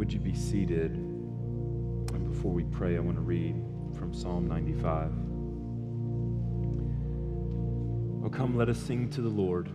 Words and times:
Would 0.00 0.14
you 0.14 0.18
be 0.18 0.34
seated? 0.34 0.92
And 0.94 2.32
before 2.32 2.52
we 2.52 2.64
pray, 2.64 2.96
I 2.96 3.00
want 3.00 3.18
to 3.18 3.20
read 3.20 3.54
from 3.98 4.14
Psalm 4.14 4.48
95. 4.48 5.12
Oh, 8.24 8.30
come, 8.30 8.56
let 8.56 8.70
us 8.70 8.78
sing 8.78 9.10
to 9.10 9.20
the 9.20 9.28
Lord. 9.28 9.68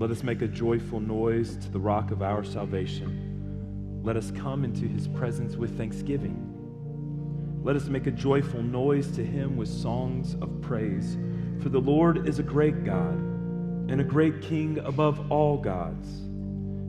Let 0.00 0.10
us 0.10 0.24
make 0.24 0.42
a 0.42 0.48
joyful 0.48 0.98
noise 0.98 1.56
to 1.58 1.70
the 1.70 1.78
rock 1.78 2.10
of 2.10 2.22
our 2.22 2.42
salvation. 2.42 4.00
Let 4.02 4.16
us 4.16 4.32
come 4.32 4.64
into 4.64 4.88
his 4.88 5.06
presence 5.06 5.54
with 5.54 5.78
thanksgiving. 5.78 7.60
Let 7.62 7.76
us 7.76 7.86
make 7.86 8.08
a 8.08 8.10
joyful 8.10 8.64
noise 8.64 9.12
to 9.12 9.24
him 9.24 9.56
with 9.56 9.68
songs 9.68 10.34
of 10.42 10.60
praise. 10.60 11.16
For 11.62 11.68
the 11.68 11.78
Lord 11.78 12.28
is 12.28 12.40
a 12.40 12.42
great 12.42 12.82
God 12.82 13.14
and 13.14 14.00
a 14.00 14.04
great 14.04 14.42
King 14.42 14.78
above 14.78 15.30
all 15.30 15.56
gods. 15.56 16.08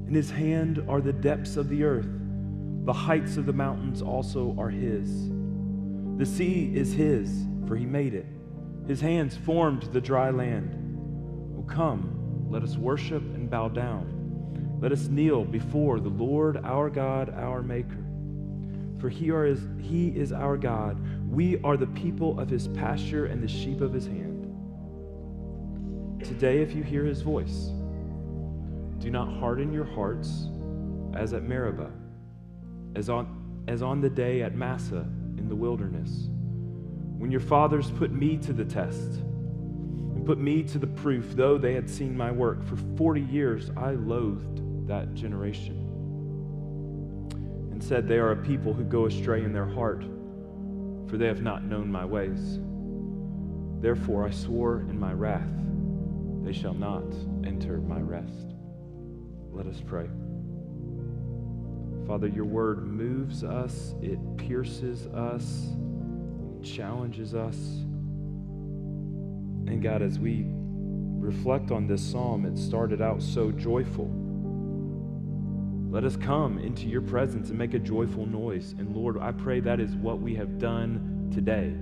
In 0.07 0.13
his 0.13 0.29
hand 0.29 0.83
are 0.87 1.01
the 1.01 1.13
depths 1.13 1.57
of 1.57 1.67
the 1.69 1.83
earth, 1.83 2.07
the 2.85 2.93
heights 2.93 3.37
of 3.37 3.47
the 3.47 3.53
mountains 3.53 4.03
also 4.03 4.55
are 4.59 4.69
his. 4.69 5.29
The 6.17 6.25
sea 6.25 6.71
is 6.75 6.93
his, 6.93 7.45
for 7.67 7.75
he 7.75 7.85
made 7.85 8.13
it. 8.13 8.27
His 8.87 9.01
hands 9.01 9.35
formed 9.35 9.83
the 9.91 9.99
dry 9.99 10.29
land. 10.29 10.75
Oh, 11.57 11.63
come, 11.63 12.45
let 12.49 12.61
us 12.61 12.77
worship 12.77 13.23
and 13.23 13.49
bow 13.49 13.69
down. 13.69 14.77
Let 14.79 14.91
us 14.91 15.07
kneel 15.07 15.43
before 15.43 15.99
the 15.99 16.09
Lord 16.09 16.57
our 16.63 16.91
God, 16.91 17.31
our 17.31 17.63
Maker. 17.63 18.05
For 18.99 19.09
he, 19.09 19.31
are 19.31 19.45
his, 19.45 19.61
he 19.81 20.09
is 20.09 20.31
our 20.31 20.55
God. 20.55 20.97
We 21.27 21.59
are 21.63 21.77
the 21.77 21.87
people 21.87 22.39
of 22.39 22.49
his 22.49 22.67
pasture 22.67 23.25
and 23.25 23.41
the 23.41 23.47
sheep 23.47 23.81
of 23.81 23.91
his 23.91 24.05
hand. 24.05 24.43
Today, 26.23 26.61
if 26.61 26.75
you 26.75 26.83
hear 26.83 27.03
his 27.03 27.23
voice, 27.23 27.71
do 29.05 29.11
not 29.11 29.31
harden 29.37 29.71
your 29.71 29.85
hearts 29.85 30.47
as 31.13 31.33
at 31.33 31.43
Meribah, 31.43 31.91
as 32.95 33.07
on, 33.07 33.63
as 33.67 33.83
on 33.83 34.01
the 34.01 34.09
day 34.09 34.41
at 34.41 34.55
Massah 34.55 35.07
in 35.37 35.47
the 35.47 35.55
wilderness, 35.55 36.29
when 37.19 37.29
your 37.29 37.39
fathers 37.39 37.91
put 37.91 38.11
me 38.11 38.35
to 38.37 38.51
the 38.51 38.65
test 38.65 39.19
and 39.19 40.25
put 40.25 40.39
me 40.39 40.63
to 40.63 40.79
the 40.79 40.87
proof, 40.87 41.35
though 41.35 41.55
they 41.55 41.75
had 41.75 41.87
seen 41.87 42.17
my 42.17 42.31
work. 42.31 42.63
For 42.63 42.77
40 42.97 43.21
years 43.21 43.69
I 43.77 43.91
loathed 43.91 44.87
that 44.87 45.13
generation 45.13 45.77
and 47.71 47.83
said, 47.83 48.07
They 48.07 48.17
are 48.17 48.31
a 48.31 48.37
people 48.37 48.73
who 48.73 48.83
go 48.83 49.05
astray 49.05 49.43
in 49.43 49.53
their 49.53 49.67
heart, 49.67 50.03
for 51.07 51.17
they 51.17 51.27
have 51.27 51.43
not 51.43 51.63
known 51.63 51.91
my 51.91 52.05
ways. 52.05 52.59
Therefore 53.83 54.25
I 54.25 54.31
swore 54.31 54.79
in 54.89 54.99
my 54.99 55.13
wrath, 55.13 55.53
They 56.41 56.53
shall 56.53 56.73
not 56.73 57.05
enter 57.45 57.77
my 57.77 57.99
rest. 57.99 58.54
Let 59.55 59.67
us 59.67 59.81
pray. 59.85 60.07
Father, 62.05 62.27
your 62.27 62.43
word 62.43 62.85
moves 62.85 63.41
us, 63.43 63.95
it 64.01 64.19
pierces 64.35 65.07
us, 65.07 65.69
it 66.59 66.63
challenges 66.65 67.33
us. 67.33 67.55
And 69.65 69.81
God, 69.81 70.01
as 70.01 70.19
we 70.19 70.45
reflect 70.45 71.71
on 71.71 71.87
this 71.87 72.01
psalm, 72.01 72.45
it 72.45 72.57
started 72.57 73.01
out 73.01 73.21
so 73.21 73.49
joyful. 73.49 74.11
Let 75.89 76.03
us 76.03 76.17
come 76.17 76.59
into 76.59 76.87
your 76.87 77.01
presence 77.01 77.47
and 77.47 77.57
make 77.57 77.73
a 77.73 77.79
joyful 77.79 78.25
noise. 78.25 78.75
And 78.77 78.93
Lord, 78.93 79.17
I 79.17 79.31
pray 79.31 79.61
that 79.61 79.79
is 79.79 79.95
what 79.95 80.19
we 80.19 80.35
have 80.35 80.59
done 80.59 81.31
today. 81.33 81.73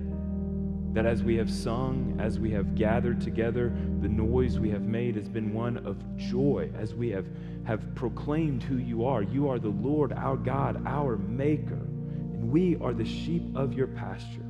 That 0.94 1.06
as 1.06 1.24
we 1.24 1.34
have 1.36 1.50
sung, 1.50 2.16
as 2.20 2.38
we 2.38 2.52
have 2.52 2.76
gathered 2.76 3.20
together, 3.20 3.76
the 4.00 4.08
noise 4.08 4.60
we 4.60 4.70
have 4.70 4.82
made 4.82 5.16
has 5.16 5.28
been 5.28 5.52
one 5.52 5.78
of 5.78 5.96
joy, 6.16 6.70
as 6.78 6.94
we 6.94 7.10
have, 7.10 7.26
have 7.64 7.96
proclaimed 7.96 8.62
who 8.62 8.76
you 8.76 9.04
are. 9.04 9.20
You 9.24 9.48
are 9.48 9.58
the 9.58 9.70
Lord, 9.70 10.12
our 10.12 10.36
God, 10.36 10.80
our 10.86 11.16
Maker, 11.16 11.74
and 11.74 12.48
we 12.48 12.76
are 12.76 12.94
the 12.94 13.04
sheep 13.04 13.42
of 13.56 13.72
your 13.72 13.88
pasture. 13.88 14.46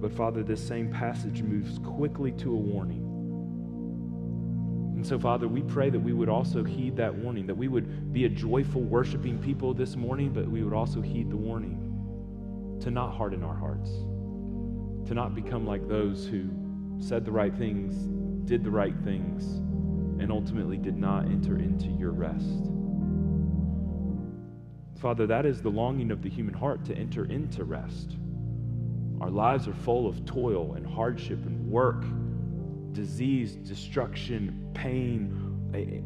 But 0.00 0.12
Father, 0.12 0.42
this 0.42 0.66
same 0.66 0.90
passage 0.90 1.42
moves 1.42 1.78
quickly 1.78 2.32
to 2.32 2.52
a 2.52 2.56
warning. 2.56 3.02
And 4.96 5.06
so, 5.06 5.18
Father, 5.18 5.46
we 5.46 5.60
pray 5.60 5.90
that 5.90 6.00
we 6.00 6.14
would 6.14 6.30
also 6.30 6.64
heed 6.64 6.96
that 6.96 7.14
warning, 7.14 7.46
that 7.48 7.54
we 7.54 7.68
would 7.68 8.14
be 8.14 8.24
a 8.24 8.30
joyful, 8.30 8.80
worshiping 8.80 9.38
people 9.40 9.74
this 9.74 9.94
morning, 9.94 10.32
but 10.32 10.48
we 10.48 10.62
would 10.62 10.72
also 10.72 11.02
heed 11.02 11.28
the 11.28 11.36
warning 11.36 12.78
to 12.80 12.90
not 12.90 13.14
harden 13.14 13.44
our 13.44 13.54
hearts 13.54 13.90
to 15.06 15.14
not 15.14 15.34
become 15.34 15.66
like 15.66 15.86
those 15.88 16.26
who 16.26 16.50
said 16.98 17.24
the 17.24 17.30
right 17.30 17.54
things, 17.54 17.94
did 18.48 18.64
the 18.64 18.70
right 18.70 18.96
things, 19.04 19.44
and 20.20 20.32
ultimately 20.32 20.76
did 20.76 20.96
not 20.96 21.26
enter 21.26 21.58
into 21.58 21.88
your 21.88 22.10
rest. 22.10 22.70
Father, 25.00 25.26
that 25.26 25.46
is 25.46 25.60
the 25.60 25.68
longing 25.68 26.10
of 26.10 26.22
the 26.22 26.28
human 26.28 26.54
heart 26.54 26.84
to 26.86 26.96
enter 26.96 27.26
into 27.26 27.64
rest. 27.64 28.16
Our 29.20 29.30
lives 29.30 29.68
are 29.68 29.74
full 29.74 30.08
of 30.08 30.24
toil 30.24 30.74
and 30.74 30.86
hardship 30.86 31.44
and 31.46 31.70
work, 31.70 32.04
disease, 32.92 33.56
destruction, 33.56 34.70
pain, 34.74 35.42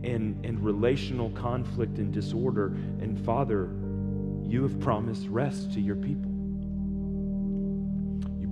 and, 0.04 0.44
and 0.44 0.64
relational 0.64 1.30
conflict 1.30 1.98
and 1.98 2.12
disorder. 2.12 2.66
And 3.00 3.18
Father, 3.24 3.70
you 4.44 4.62
have 4.62 4.78
promised 4.80 5.26
rest 5.28 5.72
to 5.74 5.80
your 5.80 5.96
people 5.96 6.29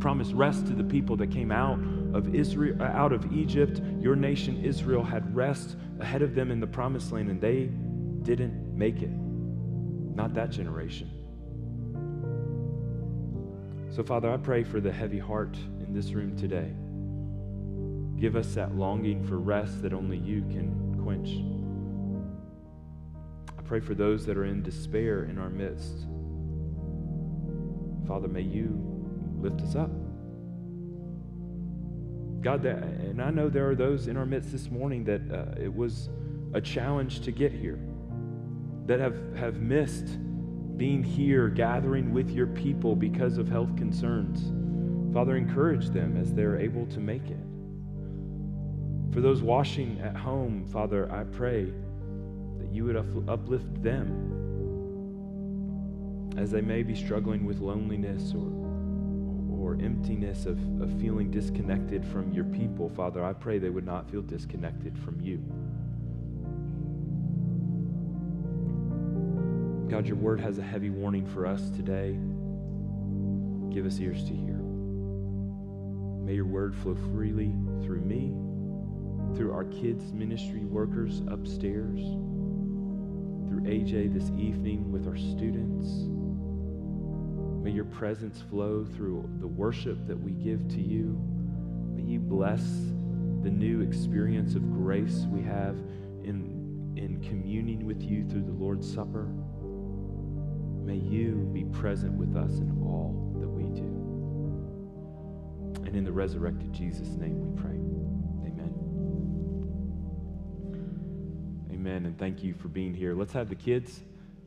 promised 0.01 0.33
rest 0.33 0.67
to 0.67 0.73
the 0.73 0.85
people 0.85 1.17
that 1.17 1.31
came 1.31 1.51
out 1.51 1.79
of 2.15 2.35
Israel 2.35 2.77
uh, 2.81 2.85
out 2.85 3.13
of 3.13 3.33
Egypt. 3.33 3.81
Your 4.01 4.17
nation 4.17 4.65
Israel 4.65 5.03
had 5.03 5.35
rest 5.35 5.77
ahead 6.01 6.23
of 6.23 6.35
them 6.35 6.51
in 6.51 6.61
the 6.61 6.67
promised 6.67 7.13
land 7.13 7.31
and 7.31 7.41
they 7.41 7.71
didn't 8.25 8.77
make 8.77 9.03
it. 9.03 9.11
Not 9.11 10.35
that 10.35 10.51
generation. 10.51 11.11
So 13.91 14.03
Father, 14.05 14.31
I 14.31 14.37
pray 14.37 14.63
for 14.65 14.81
the 14.81 14.93
heavy 14.93 15.19
heart 15.19 15.57
in 15.81 15.93
this 15.93 16.13
room 16.13 16.37
today. 16.37 16.73
Give 18.21 18.37
us 18.37 18.55
that 18.55 18.75
longing 18.75 19.25
for 19.25 19.39
rest 19.39 19.83
that 19.83 19.93
only 19.93 20.19
you 20.19 20.43
can 20.43 21.01
quench. 21.03 21.31
I 23.57 23.63
pray 23.63 23.81
for 23.81 23.95
those 23.95 24.27
that 24.27 24.37
are 24.37 24.45
in 24.45 24.63
despair 24.63 25.25
in 25.25 25.39
our 25.39 25.51
midst. 25.51 26.07
Father, 28.07 28.29
may 28.29 28.41
you 28.41 28.98
lift 29.41 29.61
us 29.63 29.75
up. 29.75 29.91
God, 32.41 32.63
that, 32.63 32.79
and 32.79 33.21
I 33.21 33.31
know 33.31 33.49
there 33.49 33.69
are 33.69 33.75
those 33.75 34.07
in 34.07 34.17
our 34.17 34.27
midst 34.27 34.53
this 34.53 34.71
morning 34.71 35.05
that 35.05 35.21
uh, 35.33 35.61
it 35.61 35.75
was 35.75 36.09
a 36.55 36.61
challenge 36.61 37.21
to 37.21 37.33
get 37.33 37.53
here, 37.53 37.81
that 38.87 39.01
have, 39.01 39.17
have 39.37 39.57
missed 39.57 40.19
being 40.77 41.03
here, 41.03 41.49
gathering 41.49 42.13
with 42.13 42.31
your 42.31 42.47
people 42.47 42.95
because 42.95 43.39
of 43.39 43.49
health 43.49 43.77
concerns. 43.77 44.53
Father, 45.13 45.37
encourage 45.37 45.89
them 45.89 46.17
as 46.17 46.33
they're 46.33 46.59
able 46.59 46.87
to 46.87 47.01
make 47.01 47.29
it. 47.29 47.45
For 49.13 49.21
those 49.21 49.43
washing 49.43 50.01
at 50.01 50.15
home, 50.17 50.65
Father, 50.67 51.11
I 51.11 51.25
pray 51.25 51.65
that 52.59 52.73
you 52.73 52.85
would 52.85 52.97
uplift 53.29 53.83
them 53.83 54.35
as 56.37 56.53
they 56.53 56.61
may 56.61 56.85
be 56.85 56.95
struggling 56.95 57.45
with 57.45 57.59
loneliness 57.59 58.33
or 58.33 58.58
emptiness 59.81 60.47
of, 60.47 60.59
of 60.81 60.93
feeling 61.01 61.31
disconnected 61.31 62.05
from 62.07 62.33
your 62.33 62.45
people, 62.45 62.89
Father, 62.91 63.25
I 63.25 63.33
pray 63.33 63.59
they 63.59 63.71
would 63.71 63.87
not 63.87 64.11
feel 64.11 64.23
disconnected 64.23 64.99
from 64.99 65.21
you. 65.21 65.39
God, 69.91 70.07
your 70.07 70.17
word 70.17 70.41
has 70.41 70.59
a 70.59 70.63
heavy 70.63 70.91
warning 70.91 71.27
for 71.27 71.47
us 71.47 71.71
today. 71.71 72.19
Give 73.75 73.87
us 73.87 73.99
ears 73.99 74.23
to 74.25 74.35
hear. 74.35 74.59
May 76.25 76.35
your 76.35 76.45
word 76.45 76.75
flow 76.77 76.95
freely 77.15 77.55
through 77.83 78.03
me, 78.03 78.35
through 79.37 79.53
our 79.53 79.65
kids' 79.65 80.13
ministry 80.13 80.65
workers 80.65 81.23
upstairs, 81.29 82.01
through 83.49 83.63
AJ 83.63 84.13
this 84.13 84.31
evening 84.39 84.93
with 84.93 85.07
our 85.07 85.17
students 85.17 86.11
May 87.63 87.71
your 87.71 87.85
presence 87.87 88.41
flow 88.41 88.85
through 88.85 89.29
the 89.41 89.47
worship 89.47 90.07
that 90.07 90.19
we 90.19 90.33
give 90.33 90.69
to 90.69 90.81
you. 90.81 91.19
May 91.95 92.03
you 92.03 92.21
bless 92.21 92.63
the 93.43 93.51
new 93.51 93.81
experience 93.81 94.55
of 94.55 94.73
grace 94.73 95.27
we 95.31 95.43
have 95.43 95.77
in, 96.25 96.95
in 96.97 97.21
communing 97.29 97.85
with 97.85 98.03
you 98.03 98.25
through 98.29 98.45
the 98.45 98.53
Lord's 98.53 98.91
Supper. 98.93 99.29
May 100.85 100.97
you 100.97 101.51
be 101.53 101.65
present 101.65 102.13
with 102.15 102.37
us 102.37 102.59
in 102.59 102.71
all 102.83 103.35
that 103.41 103.49
we 103.49 103.65
do. 103.65 103.83
And 105.85 105.97
in 105.97 106.05
the 106.05 106.13
resurrected 106.13 106.73
Jesus' 106.73 107.09
name 107.09 107.41
we 107.41 107.61
pray. 107.61 107.77
Amen. 108.51 108.73
Amen. 111.73 112.07
And 112.07 112.19
thank 112.19 112.43
you 112.43 112.55
for 112.55 112.69
being 112.69 112.95
here. 112.95 113.15
Let's 113.15 113.33
have 113.33 113.49
the 113.49 113.55
kids 113.55 114.01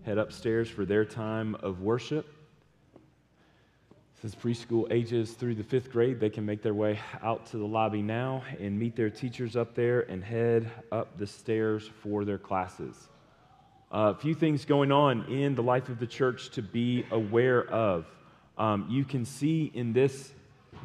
head 0.04 0.18
upstairs 0.18 0.70
for 0.70 0.86
their 0.86 1.06
time 1.06 1.56
of 1.56 1.82
worship. 1.82 2.41
Since 4.22 4.36
preschool 4.36 4.86
ages 4.92 5.32
through 5.32 5.56
the 5.56 5.64
fifth 5.64 5.92
grade, 5.92 6.20
they 6.20 6.30
can 6.30 6.46
make 6.46 6.62
their 6.62 6.76
way 6.76 7.00
out 7.24 7.48
to 7.48 7.58
the 7.58 7.66
lobby 7.66 8.04
now 8.04 8.44
and 8.60 8.78
meet 8.78 8.96
their 8.96 9.10
teachers 9.10 9.56
up 9.56 9.74
there 9.74 10.02
and 10.02 10.24
head 10.24 10.70
up 10.92 11.18
the 11.18 11.26
stairs 11.26 11.90
for 12.04 12.24
their 12.24 12.38
classes. 12.38 13.10
a 13.90 14.14
few 14.14 14.36
things 14.36 14.64
going 14.64 14.92
on 14.92 15.26
in 15.26 15.56
the 15.56 15.64
life 15.64 15.90
of 15.90 15.98
the 15.98 16.06
church 16.06 16.52
to 16.52 16.62
be 16.62 17.04
aware 17.10 17.68
of. 17.72 18.06
Um, 18.60 18.86
you 18.92 19.06
can 19.06 19.26
see 19.26 19.72
in 19.74 19.92
this 19.92 20.34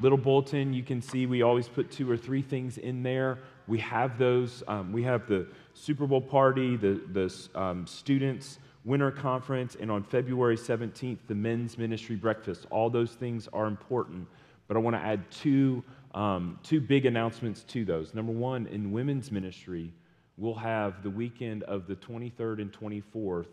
little 0.00 0.16
bulletin, 0.16 0.72
you 0.72 0.82
can 0.82 1.02
see 1.02 1.26
we 1.26 1.42
always 1.42 1.68
put 1.68 1.90
two 1.90 2.10
or 2.10 2.16
three 2.16 2.40
things 2.40 2.78
in 2.78 3.02
there. 3.02 3.40
We 3.66 3.80
have 3.80 4.16
those. 4.16 4.62
Um, 4.66 4.92
we 4.92 5.02
have 5.02 5.28
the 5.28 5.46
Super 5.74 6.06
Bowl 6.06 6.22
party, 6.22 6.76
the, 6.76 7.02
the 7.12 7.60
um, 7.60 7.86
students' 7.86 8.60
winter 8.86 9.10
conference, 9.10 9.76
and 9.78 9.90
on 9.90 10.04
February 10.04 10.56
17th, 10.56 11.18
the 11.26 11.34
men's 11.34 11.76
ministry 11.76 12.14
breakfast. 12.14 12.66
All 12.70 12.88
those 12.88 13.10
things 13.10 13.48
are 13.52 13.66
important, 13.66 14.28
but 14.68 14.76
I 14.76 14.80
want 14.80 14.94
to 14.94 15.00
add 15.00 15.28
two, 15.30 15.82
um, 16.14 16.58
two 16.62 16.80
big 16.80 17.04
announcements 17.04 17.64
to 17.64 17.84
those. 17.84 18.14
Number 18.14 18.32
one, 18.32 18.68
in 18.68 18.92
women's 18.92 19.32
ministry, 19.32 19.92
we'll 20.36 20.54
have 20.54 21.02
the 21.02 21.10
weekend 21.10 21.64
of 21.64 21.88
the 21.88 21.96
23rd 21.96 22.62
and 22.62 22.72
24th. 22.72 23.46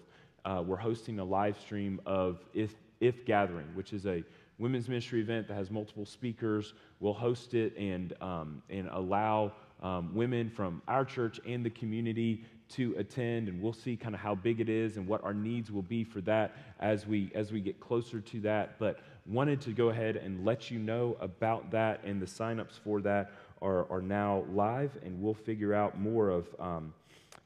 Uh, 0.45 0.63
we're 0.65 0.77
hosting 0.77 1.17
a 1.17 1.23
live 1.23 1.59
stream 1.59 1.99
of 2.05 2.45
If, 2.53 2.75
if 2.99 3.25
Gathering, 3.25 3.67
which 3.73 3.91
is 3.91 4.05
a 4.05 4.23
women's 4.59 4.87
ministry 4.87 5.19
event 5.19 5.47
that 5.47 5.55
has 5.55 5.71
multiple 5.71 6.05
speakers. 6.05 6.75
We'll 6.99 7.13
host 7.13 7.55
it 7.55 7.75
and, 7.75 8.13
um, 8.21 8.61
and 8.69 8.87
allow 8.91 9.53
um, 9.81 10.13
women 10.13 10.49
from 10.49 10.81
our 10.87 11.03
church 11.03 11.39
and 11.45 11.65
the 11.65 11.69
community 11.71 12.45
to 12.69 12.95
attend, 12.97 13.47
and 13.47 13.61
we'll 13.61 13.73
see 13.73 13.95
kind 13.95 14.15
of 14.15 14.21
how 14.21 14.35
big 14.35 14.59
it 14.59 14.69
is 14.69 14.97
and 14.97 15.07
what 15.07 15.23
our 15.23 15.33
needs 15.33 15.71
will 15.71 15.81
be 15.81 16.03
for 16.03 16.21
that 16.21 16.55
as 16.79 17.05
we 17.05 17.31
as 17.35 17.51
we 17.51 17.59
get 17.59 17.79
closer 17.79 18.19
to 18.21 18.39
that. 18.41 18.79
But 18.79 18.99
wanted 19.25 19.61
to 19.61 19.71
go 19.71 19.89
ahead 19.89 20.17
and 20.17 20.43
let 20.43 20.69
you 20.69 20.79
know 20.79 21.17
about 21.21 21.71
that, 21.71 22.03
and 22.03 22.21
the 22.21 22.25
signups 22.25 22.79
for 22.83 23.01
that 23.01 23.31
are, 23.61 23.89
are 23.89 24.01
now 24.01 24.43
live, 24.51 24.91
and 25.03 25.21
we'll 25.21 25.33
figure 25.33 25.73
out 25.73 25.99
more 25.99 26.29
of 26.29 26.47
um, 26.59 26.93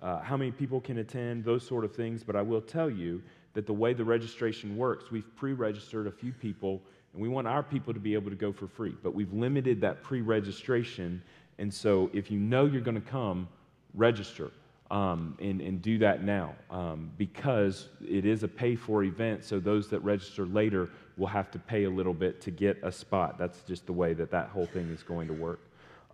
uh, 0.02 0.20
how 0.20 0.36
many 0.38 0.52
people 0.52 0.82
can 0.82 0.98
attend, 1.00 1.44
those 1.44 1.66
sort 1.66 1.86
of 1.86 1.96
things. 1.96 2.24
But 2.24 2.36
I 2.36 2.42
will 2.42 2.62
tell 2.62 2.90
you 2.90 3.22
that 3.54 3.66
the 3.66 3.74
way 3.74 3.94
the 3.94 4.06
registration 4.06 4.78
works, 4.78 5.12
we've 5.12 5.36
pre 5.36 5.54
registered 5.54 6.08
a 6.08 6.12
few 6.12 6.32
people, 6.32 6.82
and 7.14 7.22
we 7.22 7.30
want 7.30 7.48
our 7.48 7.64
people 7.64 7.94
to 7.94 8.00
be 8.00 8.14
able 8.14 8.30
to 8.30 8.36
go 8.36 8.52
for 8.52 8.68
free. 8.68 8.96
But 9.04 9.14
we've 9.14 9.34
limited 9.34 9.82
that 9.82 10.04
pre 10.04 10.22
registration. 10.22 11.22
And 11.60 11.74
so 11.74 12.10
if 12.14 12.30
you 12.30 12.40
know 12.40 12.66
you're 12.66 12.82
going 12.82 13.02
to 13.02 13.10
come, 13.10 13.48
register. 13.94 14.52
Um, 14.90 15.36
and, 15.42 15.60
and 15.60 15.82
do 15.82 15.98
that 15.98 16.24
now 16.24 16.56
um, 16.70 17.12
because 17.18 17.90
it 18.00 18.26
is 18.26 18.44
a 18.44 18.48
pay 18.48 18.78
for 18.78 19.04
event. 19.04 19.44
So 19.44 19.60
those 19.60 19.90
that 19.90 20.00
register 20.00 20.46
later 20.46 20.90
will 21.18 21.28
have 21.28 21.52
to 21.52 21.60
pay 21.60 21.84
a 21.84 21.90
little 21.90 22.14
bit 22.14 22.40
to 22.44 22.52
get 22.52 22.80
a 22.84 22.92
spot. 22.92 23.38
That's 23.38 23.64
just 23.64 23.86
the 23.86 23.92
way 23.92 24.14
that 24.14 24.32
that 24.32 24.48
whole 24.48 24.66
thing 24.66 24.90
is 24.90 25.04
going 25.04 25.28
to 25.28 25.34
work. 25.34 25.60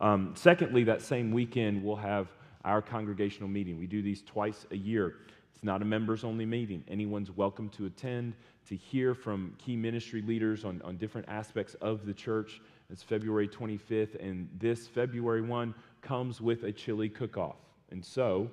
Um, 0.01 0.33
secondly, 0.35 0.83
that 0.85 1.01
same 1.01 1.31
weekend, 1.31 1.83
we'll 1.83 1.95
have 1.97 2.29
our 2.65 2.81
congregational 2.81 3.49
meeting. 3.49 3.77
We 3.77 3.87
do 3.87 4.01
these 4.01 4.21
twice 4.21 4.65
a 4.71 4.77
year. 4.77 5.17
It's 5.53 5.63
not 5.63 5.81
a 5.81 5.85
members 5.85 6.23
only 6.23 6.45
meeting. 6.45 6.83
Anyone's 6.87 7.31
welcome 7.31 7.69
to 7.69 7.85
attend, 7.85 8.33
to 8.67 8.75
hear 8.75 9.13
from 9.13 9.53
key 9.57 9.75
ministry 9.75 10.21
leaders 10.21 10.65
on, 10.65 10.81
on 10.83 10.97
different 10.97 11.27
aspects 11.29 11.75
of 11.75 12.05
the 12.05 12.13
church. 12.13 12.61
It's 12.89 13.03
February 13.03 13.47
25th, 13.47 14.15
and 14.21 14.49
this 14.59 14.87
February 14.87 15.41
1 15.41 15.73
comes 16.01 16.41
with 16.41 16.63
a 16.63 16.71
chili 16.71 17.09
cook 17.09 17.37
off. 17.37 17.57
And 17.91 18.03
so, 18.03 18.49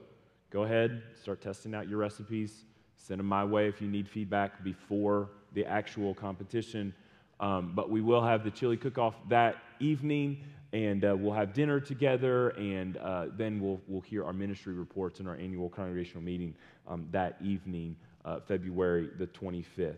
go 0.50 0.64
ahead, 0.64 1.02
start 1.20 1.40
testing 1.40 1.74
out 1.74 1.88
your 1.88 1.98
recipes. 1.98 2.64
Send 2.96 3.18
them 3.18 3.26
my 3.26 3.44
way 3.44 3.66
if 3.66 3.80
you 3.80 3.88
need 3.88 4.08
feedback 4.08 4.62
before 4.62 5.30
the 5.54 5.64
actual 5.64 6.14
competition. 6.14 6.94
Um, 7.40 7.72
but 7.74 7.88
we 7.88 8.02
will 8.02 8.22
have 8.22 8.44
the 8.44 8.50
chili 8.50 8.76
cook 8.76 8.98
off 8.98 9.14
that 9.28 9.56
evening 9.80 10.44
and 10.72 11.04
uh, 11.04 11.16
we'll 11.18 11.32
have 11.32 11.52
dinner 11.52 11.80
together, 11.80 12.50
and 12.50 12.96
uh, 12.98 13.26
then 13.36 13.60
we'll, 13.60 13.80
we'll 13.88 14.00
hear 14.00 14.24
our 14.24 14.32
ministry 14.32 14.72
reports 14.72 15.18
in 15.18 15.26
our 15.26 15.34
annual 15.34 15.68
congregational 15.68 16.22
meeting 16.22 16.54
um, 16.86 17.08
that 17.10 17.36
evening, 17.42 17.96
uh, 18.24 18.38
February 18.40 19.08
the 19.18 19.26
25th. 19.26 19.96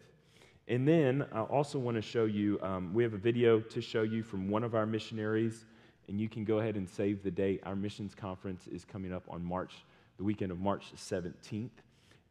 And 0.68 0.88
then 0.88 1.26
I 1.32 1.40
also 1.40 1.78
want 1.78 1.96
to 1.96 2.02
show 2.02 2.24
you, 2.24 2.58
um, 2.62 2.94
we 2.94 3.02
have 3.02 3.12
a 3.12 3.18
video 3.18 3.60
to 3.60 3.80
show 3.82 4.02
you 4.02 4.22
from 4.22 4.48
one 4.48 4.64
of 4.64 4.74
our 4.74 4.86
missionaries, 4.86 5.66
and 6.08 6.18
you 6.18 6.28
can 6.28 6.44
go 6.44 6.60
ahead 6.60 6.76
and 6.76 6.88
save 6.88 7.22
the 7.22 7.30
date. 7.30 7.60
Our 7.64 7.76
missions 7.76 8.14
conference 8.14 8.66
is 8.68 8.84
coming 8.84 9.12
up 9.12 9.24
on 9.28 9.44
March, 9.44 9.84
the 10.16 10.24
weekend 10.24 10.52
of 10.52 10.58
March 10.58 10.92
17th. 10.96 11.70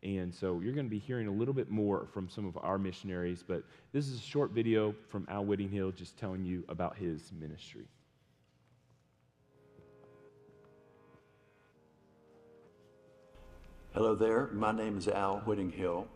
And 0.04 0.33
so 0.33 0.60
you're 0.62 0.74
going 0.74 0.88
to 0.88 0.89
be 0.89 1.00
hearing 1.00 1.28
a 1.28 1.31
little 1.31 1.54
bit 1.54 1.69
more 1.69 2.07
from 2.12 2.28
some 2.28 2.45
of 2.45 2.57
our 2.62 2.80
missionaries, 2.80 3.44
but 3.48 3.63
this 3.94 4.07
is 4.07 4.18
a 4.18 4.24
short 4.24 4.51
video 4.51 4.95
from 5.10 5.28
Al 5.30 5.45
Whittinghill 5.45 5.92
just 5.92 6.18
telling 6.18 6.44
you 6.44 6.63
about 6.69 6.98
his 6.98 7.31
ministry. 7.39 7.86
Hello 13.94 14.16
there. 14.16 14.48
My 14.54 14.72
name 14.72 14.98
is 14.98 15.07
Al 15.07 15.39
Whittinghill. 15.42 16.07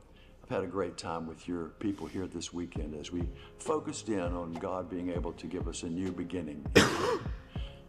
I've 0.44 0.50
had 0.50 0.64
a 0.64 0.68
great 0.68 0.98
time 0.98 1.28
with 1.28 1.48
your 1.48 1.66
people 1.80 2.08
here 2.08 2.26
this 2.26 2.54
weekend 2.54 2.96
as 2.96 3.12
we 3.12 3.24
focused 3.58 4.10
in 4.10 4.20
on 4.20 4.54
God 4.54 4.90
being 4.90 5.10
able 5.10 5.34
to 5.34 5.46
give 5.46 5.68
us 5.68 5.84
a 5.84 5.90
new 5.90 6.12
beginning. 6.12 6.66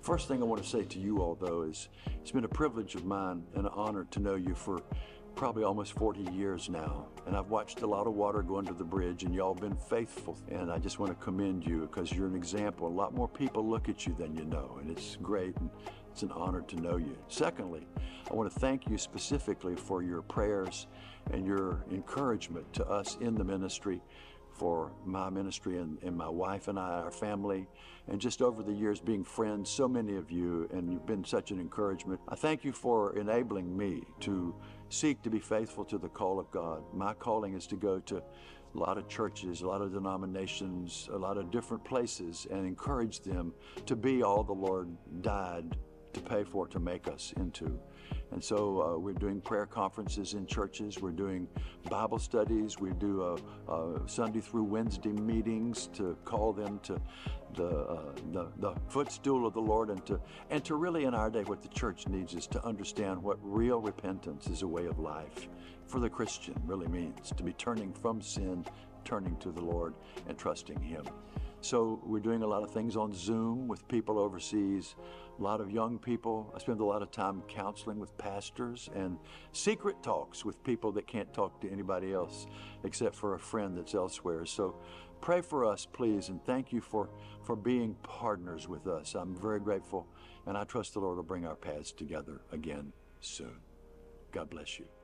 First 0.07 0.29
thing 0.29 0.41
I 0.41 0.45
want 0.45 0.63
to 0.63 0.69
say 0.69 0.85
to 0.85 1.01
you 1.01 1.19
all, 1.19 1.35
though, 1.35 1.63
is 1.63 1.89
it's 2.21 2.31
been 2.31 2.45
a 2.45 2.49
privilege 2.49 2.95
of 2.95 3.05
mine 3.05 3.43
and 3.57 3.67
an 3.67 3.73
honor 3.75 4.07
to 4.13 4.21
know 4.21 4.37
you 4.37 4.55
for 4.55 4.81
probably 5.35 5.65
almost 5.65 5.95
40 5.95 6.31
years 6.33 6.69
now. 6.69 7.09
And 7.27 7.37
I've 7.37 7.51
watched 7.51 7.83
a 7.83 7.89
lot 7.89 8.07
of 8.07 8.15
water 8.15 8.41
go 8.41 8.57
under 8.57 8.73
the 8.73 8.85
bridge, 8.85 9.25
and 9.25 9.35
y'all 9.35 9.53
been 9.53 9.75
faithful. 9.75 10.39
And 10.49 10.71
I 10.71 10.79
just 10.79 11.01
want 11.01 11.11
to 11.11 11.25
commend 11.25 11.67
you 11.67 11.81
because 11.81 12.13
you're 12.13 12.29
an 12.29 12.37
example. 12.37 12.87
A 12.87 12.89
lot 12.89 13.15
more 13.15 13.27
people 13.27 13.69
look 13.69 13.89
at 13.89 14.07
you 14.07 14.15
than 14.17 14.37
you 14.37 14.45
know, 14.45 14.79
and 14.81 14.93
it's 14.93 15.17
great. 15.17 15.57
And 15.57 15.71
it's 16.13 16.23
an 16.23 16.31
honor 16.31 16.61
to 16.61 16.77
know 16.77 16.99
you. 16.99 17.19
Secondly, 17.27 17.85
I 18.31 18.33
want 18.33 18.49
to 18.51 18.61
thank 18.61 18.89
you 18.89 18.99
specifically 18.99 19.75
for 19.75 20.05
your 20.05 20.23
prayers 20.23 20.87
and 21.33 21.45
your 21.45 21.85
encouragement 21.91 22.73
to 22.75 22.87
us 22.87 23.19
in 23.21 23.35
the 23.35 23.43
ministry, 23.45 24.01
for 24.59 24.93
my 25.05 25.29
ministry 25.31 25.79
and, 25.79 25.99
and 26.03 26.17
my 26.17 26.29
wife 26.29 26.69
and 26.69 26.79
I, 26.79 27.01
our 27.01 27.11
family, 27.11 27.67
and 28.09 28.21
just 28.21 28.41
over 28.41 28.63
the 28.63 28.73
years 28.73 29.01
being 29.01 29.25
friends, 29.25 29.69
so 29.71 29.89
many 29.89 30.17
of 30.17 30.31
you, 30.31 30.69
and 30.73 30.91
you've 30.91 31.07
been 31.07 31.25
such 31.25 31.51
an 31.51 31.61
encouragement. 31.61 32.21
I 32.29 32.35
thank 32.35 32.65
you 32.65 32.73
for 32.73 33.17
enabling 33.19 33.77
me 33.77 34.05
to 34.21 34.55
seek 34.89 35.23
to 35.23 35.31
be 35.31 35.41
faithful 35.41 35.85
to 35.87 35.99
the 35.99 36.09
call 36.09 36.39
of 36.39 36.51
God. 36.51 36.83
My 36.95 37.15
calling 37.15 37.55
is 37.55 37.67
to 37.69 37.77
go 37.77 37.99
to 38.01 38.17
a 38.19 38.79
lot 38.79 38.99
of 38.99 39.09
churches, 39.09 39.63
a 39.63 39.67
lot 39.67 39.83
of 39.83 39.93
denominations, 39.93 41.09
a 41.13 41.17
lot 41.17 41.39
of 41.39 41.51
different 41.51 41.85
places, 41.85 42.47
and 42.51 42.67
encourage 42.67 43.21
them 43.21 43.53
to 43.87 43.97
be 43.97 44.23
all 44.23 44.43
the 44.43 44.53
Lord 44.53 44.89
died 45.23 45.77
to 46.13 46.21
pay 46.21 46.45
for 46.45 46.67
to 46.69 46.79
make 46.79 47.09
us 47.09 47.33
into. 47.37 47.79
And 48.33 48.43
so 48.43 48.83
uh, 48.83 48.99
we're 48.99 49.15
doing 49.15 49.41
prayer 49.41 49.67
conferences 49.67 50.35
in 50.35 50.47
churches. 50.47 50.99
We're 51.01 51.13
doing 51.13 51.49
Bible 51.89 52.19
studies. 52.19 52.79
We 52.79 52.91
do 52.93 53.23
a, 53.69 53.73
a 53.73 54.09
Sunday 54.09 54.41
through 54.41 54.65
Wednesday 54.65 55.13
meetings 55.13 55.89
to 55.95 56.17
call 56.25 56.53
them 56.53 56.81
to 56.85 57.01
the, 57.55 57.67
uh, 57.67 58.13
the, 58.33 58.49
the 58.59 58.75
footstool 58.89 59.47
of 59.47 59.55
the 59.55 59.61
Lord 59.61 59.91
and 59.91 60.05
to 60.07 60.21
and 60.51 60.63
to 60.65 60.75
really 60.75 61.05
in 61.05 61.15
our 61.15 61.31
day 61.31 61.45
what 61.45 61.63
the 61.63 61.69
church 61.69 62.07
needs 62.09 62.35
is 62.35 62.47
to 62.49 62.63
understand 62.65 63.23
what 63.23 63.39
real 63.41 63.81
repentance 63.81 64.49
is 64.49 64.63
a 64.63 64.67
way 64.67 64.87
of 64.87 64.99
life 64.99 65.49
for 65.87 66.01
the 66.01 66.11
Christian 66.11 66.55
really 66.65 66.89
means 66.89 67.33
to 67.37 67.43
be 67.43 67.53
turning 67.53 67.93
from 67.93 68.21
sin, 68.21 68.65
turning 69.05 69.37
to 69.37 69.51
the 69.53 69.63
Lord 69.63 69.95
and 70.29 70.37
trusting 70.37 70.81
Him. 70.81 71.05
So 71.61 72.01
we're 72.05 72.21
doing 72.21 72.43
a 72.43 72.47
lot 72.47 72.63
of 72.63 72.71
things 72.71 72.97
on 72.97 73.13
Zoom 73.15 73.67
with 73.67 73.87
people 73.89 74.19
overseas 74.19 74.95
a 75.39 75.43
lot 75.43 75.61
of 75.61 75.71
young 75.71 75.99
people. 75.99 76.53
I 76.55 76.59
spend 76.59 76.81
a 76.81 76.85
lot 76.85 77.03
of 77.03 77.11
time 77.11 77.43
counseling 77.49 77.99
with 77.99 78.17
pastors 78.19 78.89
and 78.95 79.19
secret 79.53 80.03
talks 80.03 80.45
with 80.45 80.63
people 80.65 80.93
that 80.93 81.07
can't 81.07 81.33
talk 81.35 81.61
to 81.61 81.71
anybody 81.71 82.13
else 82.13 82.47
except 82.85 83.15
for 83.15 83.35
a 83.35 83.39
friend 83.39 83.77
that's 83.77 83.95
elsewhere. 83.95 84.47
So 84.47 84.77
pray 85.21 85.41
for 85.41 85.65
us, 85.65 85.87
please, 85.87 86.29
and 86.29 86.45
thank 86.45 86.73
you 86.73 86.81
for, 86.81 87.11
for 87.43 87.57
being 87.57 87.95
partners 88.03 88.69
with 88.69 88.87
us. 88.87 89.15
I'm 89.15 89.37
very 89.37 89.61
grateful, 89.61 90.07
and 90.47 90.57
I 90.57 90.65
trust 90.65 90.95
the 90.95 91.01
Lord 91.01 91.17
will 91.17 91.25
bring 91.25 91.47
our 91.47 91.57
paths 91.57 91.93
together 91.93 92.41
again 92.53 92.93
soon. 93.21 93.61
God 94.33 94.51
bless 94.51 94.79
you. 94.79 94.96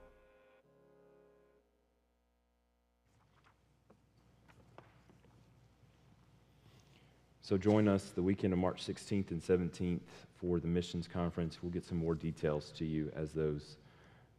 So 7.45 7.59
join 7.59 7.89
us 7.89 8.11
the 8.11 8.23
weekend 8.23 8.53
of 8.53 8.61
March 8.61 8.87
16th 8.87 9.33
and 9.33 9.43
17th 9.43 9.99
for 10.37 10.61
the 10.61 10.69
missions 10.69 11.09
conference. 11.09 11.59
We'll 11.61 11.73
get 11.73 11.85
some 11.85 11.99
more 11.99 12.15
details 12.15 12.71
to 12.77 12.85
you 12.85 13.11
as 13.17 13.33
those 13.33 13.79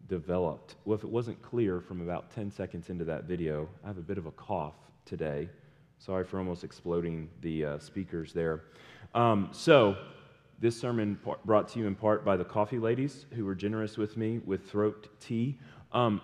developed. 0.07 0.75
Well, 0.85 0.97
if 0.97 1.03
it 1.03 1.09
wasn't 1.09 1.41
clear 1.41 1.81
from 1.81 1.99
about 1.99 2.31
10 2.31 2.49
seconds 2.49 2.89
into 2.89 3.03
that 3.03 3.25
video, 3.25 3.67
I 3.83 3.87
have 3.87 3.97
a 3.97 4.01
bit 4.01 4.17
of 4.17 4.25
a 4.25 4.31
cough 4.31 4.77
today. 5.03 5.49
Sorry 5.97 6.23
for 6.23 6.37
almost 6.37 6.63
exploding 6.63 7.29
the 7.41 7.65
uh, 7.65 7.79
speakers 7.79 8.31
there. 8.31 8.63
Um, 9.13 9.49
so, 9.51 9.97
this 10.61 10.79
sermon 10.79 11.19
brought 11.43 11.67
to 11.69 11.79
you 11.79 11.87
in 11.87 11.95
part 11.95 12.23
by 12.23 12.37
the 12.37 12.45
coffee 12.45 12.79
ladies 12.79 13.25
who 13.33 13.43
were 13.43 13.55
generous 13.55 13.97
with 13.97 14.15
me 14.15 14.39
with 14.45 14.69
throat 14.69 15.09
tea. 15.19 15.59
Um, 15.91 16.21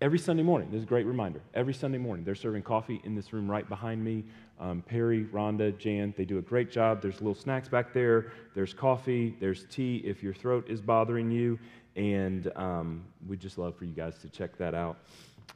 every 0.00 0.18
Sunday 0.18 0.42
morning, 0.42 0.68
this 0.70 0.78
is 0.78 0.84
a 0.84 0.86
great 0.86 1.06
reminder. 1.06 1.40
Every 1.54 1.74
Sunday 1.74 1.98
morning, 1.98 2.24
they're 2.24 2.34
serving 2.34 2.62
coffee 2.62 3.00
in 3.04 3.14
this 3.14 3.32
room 3.32 3.50
right 3.50 3.68
behind 3.68 4.02
me. 4.02 4.24
Um, 4.60 4.82
Perry, 4.82 5.24
Rhonda, 5.24 5.76
Jan, 5.78 6.14
they 6.16 6.24
do 6.24 6.38
a 6.38 6.42
great 6.42 6.70
job. 6.70 7.02
There's 7.02 7.20
little 7.20 7.34
snacks 7.34 7.68
back 7.68 7.92
there. 7.92 8.32
There's 8.54 8.72
coffee. 8.74 9.36
There's 9.40 9.66
tea 9.70 9.96
if 10.04 10.22
your 10.22 10.34
throat 10.34 10.66
is 10.68 10.80
bothering 10.80 11.30
you. 11.30 11.58
And 11.96 12.50
um, 12.56 13.04
we'd 13.26 13.40
just 13.40 13.58
love 13.58 13.76
for 13.76 13.84
you 13.84 13.92
guys 13.92 14.18
to 14.18 14.28
check 14.28 14.56
that 14.58 14.74
out. 14.74 14.98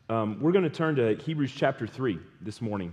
Um, 0.09 0.41
we're 0.41 0.53
going 0.53 0.65
to 0.65 0.71
turn 0.71 0.97
to 0.97 1.15
Hebrews 1.15 1.53
chapter 1.55 1.87
3 1.87 2.19
this 2.41 2.61
morning. 2.61 2.93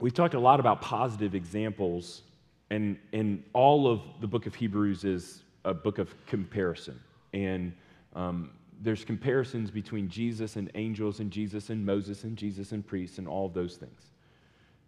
We've 0.00 0.14
talked 0.14 0.34
a 0.34 0.40
lot 0.40 0.60
about 0.60 0.80
positive 0.80 1.34
examples, 1.34 2.22
and, 2.70 2.96
and 3.12 3.42
all 3.52 3.88
of 3.88 4.00
the 4.20 4.28
book 4.28 4.46
of 4.46 4.54
Hebrews 4.54 5.04
is 5.04 5.42
a 5.64 5.74
book 5.74 5.98
of 5.98 6.14
comparison. 6.26 7.00
And 7.32 7.72
um, 8.14 8.50
there's 8.80 9.04
comparisons 9.04 9.70
between 9.70 10.08
Jesus 10.08 10.56
and 10.56 10.70
angels, 10.74 11.20
and 11.20 11.30
Jesus 11.30 11.70
and 11.70 11.84
Moses, 11.84 12.24
and 12.24 12.36
Jesus 12.36 12.72
and 12.72 12.86
priests, 12.86 13.18
and 13.18 13.28
all 13.28 13.46
of 13.46 13.54
those 13.54 13.76
things. 13.76 14.00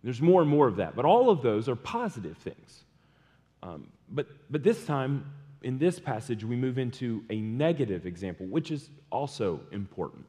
There's 0.02 0.23
more 0.23 0.40
and 0.40 0.50
more 0.50 0.66
of 0.66 0.76
that, 0.76 0.97
but 0.97 1.04
all 1.04 1.28
of 1.30 1.42
those 1.42 1.68
are 1.68 1.76
positive 1.76 2.37
things. 2.38 2.85
Um, 3.62 3.88
but, 4.09 4.26
but 4.50 4.62
this 4.62 4.85
time, 4.87 5.30
in 5.62 5.78
this 5.78 5.99
passage, 5.99 6.42
we 6.42 6.56
move 6.56 6.78
into 6.78 7.23
a 7.28 7.40
negative 7.40 8.06
example, 8.06 8.47
which 8.47 8.70
is 8.70 8.88
also 9.11 9.61
important. 9.73 10.25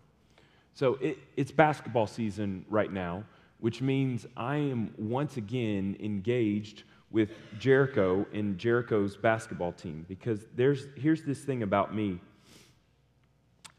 So 0.73 0.95
it, 0.95 1.17
it's 1.37 1.51
basketball 1.51 2.07
season 2.07 2.65
right 2.69 2.91
now 2.91 3.23
which 3.61 3.79
means 3.79 4.25
I 4.35 4.55
am 4.57 4.93
once 4.97 5.37
again 5.37 5.95
engaged 5.99 6.83
with 7.11 7.31
Jericho 7.59 8.25
and 8.33 8.57
Jericho's 8.57 9.17
basketball 9.17 9.73
team 9.73 10.05
because 10.07 10.39
there's, 10.55 10.87
here's 10.95 11.23
this 11.23 11.39
thing 11.39 11.63
about 11.63 11.93
me 11.93 12.19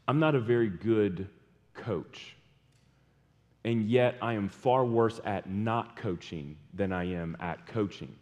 I'm 0.07 0.19
not 0.19 0.35
a 0.35 0.39
very 0.39 0.69
good 0.69 1.29
coach. 1.73 2.35
And 3.65 3.89
yet, 3.89 4.17
I 4.21 4.33
am 4.33 4.49
far 4.49 4.83
worse 4.83 5.21
at 5.23 5.49
not 5.49 5.95
coaching 5.95 6.57
than 6.73 6.91
I 6.91 7.05
am 7.05 7.37
at 7.39 7.65
coaching. 7.65 8.13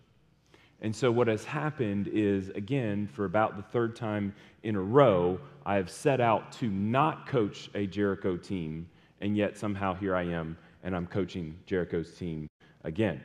And 0.81 0.95
so, 0.95 1.11
what 1.11 1.27
has 1.27 1.43
happened 1.43 2.07
is, 2.07 2.49
again, 2.49 3.07
for 3.07 3.25
about 3.25 3.57
the 3.57 3.63
third 3.63 3.95
time 3.95 4.35
in 4.61 4.75
a 4.75 4.81
row, 4.81 5.39
I 5.65 5.77
have 5.77 5.89
set 5.89 6.21
out 6.21 6.51
to 6.53 6.69
not 6.69 7.25
coach 7.25 7.71
a 7.73 7.87
Jericho 7.87 8.37
team, 8.37 8.87
and 9.19 9.35
yet 9.35 9.57
somehow 9.57 9.95
here 9.95 10.15
I 10.15 10.23
am 10.23 10.55
and 10.83 10.95
I'm 10.95 11.07
coaching 11.07 11.57
Jericho's 11.65 12.11
team 12.13 12.47
again 12.83 13.21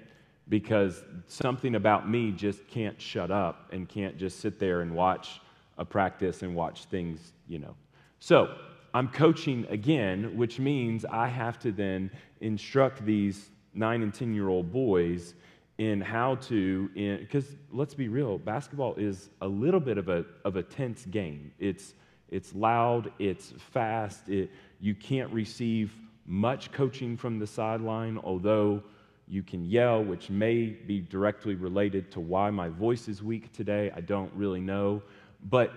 because 0.48 1.02
something 1.26 1.74
about 1.74 2.08
me 2.08 2.30
just 2.30 2.66
can't 2.68 3.00
shut 3.00 3.30
up 3.30 3.68
and 3.72 3.88
can't 3.88 4.16
just 4.16 4.40
sit 4.40 4.58
there 4.58 4.82
and 4.82 4.94
watch 4.94 5.40
a 5.78 5.84
practice 5.84 6.42
and 6.42 6.54
watch 6.54 6.84
things, 6.84 7.32
you 7.48 7.58
know. 7.58 7.74
So 8.20 8.56
I'm 8.94 9.08
coaching 9.08 9.66
again, 9.68 10.36
which 10.36 10.58
means 10.58 11.04
I 11.04 11.28
have 11.28 11.58
to 11.60 11.72
then 11.72 12.10
instruct 12.40 13.04
these 13.04 13.50
nine 13.74 14.02
and 14.02 14.14
10 14.14 14.34
year 14.34 14.48
old 14.48 14.72
boys 14.72 15.34
in 15.78 16.00
how 16.00 16.36
to, 16.36 16.88
because 17.20 17.56
let's 17.70 17.94
be 17.94 18.08
real, 18.08 18.38
basketball 18.38 18.94
is 18.94 19.28
a 19.42 19.46
little 19.46 19.80
bit 19.80 19.98
of 19.98 20.08
a, 20.08 20.24
of 20.44 20.56
a 20.56 20.62
tense 20.62 21.04
game. 21.04 21.52
It's, 21.58 21.94
it's 22.30 22.54
loud, 22.54 23.12
it's 23.18 23.52
fast, 23.72 24.28
it, 24.28 24.50
you 24.80 24.94
can't 24.94 25.30
receive 25.30 25.92
much 26.24 26.72
coaching 26.72 27.16
from 27.16 27.38
the 27.38 27.46
sideline, 27.46 28.18
although 28.24 28.82
you 29.28 29.42
can 29.42 29.64
yell, 29.64 30.02
which 30.02 30.30
may 30.30 30.66
be 30.66 31.00
directly 31.00 31.54
related 31.54 32.10
to 32.12 32.20
why 32.20 32.50
my 32.50 32.68
voice 32.68 33.08
is 33.08 33.22
weak 33.22 33.52
today. 33.52 33.90
I 33.94 34.00
don't 34.00 34.32
really 34.34 34.60
know. 34.60 35.02
But 35.50 35.72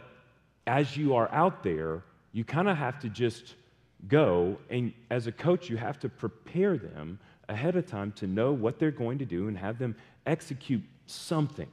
as 0.67 0.95
you 0.95 1.15
are 1.15 1.31
out 1.31 1.63
there, 1.63 2.03
you 2.31 2.43
kind 2.43 2.69
of 2.69 2.77
have 2.77 2.99
to 2.99 3.09
just 3.09 3.55
go. 4.07 4.57
And 4.69 4.93
as 5.09 5.27
a 5.27 5.31
coach, 5.31 5.69
you 5.69 5.77
have 5.77 5.99
to 5.99 6.09
prepare 6.09 6.77
them 6.77 7.19
ahead 7.47 7.75
of 7.75 7.87
time 7.87 8.11
to 8.13 8.27
know 8.27 8.51
what 8.53 8.77
they're 8.77 8.91
going 8.91 9.17
to 9.17 9.25
do 9.25 9.47
and 9.47 9.57
have 9.57 9.79
them 9.79 9.95
execute 10.27 10.83
something. 11.07 11.67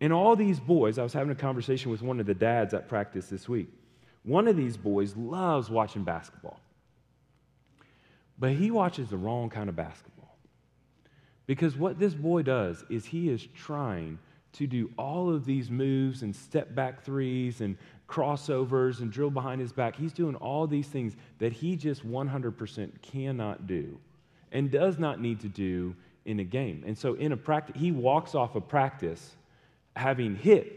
And 0.00 0.12
all 0.12 0.36
these 0.36 0.60
boys, 0.60 0.98
I 0.98 1.02
was 1.02 1.12
having 1.12 1.32
a 1.32 1.34
conversation 1.34 1.90
with 1.90 2.00
one 2.00 2.20
of 2.20 2.26
the 2.26 2.34
dads 2.34 2.72
at 2.72 2.88
practice 2.88 3.26
this 3.26 3.48
week. 3.48 3.68
One 4.22 4.46
of 4.48 4.56
these 4.56 4.76
boys 4.76 5.16
loves 5.16 5.68
watching 5.68 6.04
basketball. 6.04 6.60
But 8.40 8.52
he 8.52 8.70
watches 8.70 9.10
the 9.10 9.18
wrong 9.18 9.50
kind 9.50 9.68
of 9.68 9.76
basketball. 9.76 10.36
Because 11.46 11.76
what 11.76 11.98
this 11.98 12.14
boy 12.14 12.42
does 12.42 12.84
is 12.88 13.04
he 13.04 13.28
is 13.28 13.46
trying 13.54 14.18
to 14.52 14.66
do 14.66 14.90
all 14.96 15.32
of 15.32 15.44
these 15.44 15.70
moves 15.70 16.22
and 16.22 16.34
step 16.34 16.74
back 16.74 17.04
threes 17.04 17.60
and 17.60 17.76
crossovers 18.08 19.00
and 19.00 19.12
drill 19.12 19.30
behind 19.30 19.60
his 19.60 19.72
back. 19.72 19.94
He's 19.94 20.12
doing 20.12 20.34
all 20.36 20.66
these 20.66 20.88
things 20.88 21.14
that 21.38 21.52
he 21.52 21.76
just 21.76 22.08
100% 22.08 23.02
cannot 23.02 23.66
do 23.66 23.98
and 24.52 24.70
does 24.70 24.98
not 24.98 25.20
need 25.20 25.40
to 25.40 25.48
do 25.48 25.94
in 26.24 26.40
a 26.40 26.44
game. 26.44 26.82
And 26.86 26.96
so 26.96 27.14
in 27.14 27.32
a 27.32 27.36
practice, 27.36 27.76
he 27.78 27.92
walks 27.92 28.34
off 28.34 28.56
a 28.56 28.60
practice 28.60 29.36
having 29.94 30.34
hit. 30.34 30.76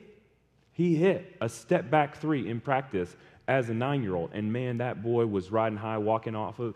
He 0.72 0.96
hit 0.96 1.36
a 1.42 1.50
step 1.50 1.90
back 1.90 2.18
three 2.18 2.50
in 2.50 2.60
practice 2.60 3.16
as 3.48 3.70
a 3.70 3.74
nine 3.74 4.04
year 4.04 4.16
old. 4.16 4.32
And 4.34 4.52
man, 4.52 4.78
that 4.78 5.04
boy 5.04 5.26
was 5.26 5.52
riding 5.52 5.78
high, 5.78 5.98
walking 5.98 6.36
off 6.36 6.60
of, 6.60 6.76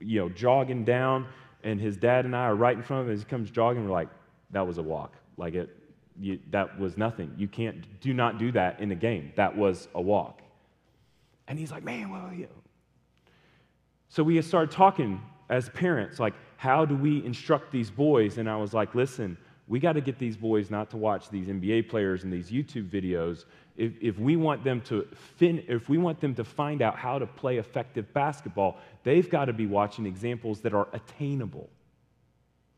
you 0.00 0.20
know, 0.20 0.28
jogging 0.28 0.84
down. 0.84 1.26
And 1.64 1.80
his 1.80 1.96
dad 1.96 2.24
and 2.24 2.34
I 2.36 2.44
are 2.44 2.54
right 2.54 2.76
in 2.76 2.82
front 2.82 3.02
of 3.02 3.08
him 3.08 3.14
as 3.14 3.20
he 3.20 3.26
comes 3.26 3.50
jogging. 3.50 3.84
We're 3.84 3.92
like, 3.92 4.08
that 4.50 4.66
was 4.66 4.78
a 4.78 4.82
walk. 4.82 5.14
Like 5.36 5.54
it, 5.54 5.70
you, 6.20 6.38
that 6.50 6.78
was 6.78 6.96
nothing. 6.96 7.32
You 7.36 7.48
can't, 7.48 8.00
do 8.00 8.12
not 8.12 8.38
do 8.38 8.52
that 8.52 8.80
in 8.80 8.90
a 8.90 8.94
game. 8.94 9.32
That 9.36 9.56
was 9.56 9.88
a 9.94 10.00
walk. 10.00 10.42
And 11.46 11.58
he's 11.58 11.70
like, 11.70 11.84
man, 11.84 12.10
well, 12.10 12.32
you 12.32 12.48
So 14.08 14.22
we 14.22 14.40
started 14.42 14.70
talking 14.70 15.20
as 15.48 15.68
parents, 15.70 16.18
like, 16.18 16.34
how 16.56 16.84
do 16.84 16.94
we 16.94 17.24
instruct 17.24 17.70
these 17.72 17.90
boys? 17.90 18.38
And 18.38 18.50
I 18.50 18.56
was 18.56 18.74
like, 18.74 18.94
listen, 18.94 19.38
we 19.68 19.78
got 19.78 19.92
to 19.92 20.00
get 20.00 20.18
these 20.18 20.36
boys 20.36 20.70
not 20.70 20.90
to 20.90 20.96
watch 20.96 21.30
these 21.30 21.46
NBA 21.46 21.88
players 21.88 22.24
and 22.24 22.32
these 22.32 22.50
YouTube 22.50 22.88
videos 22.90 23.44
if, 23.78 23.92
if, 24.00 24.18
we 24.18 24.34
want 24.34 24.64
them 24.64 24.80
to 24.82 25.06
fin, 25.36 25.64
if 25.68 25.88
we 25.88 25.98
want 25.98 26.20
them 26.20 26.34
to 26.34 26.44
find 26.44 26.82
out 26.82 26.96
how 26.96 27.18
to 27.18 27.26
play 27.26 27.58
effective 27.58 28.12
basketball, 28.12 28.76
they've 29.04 29.30
got 29.30 29.44
to 29.44 29.52
be 29.52 29.66
watching 29.66 30.04
examples 30.04 30.60
that 30.62 30.74
are 30.74 30.88
attainable. 30.92 31.70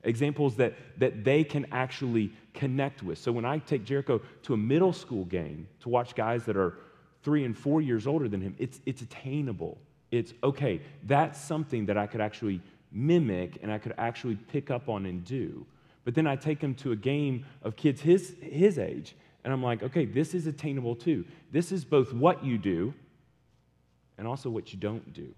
Examples 0.04 0.56
that, 0.56 0.74
that 0.98 1.24
they 1.24 1.42
can 1.42 1.66
actually 1.72 2.30
connect 2.52 3.02
with. 3.02 3.18
So 3.18 3.32
when 3.32 3.46
I 3.46 3.58
take 3.58 3.84
Jericho 3.84 4.20
to 4.42 4.54
a 4.54 4.56
middle 4.58 4.92
school 4.92 5.24
game 5.24 5.66
to 5.80 5.88
watch 5.88 6.14
guys 6.14 6.44
that 6.44 6.56
are 6.56 6.74
three 7.22 7.44
and 7.44 7.56
four 7.56 7.80
years 7.80 8.06
older 8.06 8.28
than 8.28 8.42
him, 8.42 8.54
it's, 8.58 8.80
it's 8.84 9.00
attainable. 9.00 9.78
It's 10.10 10.34
okay, 10.44 10.82
that's 11.04 11.40
something 11.40 11.86
that 11.86 11.96
I 11.96 12.06
could 12.06 12.20
actually 12.20 12.60
mimic 12.92 13.58
and 13.62 13.72
I 13.72 13.78
could 13.78 13.94
actually 13.96 14.36
pick 14.36 14.70
up 14.70 14.90
on 14.90 15.06
and 15.06 15.24
do. 15.24 15.64
But 16.04 16.14
then 16.14 16.26
I 16.26 16.36
take 16.36 16.60
him 16.60 16.74
to 16.76 16.92
a 16.92 16.96
game 16.96 17.46
of 17.62 17.76
kids 17.76 18.02
his, 18.02 18.34
his 18.42 18.78
age, 18.78 19.14
and 19.44 19.52
I'm 19.52 19.62
like, 19.62 19.82
okay, 19.82 20.04
this 20.04 20.34
is 20.34 20.46
attainable 20.46 20.94
too. 20.94 21.24
This 21.50 21.72
is 21.72 21.84
both 21.84 22.12
what 22.12 22.44
you 22.44 22.58
do 22.58 22.94
and 24.18 24.26
also 24.26 24.50
what 24.50 24.72
you 24.72 24.78
don't 24.78 25.12
do. 25.12 25.34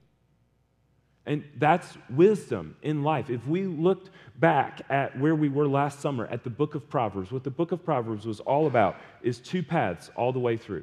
And 1.24 1.44
that's 1.56 1.96
wisdom 2.10 2.74
in 2.82 3.04
life. 3.04 3.30
If 3.30 3.46
we 3.46 3.64
looked 3.64 4.10
back 4.38 4.82
at 4.90 5.16
where 5.20 5.36
we 5.36 5.48
were 5.48 5.68
last 5.68 6.00
summer 6.00 6.26
at 6.26 6.42
the 6.42 6.50
book 6.50 6.74
of 6.74 6.88
Proverbs, 6.88 7.30
what 7.30 7.44
the 7.44 7.50
book 7.50 7.70
of 7.70 7.84
Proverbs 7.84 8.26
was 8.26 8.40
all 8.40 8.66
about 8.66 8.96
is 9.22 9.38
two 9.38 9.62
paths 9.62 10.10
all 10.16 10.32
the 10.32 10.40
way 10.40 10.56
through. 10.56 10.82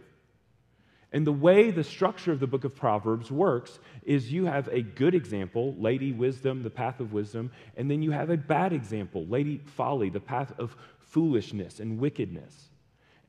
And 1.12 1.26
the 1.26 1.34
way 1.34 1.72
the 1.72 1.84
structure 1.84 2.32
of 2.32 2.40
the 2.40 2.48
book 2.48 2.64
of 2.64 2.76
Proverbs 2.76 3.32
works 3.32 3.80
is 4.04 4.32
you 4.32 4.46
have 4.46 4.68
a 4.70 4.82
good 4.82 5.16
example, 5.16 5.76
Lady 5.78 6.14
Wisdom, 6.14 6.62
the 6.62 6.70
path 6.70 7.00
of 7.00 7.12
wisdom, 7.12 7.52
and 7.76 7.90
then 7.90 8.02
you 8.02 8.12
have 8.12 8.30
a 8.30 8.38
bad 8.38 8.74
example, 8.74 9.26
Lady 9.26 9.60
Folly, 9.66 10.10
the 10.10 10.20
path 10.20 10.54
of 10.60 10.78
foolishness 11.00 11.80
and 11.80 12.00
wickedness. 12.00 12.70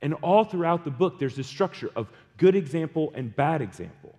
And 0.01 0.15
all 0.15 0.43
throughout 0.43 0.83
the 0.83 0.91
book, 0.91 1.19
there's 1.19 1.35
this 1.35 1.47
structure 1.47 1.89
of 1.95 2.09
good 2.37 2.55
example 2.55 3.11
and 3.15 3.35
bad 3.35 3.61
example. 3.61 4.15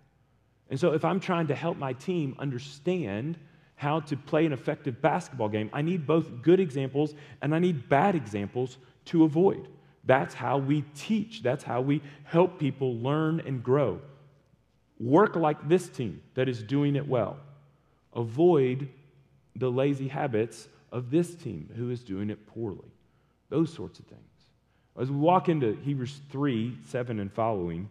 And 0.70 0.78
so, 0.78 0.92
if 0.92 1.04
I'm 1.04 1.20
trying 1.20 1.48
to 1.48 1.54
help 1.54 1.76
my 1.76 1.92
team 1.92 2.34
understand 2.38 3.36
how 3.74 4.00
to 4.00 4.16
play 4.16 4.46
an 4.46 4.52
effective 4.52 5.02
basketball 5.02 5.48
game, 5.48 5.68
I 5.72 5.82
need 5.82 6.06
both 6.06 6.40
good 6.40 6.60
examples 6.60 7.14
and 7.42 7.54
I 7.54 7.58
need 7.58 7.88
bad 7.88 8.14
examples 8.14 8.78
to 9.06 9.24
avoid. 9.24 9.68
That's 10.04 10.34
how 10.34 10.58
we 10.58 10.84
teach, 10.94 11.42
that's 11.42 11.64
how 11.64 11.80
we 11.80 12.00
help 12.24 12.58
people 12.58 12.96
learn 12.96 13.40
and 13.40 13.62
grow. 13.62 14.00
Work 14.98 15.36
like 15.36 15.68
this 15.68 15.88
team 15.88 16.22
that 16.34 16.48
is 16.48 16.62
doing 16.62 16.96
it 16.96 17.06
well. 17.06 17.38
Avoid 18.14 18.88
the 19.56 19.70
lazy 19.70 20.08
habits 20.08 20.68
of 20.90 21.10
this 21.10 21.34
team 21.34 21.68
who 21.76 21.90
is 21.90 22.02
doing 22.02 22.30
it 22.30 22.46
poorly. 22.46 22.90
Those 23.48 23.72
sorts 23.72 23.98
of 23.98 24.06
things. 24.06 24.31
As 24.99 25.11
we 25.11 25.16
walk 25.16 25.49
into 25.49 25.75
Hebrews 25.82 26.20
3 26.30 26.78
7 26.87 27.18
and 27.18 27.32
following, 27.32 27.88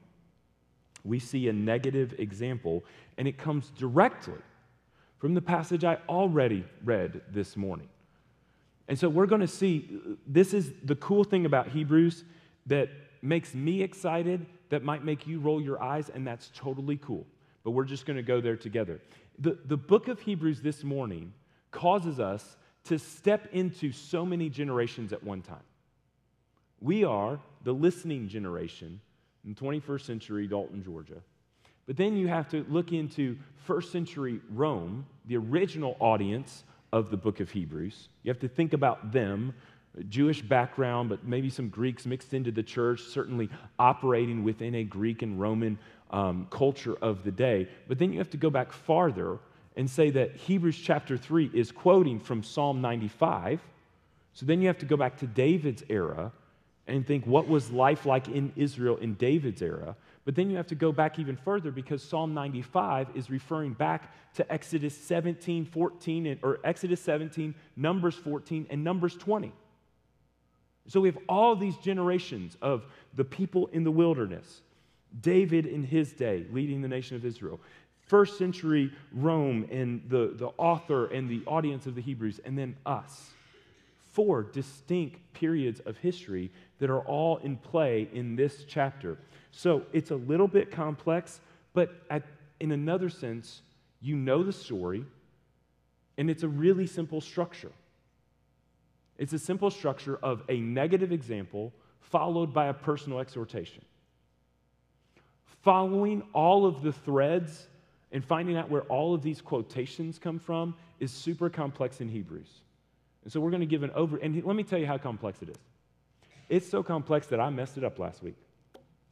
we 1.03 1.19
see 1.19 1.47
a 1.47 1.53
negative 1.53 2.13
example, 2.19 2.83
and 3.17 3.27
it 3.27 3.37
comes 3.37 3.71
directly 3.71 4.37
from 5.17 5.33
the 5.33 5.41
passage 5.41 5.83
I 5.83 5.97
already 6.07 6.63
read 6.83 7.21
this 7.31 7.57
morning. 7.57 7.89
And 8.87 8.99
so 8.99 9.09
we're 9.09 9.25
going 9.25 9.41
to 9.41 9.47
see 9.47 9.99
this 10.27 10.53
is 10.53 10.73
the 10.83 10.95
cool 10.95 11.23
thing 11.23 11.45
about 11.45 11.69
Hebrews 11.69 12.23
that 12.67 12.89
makes 13.21 13.53
me 13.55 13.81
excited, 13.81 14.45
that 14.69 14.83
might 14.83 15.03
make 15.03 15.25
you 15.25 15.39
roll 15.39 15.61
your 15.61 15.81
eyes, 15.81 16.09
and 16.09 16.25
that's 16.25 16.51
totally 16.53 16.97
cool. 16.97 17.25
But 17.63 17.71
we're 17.71 17.85
just 17.85 18.05
going 18.05 18.17
to 18.17 18.23
go 18.23 18.41
there 18.41 18.57
together. 18.57 18.99
The, 19.39 19.57
the 19.65 19.77
book 19.77 20.07
of 20.07 20.19
Hebrews 20.19 20.61
this 20.61 20.83
morning 20.83 21.33
causes 21.71 22.19
us 22.19 22.57
to 22.85 22.97
step 22.97 23.47
into 23.53 23.91
so 23.91 24.25
many 24.25 24.49
generations 24.49 25.13
at 25.13 25.23
one 25.23 25.41
time. 25.41 25.63
We 26.81 27.03
are 27.03 27.39
the 27.63 27.73
listening 27.73 28.27
generation 28.27 28.99
in 29.45 29.53
21st 29.55 30.01
century 30.01 30.47
Dalton, 30.47 30.83
Georgia. 30.83 31.21
But 31.85 31.95
then 31.95 32.15
you 32.15 32.27
have 32.27 32.49
to 32.49 32.65
look 32.69 32.91
into 32.91 33.37
first 33.55 33.91
century 33.91 34.39
Rome, 34.51 35.05
the 35.25 35.37
original 35.37 35.95
audience 35.99 36.63
of 36.91 37.11
the 37.11 37.17
book 37.17 37.39
of 37.39 37.51
Hebrews. 37.51 38.09
You 38.23 38.29
have 38.29 38.39
to 38.39 38.47
think 38.47 38.73
about 38.73 39.11
them, 39.11 39.53
Jewish 40.09 40.41
background, 40.41 41.09
but 41.09 41.23
maybe 41.25 41.49
some 41.49 41.69
Greeks 41.69 42.05
mixed 42.05 42.33
into 42.33 42.51
the 42.51 42.63
church, 42.63 43.01
certainly 43.01 43.49
operating 43.77 44.43
within 44.43 44.75
a 44.75 44.83
Greek 44.83 45.21
and 45.21 45.39
Roman 45.39 45.77
um, 46.11 46.47
culture 46.49 46.95
of 47.01 47.23
the 47.23 47.31
day. 47.31 47.67
But 47.87 47.99
then 47.99 48.11
you 48.11 48.19
have 48.19 48.29
to 48.31 48.37
go 48.37 48.49
back 48.49 48.71
farther 48.71 49.39
and 49.75 49.89
say 49.89 50.09
that 50.11 50.35
Hebrews 50.35 50.77
chapter 50.77 51.17
3 51.17 51.51
is 51.53 51.71
quoting 51.71 52.19
from 52.19 52.43
Psalm 52.43 52.81
95. 52.81 53.61
So 54.33 54.45
then 54.45 54.61
you 54.61 54.67
have 54.67 54.79
to 54.79 54.85
go 54.85 54.97
back 54.97 55.17
to 55.19 55.27
David's 55.27 55.83
era 55.89 56.31
and 56.91 57.05
think 57.05 57.25
what 57.25 57.47
was 57.47 57.71
life 57.71 58.05
like 58.05 58.27
in 58.27 58.51
Israel 58.55 58.97
in 58.97 59.15
David's 59.15 59.61
era. 59.61 59.95
But 60.25 60.35
then 60.35 60.49
you 60.49 60.57
have 60.57 60.67
to 60.67 60.75
go 60.75 60.91
back 60.91 61.17
even 61.17 61.35
further 61.35 61.71
because 61.71 62.03
Psalm 62.03 62.33
95 62.33 63.09
is 63.15 63.29
referring 63.29 63.73
back 63.73 64.13
to 64.35 64.51
Exodus 64.51 64.95
17, 64.95 65.65
14, 65.65 66.25
and, 66.27 66.39
or 66.43 66.59
Exodus 66.63 67.01
17, 67.01 67.55
Numbers 67.75 68.15
14, 68.15 68.67
and 68.69 68.83
Numbers 68.83 69.15
20. 69.15 69.51
So 70.87 70.99
we 70.99 71.07
have 71.07 71.17
all 71.27 71.55
these 71.55 71.77
generations 71.77 72.57
of 72.61 72.85
the 73.15 73.23
people 73.23 73.67
in 73.67 73.83
the 73.83 73.91
wilderness. 73.91 74.61
David 75.19 75.65
in 75.65 75.83
his 75.83 76.13
day 76.13 76.45
leading 76.51 76.81
the 76.81 76.87
nation 76.87 77.15
of 77.15 77.25
Israel. 77.25 77.59
First 78.07 78.37
century 78.37 78.91
Rome 79.13 79.67
and 79.71 80.01
the, 80.07 80.33
the 80.35 80.49
author 80.57 81.07
and 81.07 81.29
the 81.29 81.43
audience 81.45 81.85
of 81.87 81.95
the 81.95 82.01
Hebrews, 82.01 82.39
and 82.45 82.57
then 82.57 82.75
us. 82.85 83.31
Four 84.11 84.43
distinct 84.43 85.19
periods 85.33 85.79
of 85.81 85.97
history 85.97 86.51
that 86.79 86.89
are 86.89 87.01
all 87.01 87.37
in 87.37 87.57
play 87.57 88.09
in 88.13 88.35
this 88.35 88.65
chapter. 88.67 89.17
So 89.51 89.83
it's 89.93 90.11
a 90.11 90.15
little 90.15 90.47
bit 90.47 90.71
complex, 90.71 91.39
but 91.73 91.93
at, 92.09 92.23
in 92.59 92.71
another 92.71 93.09
sense, 93.09 93.61
you 94.01 94.15
know 94.15 94.43
the 94.43 94.53
story, 94.53 95.05
and 96.17 96.29
it's 96.29 96.43
a 96.43 96.47
really 96.47 96.87
simple 96.87 97.21
structure. 97.21 97.71
It's 99.17 99.33
a 99.33 99.39
simple 99.39 99.69
structure 99.69 100.17
of 100.23 100.43
a 100.49 100.59
negative 100.59 101.11
example 101.11 101.71
followed 101.99 102.53
by 102.53 102.67
a 102.67 102.73
personal 102.73 103.19
exhortation. 103.19 103.83
Following 105.63 106.23
all 106.33 106.65
of 106.65 106.81
the 106.81 106.91
threads 106.91 107.67
and 108.11 108.25
finding 108.25 108.57
out 108.57 108.69
where 108.69 108.81
all 108.83 109.13
of 109.13 109.21
these 109.21 109.39
quotations 109.39 110.17
come 110.17 110.39
from 110.39 110.75
is 110.99 111.11
super 111.11 111.49
complex 111.49 112.01
in 112.01 112.09
Hebrews. 112.09 112.61
And 113.23 113.31
so 113.31 113.39
we're 113.39 113.51
going 113.51 113.61
to 113.61 113.67
give 113.67 113.83
an 113.83 113.91
over, 113.91 114.17
and 114.17 114.43
let 114.43 114.55
me 114.55 114.63
tell 114.63 114.79
you 114.79 114.87
how 114.87 114.97
complex 114.97 115.41
it 115.41 115.49
is. 115.49 115.57
It's 116.49 116.69
so 116.69 116.83
complex 116.83 117.27
that 117.27 117.39
I 117.39 117.49
messed 117.49 117.77
it 117.77 117.83
up 117.83 117.99
last 117.99 118.21
week 118.21 118.35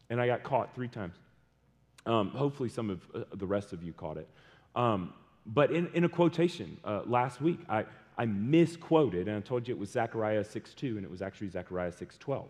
and 0.10 0.20
I 0.20 0.28
got 0.28 0.44
caught 0.44 0.74
three 0.74 0.88
times. 0.88 1.16
Um, 2.06 2.30
hopefully, 2.32 2.70
some 2.70 2.90
of 2.90 3.02
uh, 3.14 3.24
the 3.34 3.46
rest 3.46 3.74
of 3.74 3.84
you 3.84 3.94
caught 3.94 4.18
it. 4.18 4.28
Um, 4.76 5.14
but 5.46 5.72
in, 5.72 5.88
in 5.94 6.04
a 6.04 6.10
quotation 6.10 6.78
uh, 6.84 7.02
last 7.06 7.42
week, 7.42 7.60
I, 7.70 7.86
I 8.18 8.26
misquoted, 8.26 9.28
and 9.28 9.38
I 9.38 9.42
told 9.42 9.68
you 9.68 9.74
it 9.74 9.80
was 9.80 9.92
Zechariah 9.92 10.44
6.2, 10.44 10.98
and 10.98 11.04
it 11.04 11.12
was 11.12 11.22
actually 11.22 11.50
Zechariah 11.50 11.92
6.12. 11.92 12.46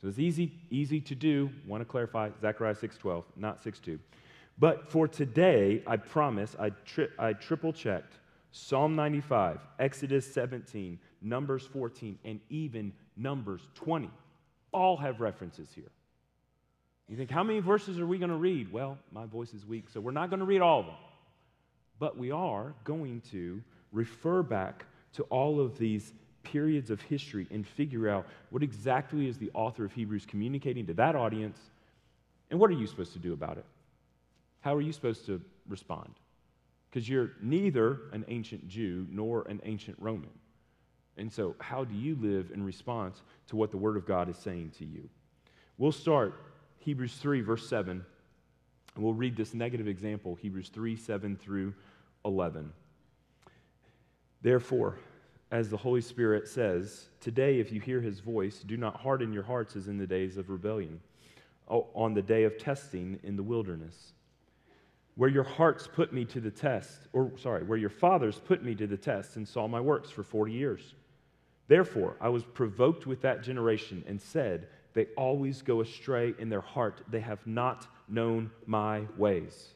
So 0.00 0.08
it's 0.08 0.18
easy, 0.18 0.52
easy 0.70 1.00
to 1.00 1.14
do. 1.14 1.50
Want 1.66 1.80
to 1.80 1.84
clarify, 1.84 2.30
Zechariah 2.40 2.74
6.12, 2.74 3.24
not 3.36 3.62
6.2. 3.62 3.98
But 4.58 4.90
for 4.90 5.08
today, 5.08 5.82
I 5.86 5.96
promise, 5.96 6.56
I, 6.58 6.70
tri- 6.84 7.08
I 7.18 7.32
triple 7.34 7.72
checked 7.72 8.14
Psalm 8.56 8.96
95, 8.96 9.58
Exodus 9.78 10.32
17, 10.32 10.98
Numbers 11.20 11.66
14, 11.66 12.18
and 12.24 12.40
even 12.48 12.90
Numbers 13.14 13.60
20. 13.74 14.10
All 14.72 14.96
have 14.96 15.20
references 15.20 15.68
here. 15.74 15.90
You 17.06 17.18
think, 17.18 17.30
how 17.30 17.42
many 17.42 17.60
verses 17.60 18.00
are 18.00 18.06
we 18.06 18.16
going 18.16 18.30
to 18.30 18.36
read? 18.36 18.72
Well, 18.72 18.96
my 19.12 19.26
voice 19.26 19.52
is 19.52 19.66
weak, 19.66 19.90
so 19.90 20.00
we're 20.00 20.10
not 20.10 20.30
going 20.30 20.40
to 20.40 20.46
read 20.46 20.62
all 20.62 20.80
of 20.80 20.86
them. 20.86 20.94
But 21.98 22.16
we 22.16 22.30
are 22.30 22.72
going 22.84 23.20
to 23.30 23.62
refer 23.92 24.42
back 24.42 24.86
to 25.12 25.24
all 25.24 25.60
of 25.60 25.76
these 25.78 26.14
periods 26.42 26.90
of 26.90 27.02
history 27.02 27.46
and 27.50 27.66
figure 27.66 28.08
out 28.08 28.26
what 28.48 28.62
exactly 28.62 29.28
is 29.28 29.36
the 29.36 29.50
author 29.52 29.84
of 29.84 29.92
Hebrews 29.92 30.24
communicating 30.24 30.86
to 30.86 30.94
that 30.94 31.14
audience, 31.14 31.58
and 32.50 32.58
what 32.58 32.70
are 32.70 32.74
you 32.74 32.86
supposed 32.86 33.12
to 33.12 33.18
do 33.18 33.34
about 33.34 33.58
it? 33.58 33.66
How 34.60 34.74
are 34.74 34.80
you 34.80 34.92
supposed 34.92 35.26
to 35.26 35.42
respond? 35.68 36.14
Because 36.90 37.08
you're 37.08 37.32
neither 37.42 38.00
an 38.12 38.24
ancient 38.28 38.68
Jew 38.68 39.06
nor 39.10 39.42
an 39.48 39.60
ancient 39.64 39.96
Roman. 40.00 40.30
And 41.16 41.32
so, 41.32 41.54
how 41.60 41.84
do 41.84 41.94
you 41.94 42.16
live 42.20 42.50
in 42.52 42.62
response 42.62 43.22
to 43.48 43.56
what 43.56 43.70
the 43.70 43.78
Word 43.78 43.96
of 43.96 44.06
God 44.06 44.28
is 44.28 44.36
saying 44.36 44.72
to 44.78 44.84
you? 44.84 45.08
We'll 45.78 45.92
start 45.92 46.40
Hebrews 46.78 47.16
3, 47.16 47.40
verse 47.40 47.68
7. 47.68 48.04
And 48.94 49.04
we'll 49.04 49.14
read 49.14 49.36
this 49.36 49.52
negative 49.52 49.88
example, 49.88 50.34
Hebrews 50.36 50.70
3, 50.70 50.96
7 50.96 51.36
through 51.36 51.74
11. 52.24 52.72
Therefore, 54.42 54.98
as 55.50 55.68
the 55.68 55.76
Holy 55.76 56.00
Spirit 56.00 56.48
says, 56.48 57.08
today, 57.20 57.60
if 57.60 57.70
you 57.70 57.80
hear 57.80 58.00
his 58.00 58.20
voice, 58.20 58.62
do 58.66 58.76
not 58.76 59.00
harden 59.00 59.32
your 59.32 59.42
hearts 59.42 59.76
as 59.76 59.88
in 59.88 59.98
the 59.98 60.06
days 60.06 60.36
of 60.36 60.50
rebellion, 60.50 61.00
on 61.68 62.14
the 62.14 62.22
day 62.22 62.44
of 62.44 62.58
testing 62.58 63.18
in 63.22 63.36
the 63.36 63.42
wilderness, 63.42 64.12
where 65.16 65.30
your 65.30 65.44
hearts 65.44 65.88
put 65.92 66.12
me 66.12 66.24
to 66.26 66.40
the 66.40 66.50
test, 66.50 67.08
or 67.12 67.32
sorry, 67.38 67.64
where 67.64 67.78
your 67.78 67.90
fathers 67.90 68.40
put 68.44 68.62
me 68.62 68.74
to 68.74 68.86
the 68.86 68.96
test 68.96 69.36
and 69.36 69.48
saw 69.48 69.66
my 69.66 69.80
works 69.80 70.10
for 70.10 70.22
40 70.22 70.52
years. 70.52 70.94
Therefore, 71.68 72.16
I 72.20 72.28
was 72.28 72.44
provoked 72.44 73.06
with 73.06 73.22
that 73.22 73.42
generation 73.42 74.04
and 74.06 74.20
said, 74.20 74.68
they 74.92 75.06
always 75.16 75.62
go 75.62 75.80
astray 75.80 76.34
in 76.38 76.48
their 76.48 76.60
heart. 76.60 77.02
They 77.10 77.20
have 77.20 77.46
not 77.46 77.86
known 78.08 78.50
my 78.66 79.02
ways. 79.18 79.74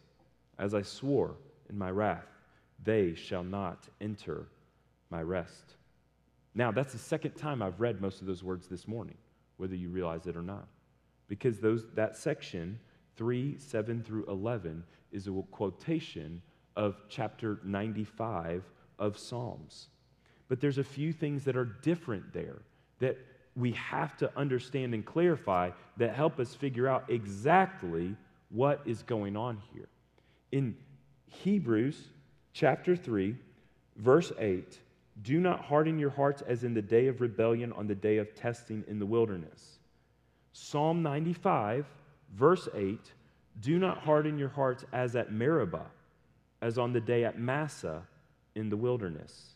As 0.59 0.75
I 0.75 0.83
swore 0.83 1.35
in 1.69 1.77
my 1.77 1.91
wrath, 1.91 2.27
they 2.83 3.15
shall 3.15 3.45
not 3.45 3.87
enter 4.01 4.47
my 5.11 5.23
rest. 5.23 5.77
Now, 6.55 6.71
that's 6.73 6.93
the 6.93 6.99
second 6.99 7.33
time 7.33 7.63
I've 7.63 7.81
read 7.81 8.01
most 8.01 8.21
of 8.21 8.27
those 8.27 8.43
words 8.43 8.67
this 8.67 8.89
morning, 8.89 9.17
whether 9.57 9.75
you 9.75 9.89
realize 9.89 10.27
it 10.27 10.37
or 10.37 10.43
not. 10.43 10.69
Because 11.29 11.59
those, 11.59 11.85
that 11.95 12.17
section, 12.17 12.79
3, 13.17 13.57
7 13.59 14.03
through 14.03 14.25
11, 14.27 14.83
is 15.13 15.27
a 15.27 15.33
quotation 15.51 16.41
of 16.77 17.03
chapter 17.09 17.61
95 17.65 18.65
of 18.99 19.19
Psalms. 19.19 19.89
But 20.49 20.61
there's 20.61 20.79
a 20.79 20.85
few 20.85 21.13
things 21.13 21.45
that 21.45 21.57
are 21.57 21.65
different 21.65 22.33
there 22.33 22.63
that 22.99 23.19
we 23.57 23.73
have 23.73 24.17
to 24.19 24.31
understand 24.37 24.95
and 24.95 25.05
clarify 25.05 25.71
that 25.97 26.15
help 26.15 26.39
us 26.39 26.55
figure 26.55 26.89
out 26.89 27.05
exactly 27.09 28.17
what 28.51 28.81
is 28.85 29.03
going 29.03 29.37
on 29.37 29.61
here. 29.73 29.89
In 30.53 30.77
Hebrews 31.27 32.09
chapter 32.53 32.97
3, 32.97 33.37
verse 33.97 34.33
8, 34.39 34.79
do 35.23 35.39
not 35.41 35.65
harden 35.65 35.99
your 35.99 36.11
hearts 36.11 36.43
as 36.43 36.65
in 36.65 36.75
the 36.75 36.83
day 36.83 37.07
of 37.07 37.21
rebellion 37.21 37.73
on 37.73 37.87
the 37.87 37.95
day 37.95 38.17
of 38.19 38.35
testing 38.35 38.85
in 38.89 38.99
the 38.99 39.07
wilderness. 39.07 39.79
Psalm 40.53 41.03
95, 41.03 41.87
verse 42.35 42.69
8, 42.75 42.99
do 43.61 43.79
not 43.79 43.99
harden 43.99 44.39
your 44.39 44.49
hearts 44.49 44.85
as 44.93 45.17
at 45.17 45.33
Meribah, 45.33 45.87
as 46.63 46.79
on 46.79 46.93
the 46.93 47.01
day 47.01 47.25
at 47.25 47.39
Massah 47.39 48.03
in 48.55 48.69
the 48.69 48.77
wilderness. 48.77 49.55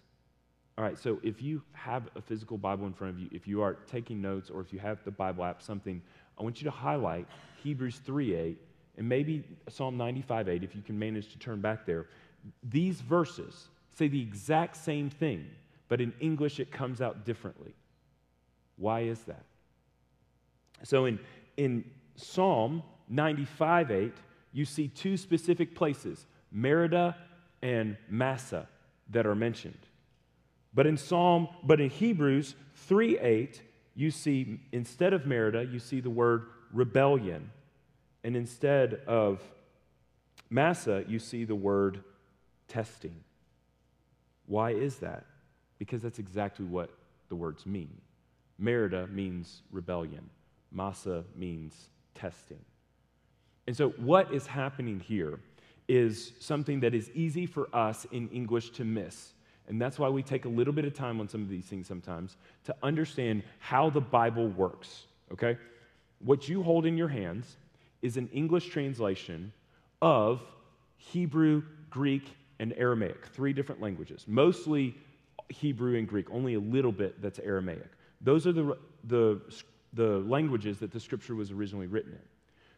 All 0.77 0.85
right, 0.85 0.99
so 0.99 1.21
if 1.23 1.41
you 1.41 1.63
have 1.73 2.09
a 2.17 2.21
physical 2.21 2.59
Bible 2.59 2.87
in 2.87 2.93
front 2.93 3.15
of 3.15 3.21
you, 3.21 3.29
if 3.31 3.47
you 3.47 3.63
are 3.63 3.75
taking 3.75 4.21
notes, 4.21 4.51
or 4.51 4.61
if 4.61 4.73
you 4.73 4.81
have 4.81 5.03
the 5.05 5.11
Bible 5.11 5.45
app, 5.45 5.63
something, 5.63 6.03
I 6.39 6.43
want 6.43 6.61
you 6.61 6.65
to 6.65 6.71
highlight 6.71 7.27
Hebrews 7.63 8.01
3 8.05 8.35
8 8.35 8.59
and 8.97 9.09
maybe 9.09 9.45
Psalm 9.69 9.97
95 9.97 10.49
8, 10.49 10.65
if 10.65 10.75
you 10.75 10.83
can 10.83 10.99
manage 10.99 11.31
to 11.33 11.39
turn 11.39 11.61
back 11.61 11.87
there. 11.87 12.07
These 12.63 13.01
verses 13.01 13.69
say 13.97 14.09
the 14.09 14.21
exact 14.21 14.77
same 14.77 15.11
thing, 15.11 15.47
but 15.89 16.01
in 16.01 16.13
English 16.21 16.59
it 16.59 16.73
comes 16.73 17.01
out 17.01 17.25
differently. 17.25 17.75
Why 18.77 19.03
is 19.03 19.21
that? 19.23 19.45
So 20.83 21.05
in, 21.05 21.21
in 21.57 21.85
Psalm 22.17 22.83
95 23.09 23.91
8, 23.91 24.13
you 24.53 24.65
see 24.65 24.89
two 24.89 25.17
specific 25.17 25.75
places, 25.75 26.27
Meribah 26.51 27.17
and 27.63 27.97
Massah, 28.09 28.69
that 29.11 29.27
are 29.27 29.35
mentioned. 29.35 29.79
But 30.73 30.87
in 30.87 30.97
Psalm, 30.97 31.49
but 31.63 31.81
in 31.81 31.91
Hebrews 31.91 32.55
3 32.75 33.19
8, 33.19 33.63
you 33.95 34.11
see, 34.11 34.61
instead 34.73 35.13
of 35.13 35.27
Meribah, 35.27 35.67
you 35.67 35.79
see 35.79 36.01
the 36.01 36.11
word 36.11 36.47
rebellion. 36.73 37.51
And 38.25 38.37
instead 38.37 39.03
of 39.07 39.43
Massah, 40.51 41.05
you 41.07 41.19
see 41.19 41.45
the 41.45 41.55
word 41.55 42.03
testing. 42.69 43.15
Why 44.47 44.71
is 44.71 44.97
that? 44.97 45.25
Because 45.79 46.03
that's 46.03 46.19
exactly 46.19 46.65
what 46.65 46.91
the 47.29 47.37
words 47.37 47.67
mean. 47.67 48.01
Meribah 48.59 49.09
means 49.09 49.63
rebellion, 49.71 50.31
Massah 50.71 51.25
means 51.37 51.91
testing. 52.15 52.61
And 53.67 53.77
so, 53.77 53.91
what 53.91 54.33
is 54.33 54.47
happening 54.47 55.01
here 55.01 55.41
is 55.89 56.33
something 56.41 56.81
that 56.81 56.95
is 56.95 57.11
easy 57.15 57.47
for 57.47 57.69
us 57.75 58.07
in 58.13 58.29
English 58.31 58.71
to 58.71 58.85
miss. 58.85 59.33
And 59.69 59.81
that's 59.81 59.99
why 59.99 60.09
we 60.09 60.23
take 60.23 60.45
a 60.45 60.49
little 60.49 60.73
bit 60.73 60.85
of 60.85 60.95
time 60.95 61.21
on 61.21 61.29
some 61.29 61.43
of 61.43 61.49
these 61.49 61.65
things 61.65 61.87
sometimes 61.87 62.37
to 62.65 62.75
understand 62.83 63.43
how 63.59 63.91
the 63.91 64.01
Bible 64.01 64.49
works. 64.49 65.05
okay? 65.33 65.59
What 66.19 66.49
you 66.49 66.63
hold 66.63 66.87
in 66.87 66.97
your 66.97 67.09
hands 67.09 67.57
is 68.03 68.17
an 68.17 68.29
English 68.33 68.69
translation 68.69 69.53
of 70.03 70.43
Hebrew, 70.97 71.63
Greek, 71.91 72.25
and 72.59 72.75
Aramaic, 72.77 73.27
three 73.27 73.53
different 73.53 73.81
languages, 73.81 74.25
mostly 74.27 74.95
Hebrew 75.49 75.99
and 75.99 76.07
Greek, 76.07 76.31
only 76.31 76.55
a 76.55 76.61
little 76.61 76.93
bit 76.93 77.21
that's 77.21 77.39
Aramaic. 77.39 77.91
Those 78.21 78.47
are 78.47 78.53
the, 78.53 78.77
the, 79.05 79.41
the 79.95 80.19
languages 80.21 80.79
that 80.81 80.93
the 80.93 81.01
scripture 81.01 81.35
was 81.35 81.51
originally 81.51 81.87
written 81.87 82.13
in. 82.13 82.19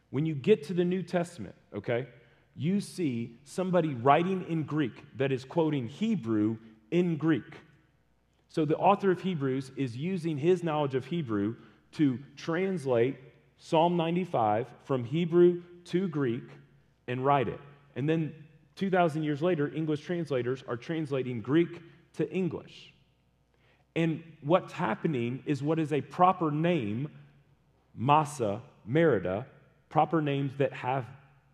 When 0.09 0.25
you 0.25 0.35
get 0.35 0.63
to 0.67 0.73
the 0.73 0.85
New 0.85 1.03
Testament, 1.03 1.55
okay, 1.75 2.07
you 2.55 2.79
see 2.79 3.37
somebody 3.43 3.93
writing 3.93 4.45
in 4.47 4.63
Greek 4.63 5.03
that 5.17 5.31
is 5.31 5.45
quoting 5.45 5.87
Hebrew 5.87 6.57
in 6.91 7.17
Greek. 7.17 7.55
So 8.49 8.65
the 8.65 8.77
author 8.77 9.11
of 9.11 9.21
Hebrews 9.21 9.71
is 9.75 9.95
using 9.95 10.37
his 10.37 10.63
knowledge 10.63 10.95
of 10.95 11.05
Hebrew 11.05 11.55
to 11.93 12.19
translate 12.35 13.17
Psalm 13.57 13.97
95 13.97 14.67
from 14.83 15.03
Hebrew 15.03 15.61
to 15.85 16.07
Greek 16.07 16.43
and 17.07 17.23
write 17.23 17.47
it. 17.47 17.59
And 17.95 18.07
then 18.07 18.33
2,000 18.75 19.23
years 19.23 19.41
later, 19.41 19.73
English 19.73 20.01
translators 20.01 20.63
are 20.67 20.77
translating 20.77 21.41
Greek 21.41 21.81
to 22.13 22.29
English. 22.31 22.93
And 23.97 24.21
what's 24.41 24.71
happening 24.73 25.41
is 25.47 25.63
what 25.63 25.79
is 25.79 25.91
a 25.91 26.01
proper 26.01 26.51
name, 26.51 27.09
Massah, 27.95 28.61
Meribah, 28.85 29.47
proper 29.89 30.21
names 30.21 30.53
that 30.59 30.71
have 30.71 31.07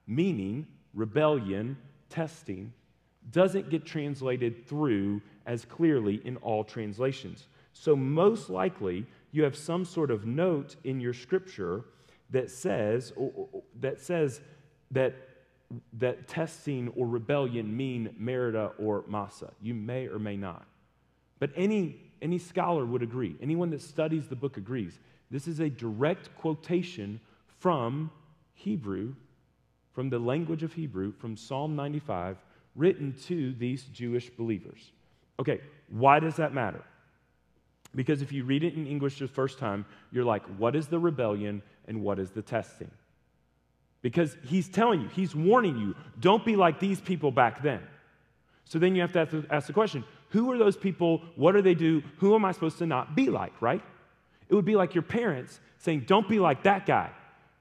meaning, 0.08 0.67
rebellion, 0.93 1.77
testing, 2.10 2.73
doesn't 3.32 3.69
get 3.69 3.86
translated 3.86 4.67
through 4.67 5.21
as 5.45 5.63
clearly 5.63 6.21
in 6.25 6.36
all 6.38 6.65
translations. 6.65 7.47
So, 7.71 7.95
most 7.95 8.49
likely, 8.49 9.06
you 9.32 9.43
have 9.43 9.56
some 9.56 9.86
sort 9.86 10.12
of 10.12 10.25
note 10.25 10.75
in 10.84 10.99
your 10.99 11.13
scripture 11.13 11.86
that 12.32 12.51
says, 12.51 13.13
or, 13.15 13.32
or, 13.36 13.63
that 13.79 14.01
says 14.01 14.41
that, 14.91 15.15
that 15.93 16.27
testing 16.27 16.89
or 16.89 17.08
rebellion 17.08 17.75
mean 17.75 18.13
Meribah 18.17 18.73
or 18.77 19.06
Massah. 19.08 19.53
You 19.62 19.73
may 19.73 20.08
or 20.08 20.19
may 20.19 20.36
not. 20.36 20.65
But 21.39 21.51
any, 21.56 21.99
any 22.23 22.39
scholar 22.39 22.86
would 22.86 23.03
agree, 23.03 23.36
anyone 23.41 23.69
that 23.71 23.81
studies 23.81 24.27
the 24.27 24.36
book 24.36 24.57
agrees, 24.57 24.97
this 25.29 25.47
is 25.47 25.59
a 25.59 25.69
direct 25.69 26.36
quotation 26.38 27.19
from 27.59 28.09
Hebrew, 28.55 29.13
from 29.93 30.09
the 30.09 30.19
language 30.19 30.63
of 30.63 30.73
Hebrew, 30.73 31.12
from 31.12 31.38
Psalm 31.38 31.75
95, 31.75 32.38
written 32.75 33.15
to 33.25 33.53
these 33.53 33.83
Jewish 33.86 34.29
believers. 34.29 34.91
Okay, 35.39 35.62
why 35.89 36.19
does 36.19 36.38
that 36.38 36.53
matter? 36.53 36.81
Because 37.95 38.21
if 38.21 38.31
you 38.31 38.43
read 38.43 38.63
it 38.63 38.73
in 38.73 38.88
English 38.88 39.19
the 39.19 39.27
first 39.27 39.59
time, 39.59 39.86
you're 40.12 40.23
like, 40.23 40.43
what 40.57 40.75
is 40.75 40.88
the 40.88 40.97
rebellion 40.97 41.62
and 41.88 42.01
what 42.01 42.17
is 42.19 42.31
the 42.31 42.41
testing? 42.41 42.89
Because 44.01 44.36
he's 44.45 44.67
telling 44.67 45.01
you, 45.01 45.07
he's 45.09 45.36
warning 45.36 45.77
you, 45.77 45.95
don't 46.19 46.43
be 46.43 46.55
like 46.55 46.79
these 46.79 46.99
people 46.99 47.31
back 47.31 47.62
then. 47.62 47.81
So 48.65 48.79
then 48.79 48.95
you 48.95 49.01
have 49.01 49.13
to 49.13 49.45
ask 49.49 49.67
the 49.67 49.73
question 49.73 50.03
who 50.34 50.52
are 50.52 50.58
those 50.58 50.76
people? 50.76 51.22
What 51.36 51.52
do 51.52 51.62
they 51.62 51.76
do? 51.76 52.02
Who 52.17 52.34
am 52.34 52.43
I 52.43 52.54
supposed 52.54 52.80
to 52.80 52.88
not 52.88 53.15
be 53.15 53.28
like, 53.28 53.54
right? 53.62 53.84
It 54.50 54.56
would 54.56 54.65
be 54.65 54.76
like 54.76 54.96
your 54.96 55.04
parents 55.04 55.60
saying, 55.78 56.06
don't 56.08 56.28
be 56.28 56.39
like 56.39 56.63
that 56.63 56.88
guy. 56.88 57.12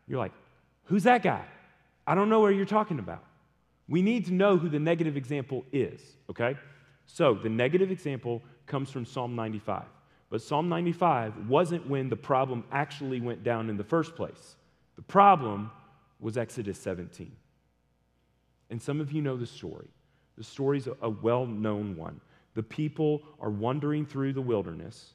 You're 0.09 0.19
like, 0.19 0.33
who's 0.85 1.03
that 1.03 1.23
guy? 1.23 1.45
I 2.07 2.15
don't 2.15 2.31
know 2.31 2.41
where 2.41 2.51
you're 2.51 2.65
talking 2.65 2.99
about. 2.99 3.23
We 3.89 4.01
need 4.01 4.25
to 4.27 4.33
know 4.33 4.57
who 4.57 4.71
the 4.71 4.79
negative 4.79 5.19
example 5.19 5.67
is, 5.71 6.01
okay? 6.31 6.57
So 7.05 7.35
the 7.35 7.51
negative 7.51 7.91
example 7.91 8.41
comes 8.65 8.91
from 8.91 9.05
Psalm 9.05 9.37
95. 9.37 9.83
But 10.31 10.41
Psalm 10.41 10.71
95 10.71 11.51
wasn't 11.51 11.87
when 11.87 12.09
the 12.09 12.17
problem 12.17 12.65
actually 12.73 13.21
went 13.21 13.45
down 13.45 13.69
in 13.69 13.77
the 13.77 13.85
first 13.85 14.17
place. 14.17 14.57
The 14.97 15.03
problem 15.03 15.71
was 16.21 16.39
Exodus 16.39 16.79
17. 16.79 17.31
And 18.71 18.81
some 18.81 18.99
of 18.99 19.13
you 19.13 19.21
know 19.21 19.37
the 19.37 19.45
story. 19.45 19.89
The 20.39 20.45
story's 20.45 20.89
a 21.03 21.11
well 21.11 21.45
known 21.45 21.97
one. 21.99 22.19
The 22.55 22.63
people 22.63 23.23
are 23.41 23.51
wandering 23.51 24.07
through 24.07 24.35
the 24.35 24.43
wilderness, 24.43 25.15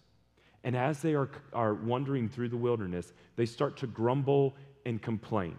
and 0.63 0.75
as 0.75 1.01
they 1.01 1.13
are, 1.13 1.29
are 1.53 1.73
wandering 1.73 2.29
through 2.29 2.49
the 2.49 2.57
wilderness, 2.57 3.13
they 3.35 3.45
start 3.45 3.77
to 3.77 3.87
grumble 3.87 4.55
and 4.85 5.01
complain. 5.01 5.55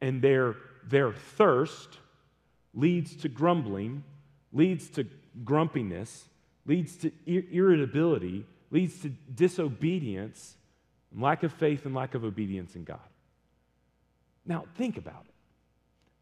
And 0.00 0.22
their, 0.22 0.56
their 0.86 1.12
thirst 1.12 1.98
leads 2.72 3.16
to 3.16 3.28
grumbling, 3.28 4.04
leads 4.52 4.88
to 4.90 5.06
grumpiness, 5.44 6.28
leads 6.66 6.96
to 6.98 7.12
ir- 7.26 7.44
irritability, 7.50 8.46
leads 8.70 9.00
to 9.00 9.08
disobedience, 9.34 10.54
lack 11.16 11.42
of 11.42 11.52
faith, 11.52 11.84
and 11.86 11.94
lack 11.94 12.14
of 12.14 12.24
obedience 12.24 12.76
in 12.76 12.84
God. 12.84 13.00
Now, 14.46 14.64
think 14.76 14.96
about 14.96 15.26
it. 15.28 15.34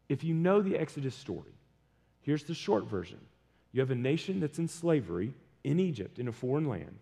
If 0.09 0.23
you 0.23 0.33
know 0.33 0.61
the 0.61 0.77
Exodus 0.77 1.15
story, 1.15 1.53
here's 2.21 2.43
the 2.43 2.53
short 2.53 2.85
version 2.85 3.19
you 3.77 3.81
have 3.81 3.91
a 3.91 3.95
nation 3.95 4.39
that's 4.39 4.57
in 4.57 4.67
slavery 4.67 5.31
in 5.63 5.79
Egypt, 5.79 6.17
in 6.17 6.27
a 6.27 6.31
foreign 6.31 6.67
land, 6.67 6.97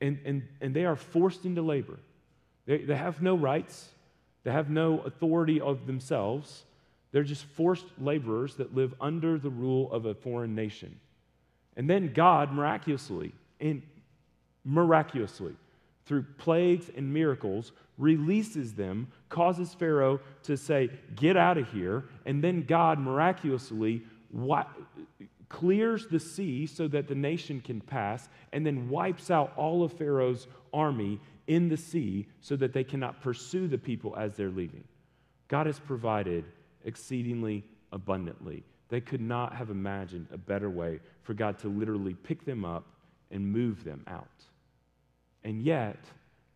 and, 0.00 0.18
and, 0.24 0.42
and 0.60 0.74
they 0.74 0.84
are 0.84 0.96
forced 0.96 1.44
into 1.44 1.62
labor. 1.62 2.00
They, 2.66 2.78
they 2.78 2.96
have 2.96 3.22
no 3.22 3.36
rights, 3.36 3.90
they 4.42 4.50
have 4.50 4.68
no 4.68 4.98
authority 5.02 5.60
of 5.60 5.86
themselves. 5.86 6.64
They're 7.12 7.22
just 7.22 7.44
forced 7.44 7.84
laborers 8.00 8.56
that 8.56 8.74
live 8.74 8.92
under 9.00 9.38
the 9.38 9.50
rule 9.50 9.92
of 9.92 10.04
a 10.04 10.14
foreign 10.14 10.56
nation. 10.56 10.98
And 11.76 11.88
then 11.88 12.12
God 12.12 12.52
miraculously, 12.52 13.30
and 13.60 13.80
miraculously, 14.64 15.54
through 16.06 16.24
plagues 16.38 16.90
and 16.96 17.14
miracles, 17.14 17.70
releases 17.98 18.72
them, 18.72 19.06
causes 19.28 19.72
Pharaoh 19.74 20.18
to 20.42 20.56
say, 20.56 20.90
Get 21.14 21.36
out 21.36 21.56
of 21.56 21.70
here. 21.70 22.06
And 22.26 22.42
then 22.42 22.62
God 22.62 22.98
miraculously 22.98 24.02
clears 25.54 26.08
the 26.08 26.18
sea 26.18 26.66
so 26.66 26.88
that 26.88 27.06
the 27.06 27.14
nation 27.14 27.60
can 27.60 27.80
pass, 27.80 28.28
and 28.52 28.66
then 28.66 28.88
wipes 28.88 29.30
out 29.30 29.52
all 29.56 29.84
of 29.84 29.92
Pharaoh's 29.92 30.48
army 30.72 31.20
in 31.46 31.68
the 31.68 31.76
sea 31.76 32.26
so 32.40 32.56
that 32.56 32.72
they 32.72 32.82
cannot 32.82 33.20
pursue 33.20 33.68
the 33.68 33.78
people 33.78 34.16
as 34.16 34.34
they're 34.34 34.50
leaving. 34.50 34.82
God 35.46 35.66
has 35.66 35.78
provided 35.78 36.44
exceedingly 36.84 37.62
abundantly. 37.92 38.64
They 38.88 39.00
could 39.00 39.20
not 39.20 39.54
have 39.54 39.70
imagined 39.70 40.26
a 40.32 40.38
better 40.38 40.68
way 40.68 40.98
for 41.22 41.34
God 41.34 41.58
to 41.60 41.68
literally 41.68 42.14
pick 42.14 42.44
them 42.44 42.64
up 42.64 42.84
and 43.30 43.46
move 43.46 43.84
them 43.84 44.02
out. 44.08 44.26
And 45.44 45.62
yet, 45.62 45.98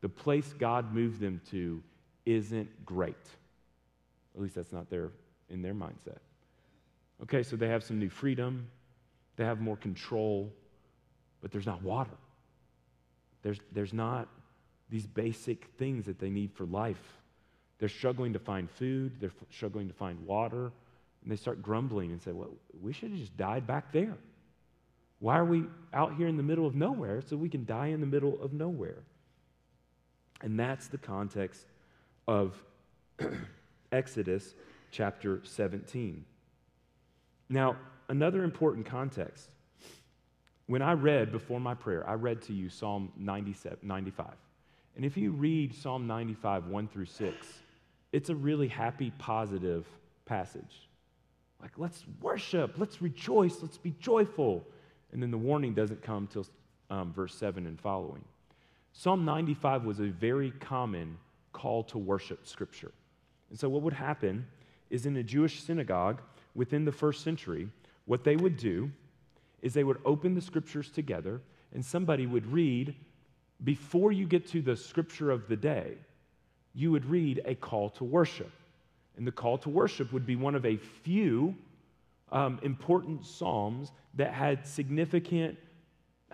the 0.01 0.09
place 0.09 0.55
God 0.59 0.93
moved 0.93 1.21
them 1.21 1.41
to 1.51 1.81
isn't 2.27 2.85
great. 2.85 3.15
At 4.35 4.43
least 4.43 4.57
that's 4.57 4.73
not 4.73 4.91
their 4.91 5.11
in 5.51 5.63
their 5.63 5.75
mindset. 5.75 6.19
Okay, 7.23 7.43
so 7.43 7.57
they 7.57 7.69
have 7.69 7.83
some 7.83 7.99
new 7.99 8.11
freedom, 8.11 8.69
they 9.39 9.45
have 9.45 9.61
more 9.61 9.77
control, 9.77 10.53
but 11.41 11.53
there's 11.53 11.65
not 11.65 11.81
water. 11.81 12.17
There's, 13.43 13.61
there's 13.71 13.95
not 13.95 14.29
these 14.91 15.07
basic 15.07 15.67
things 15.79 16.07
that 16.07 16.19
they 16.19 16.29
need 16.29 16.53
for 16.53 16.67
life. 16.67 17.01
They're 17.79 17.89
struggling 17.89 18.33
to 18.33 18.41
find 18.41 18.69
food, 18.69 19.13
they're 19.21 19.31
struggling 19.51 19.87
to 19.87 19.95
find 19.95 20.19
water, 20.27 20.73
and 21.23 21.31
they 21.31 21.37
start 21.37 21.63
grumbling 21.63 22.11
and 22.11 22.21
say, 22.21 22.33
Well, 22.33 22.51
we 22.83 22.93
should 22.93 23.11
have 23.11 23.21
just 23.21 23.37
died 23.37 23.65
back 23.65 23.93
there. 23.93 24.17
Why 25.21 25.39
are 25.39 25.45
we 25.45 25.65
out 25.95 26.17
here 26.17 26.27
in 26.27 26.37
the 26.37 26.43
middle 26.43 26.67
of 26.67 26.75
nowhere 26.75 27.23
so 27.23 27.37
we 27.37 27.49
can 27.49 27.65
die 27.65 27.89
in 27.89 28.01
the 28.01 28.07
middle 28.07 28.43
of 28.43 28.53
nowhere? 28.53 29.05
And 30.41 30.59
that's 30.59 30.89
the 30.89 30.99
context 30.99 31.67
of 32.27 32.61
Exodus 33.93 34.55
chapter 34.91 35.41
17. 35.45 36.25
Now, 37.49 37.77
another 38.09 38.45
important 38.45 38.87
context. 38.87 39.51
When 40.67 40.83
I 40.83 40.93
read 40.93 41.33
before 41.33 41.61
my 41.61 41.75
prayer, 41.75 42.09
I 42.09 42.15
read 42.15 42.43
to 42.43 42.53
you 42.53 42.69
Psalm 42.69 43.11
97, 43.17 43.79
95. 43.83 44.27
And 44.97 45.05
if 45.05 45.17
you 45.17 45.31
read 45.31 45.75
Psalm 45.75 46.07
95, 46.07 46.67
1 46.67 46.89
through 46.89 47.07
6, 47.07 47.47
it's 48.13 48.31
a 48.31 48.35
really 48.35 48.69
happy, 48.69 49.13
positive 49.19 49.87
passage. 50.27 50.89
Like, 51.61 51.73
let's 51.77 52.05
worship, 52.21 52.75
let's 52.77 53.01
rejoice, 53.01 53.63
let's 53.63 53.79
be 53.79 53.95
joyful. 54.01 54.65
And 55.13 55.23
then 55.23 55.31
the 55.31 55.39
warning 55.39 55.75
doesn't 55.75 56.03
come 56.03 56.27
till 56.27 56.47
um, 56.91 57.13
verse 57.13 57.35
7 57.35 57.67
and 57.67 57.81
following. 57.81 58.25
Psalm 58.93 59.25
95 59.25 59.85
was 59.85 60.01
a 60.01 60.07
very 60.07 60.51
common 60.61 61.17
call 61.53 61.83
to 61.85 61.99
worship 61.99 62.47
scripture. 62.47 62.93
And 63.51 63.59
so, 63.59 63.69
what 63.69 63.83
would 63.83 63.93
happen 63.93 64.47
is 64.91 65.07
in 65.07 65.17
a 65.17 65.23
Jewish 65.23 65.63
synagogue 65.63 66.21
within 66.55 66.85
the 66.85 66.93
first 66.93 67.23
century, 67.23 67.69
what 68.09 68.25
they 68.25 68.37
would 68.37 68.57
do 68.57 68.91
is 69.61 69.75
they 69.75 69.85
would 69.85 70.01
open 70.05 70.35
the 70.35 70.41
scriptures 70.41 70.91
together 70.91 71.43
and 71.75 71.85
somebody 71.85 72.27
would 72.27 72.51
read, 72.51 72.95
before 73.63 74.13
you 74.13 74.27
get 74.27 74.49
to 74.49 74.63
the 74.63 74.75
scripture 74.75 75.31
of 75.31 75.47
the 75.47 75.57
day, 75.57 75.93
you 76.75 76.91
would 76.91 77.05
read 77.05 77.43
a 77.45 77.55
call 77.55 77.91
to 77.91 78.05
worship. 78.05 78.51
And 79.19 79.27
the 79.27 79.33
call 79.33 79.59
to 79.59 79.69
worship 79.69 80.11
would 80.13 80.25
be 80.25 80.37
one 80.37 80.55
of 80.55 80.65
a 80.65 80.79
few 80.79 81.55
um, 82.33 82.59
important 82.63 83.27
psalms 83.27 83.93
that 84.15 84.33
had 84.33 84.67
significant, 84.67 85.59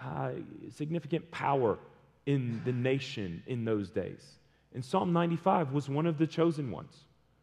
uh, 0.01 0.31
significant 0.71 1.29
power 1.33 1.79
in 2.27 2.63
the 2.65 2.73
nation 2.73 3.43
in 3.49 3.65
those 3.65 3.91
days. 3.91 4.39
And 4.75 4.85
Psalm 4.85 5.13
95 5.13 5.73
was 5.73 5.89
one 5.89 6.07
of 6.07 6.19
the 6.19 6.27
chosen 6.27 6.71
ones. 6.71 6.95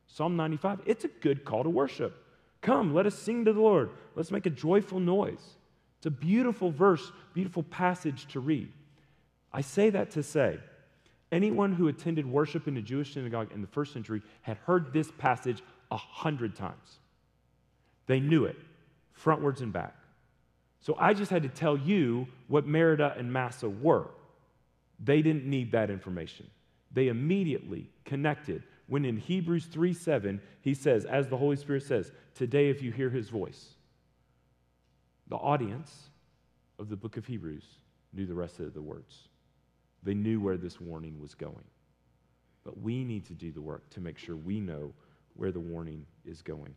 Psalm 0.07 0.37
95, 0.37 0.81
it's 0.85 1.03
a 1.03 1.09
good 1.09 1.43
call 1.43 1.63
to 1.63 1.69
worship. 1.69 2.20
Come, 2.61 2.93
let 2.93 3.05
us 3.05 3.15
sing 3.15 3.45
to 3.45 3.53
the 3.53 3.59
Lord. 3.59 3.89
Let's 4.15 4.31
make 4.31 4.45
a 4.45 4.51
joyful 4.51 4.99
noise. 4.99 5.55
It's 5.97 6.05
a 6.05 6.11
beautiful 6.11 6.71
verse, 6.71 7.11
beautiful 7.33 7.63
passage 7.63 8.27
to 8.33 8.39
read. 8.39 8.71
I 9.51 9.61
say 9.61 9.89
that 9.89 10.11
to 10.11 10.23
say, 10.23 10.59
anyone 11.31 11.73
who 11.73 11.87
attended 11.87 12.25
worship 12.25 12.67
in 12.67 12.77
a 12.77 12.81
Jewish 12.81 13.13
synagogue 13.13 13.51
in 13.53 13.61
the 13.61 13.67
first 13.67 13.93
century 13.93 14.21
had 14.41 14.57
heard 14.57 14.93
this 14.93 15.11
passage 15.17 15.61
a 15.91 15.97
hundred 15.97 16.55
times. 16.55 16.99
They 18.07 18.19
knew 18.19 18.45
it, 18.45 18.57
frontwards 19.19 19.61
and 19.61 19.73
back. 19.73 19.95
So 20.79 20.95
I 20.99 21.13
just 21.13 21.29
had 21.29 21.43
to 21.43 21.49
tell 21.49 21.77
you 21.77 22.27
what 22.47 22.65
Meribah 22.65 23.15
and 23.17 23.31
Massah 23.31 23.69
were. 23.69 24.07
They 25.03 25.21
didn't 25.21 25.45
need 25.45 25.71
that 25.73 25.89
information. 25.89 26.49
They 26.91 27.07
immediately 27.07 27.89
connected 28.05 28.63
when 28.91 29.05
in 29.05 29.15
Hebrews 29.15 29.67
3 29.67 29.93
7, 29.93 30.41
he 30.59 30.73
says, 30.73 31.05
as 31.05 31.29
the 31.29 31.37
Holy 31.37 31.55
Spirit 31.55 31.83
says, 31.83 32.11
today 32.35 32.69
if 32.69 32.81
you 32.81 32.91
hear 32.91 33.09
his 33.09 33.29
voice, 33.29 33.75
the 35.29 35.37
audience 35.37 36.09
of 36.77 36.89
the 36.89 36.97
book 36.97 37.15
of 37.15 37.25
Hebrews 37.25 37.63
knew 38.11 38.25
the 38.25 38.33
rest 38.33 38.59
of 38.59 38.73
the 38.73 38.81
words. 38.81 39.29
They 40.03 40.13
knew 40.13 40.41
where 40.41 40.57
this 40.57 40.81
warning 40.81 41.21
was 41.21 41.35
going. 41.35 41.63
But 42.65 42.81
we 42.81 43.05
need 43.05 43.25
to 43.27 43.33
do 43.33 43.53
the 43.53 43.61
work 43.61 43.89
to 43.91 44.01
make 44.01 44.17
sure 44.17 44.35
we 44.35 44.59
know 44.59 44.91
where 45.35 45.53
the 45.53 45.59
warning 45.61 46.05
is 46.25 46.41
going. 46.41 46.75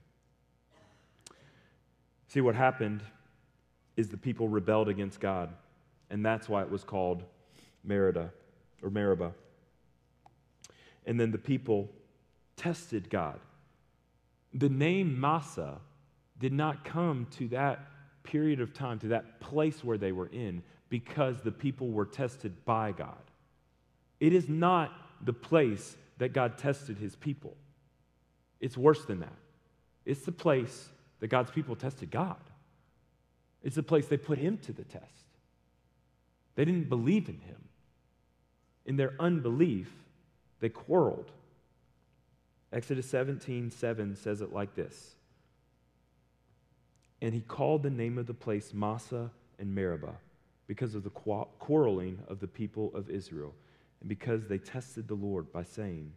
See, 2.29 2.41
what 2.41 2.55
happened 2.55 3.03
is 3.97 4.09
the 4.09 4.17
people 4.17 4.47
rebelled 4.47 4.89
against 4.89 5.19
God, 5.19 5.53
and 6.11 6.25
that's 6.25 6.49
why 6.49 6.63
it 6.63 6.71
was 6.71 6.85
called 6.85 7.25
Meribah 7.83 8.31
or 8.85 8.91
Meribah. 8.91 9.33
And 11.07 11.19
then 11.19 11.33
the 11.33 11.39
people 11.39 11.91
tested 12.57 13.11
God. 13.11 13.41
The 14.53 14.69
name 14.69 15.21
Massah 15.21 15.79
did 16.39 16.53
not 16.53 16.85
come 16.85 17.27
to 17.33 17.49
that 17.49 17.81
period 18.23 18.61
of 18.61 18.73
time, 18.73 18.99
to 19.01 19.09
that 19.09 19.41
place 19.41 19.83
where 19.85 19.99
they 19.99 20.13
were 20.13 20.29
in, 20.29 20.63
because 20.89 21.41
the 21.41 21.53
people 21.53 21.91
were 21.91 22.07
tested 22.07 22.65
by 22.65 22.93
God. 22.93 23.17
It 24.21 24.33
is 24.33 24.49
not 24.49 24.93
the 25.25 25.33
place 25.33 25.97
that 26.19 26.33
God 26.33 26.59
tested 26.59 26.99
his 26.99 27.17
people. 27.17 27.57
It's 28.61 28.77
worse 28.77 29.05
than 29.05 29.21
that. 29.21 29.37
It's 30.05 30.23
the 30.23 30.33
place 30.33 30.89
that 31.21 31.29
God's 31.29 31.51
people 31.51 31.77
tested 31.77 32.11
God. 32.11 32.41
It's 33.63 33.77
the 33.77 33.83
place 33.83 34.07
they 34.07 34.17
put 34.17 34.39
him 34.39 34.59
to 34.59 34.73
the 34.73 34.85
test. 34.85 35.05
They 36.55 36.65
didn't 36.65 36.89
believe 36.89 37.29
in 37.29 37.39
him. 37.41 37.65
In 38.87 38.97
their 38.97 39.15
unbelief, 39.19 39.91
they 40.61 40.69
quarreled. 40.69 41.31
Exodus 42.75 43.09
17 43.09 43.71
7 43.71 44.17
says 44.17 44.41
it 44.41 44.53
like 44.53 44.75
this 44.75 45.15
And 47.23 47.33
he 47.33 47.41
called 47.41 47.85
the 47.85 47.91
name 47.91 48.19
of 48.19 48.27
the 48.27 48.35
place 48.35 48.75
Massah 48.75 49.31
and 49.61 49.73
Meribah 49.73 50.17
because 50.67 50.95
of 50.97 51.05
the 51.05 51.11
quarreling 51.11 52.19
of 52.27 52.41
the 52.41 52.49
people 52.49 52.91
of 52.95 53.09
Israel, 53.09 53.55
and 54.01 54.09
because 54.09 54.49
they 54.49 54.59
tested 54.59 55.07
the 55.07 55.15
Lord 55.15 55.53
by 55.53 55.63
saying, 55.63 56.13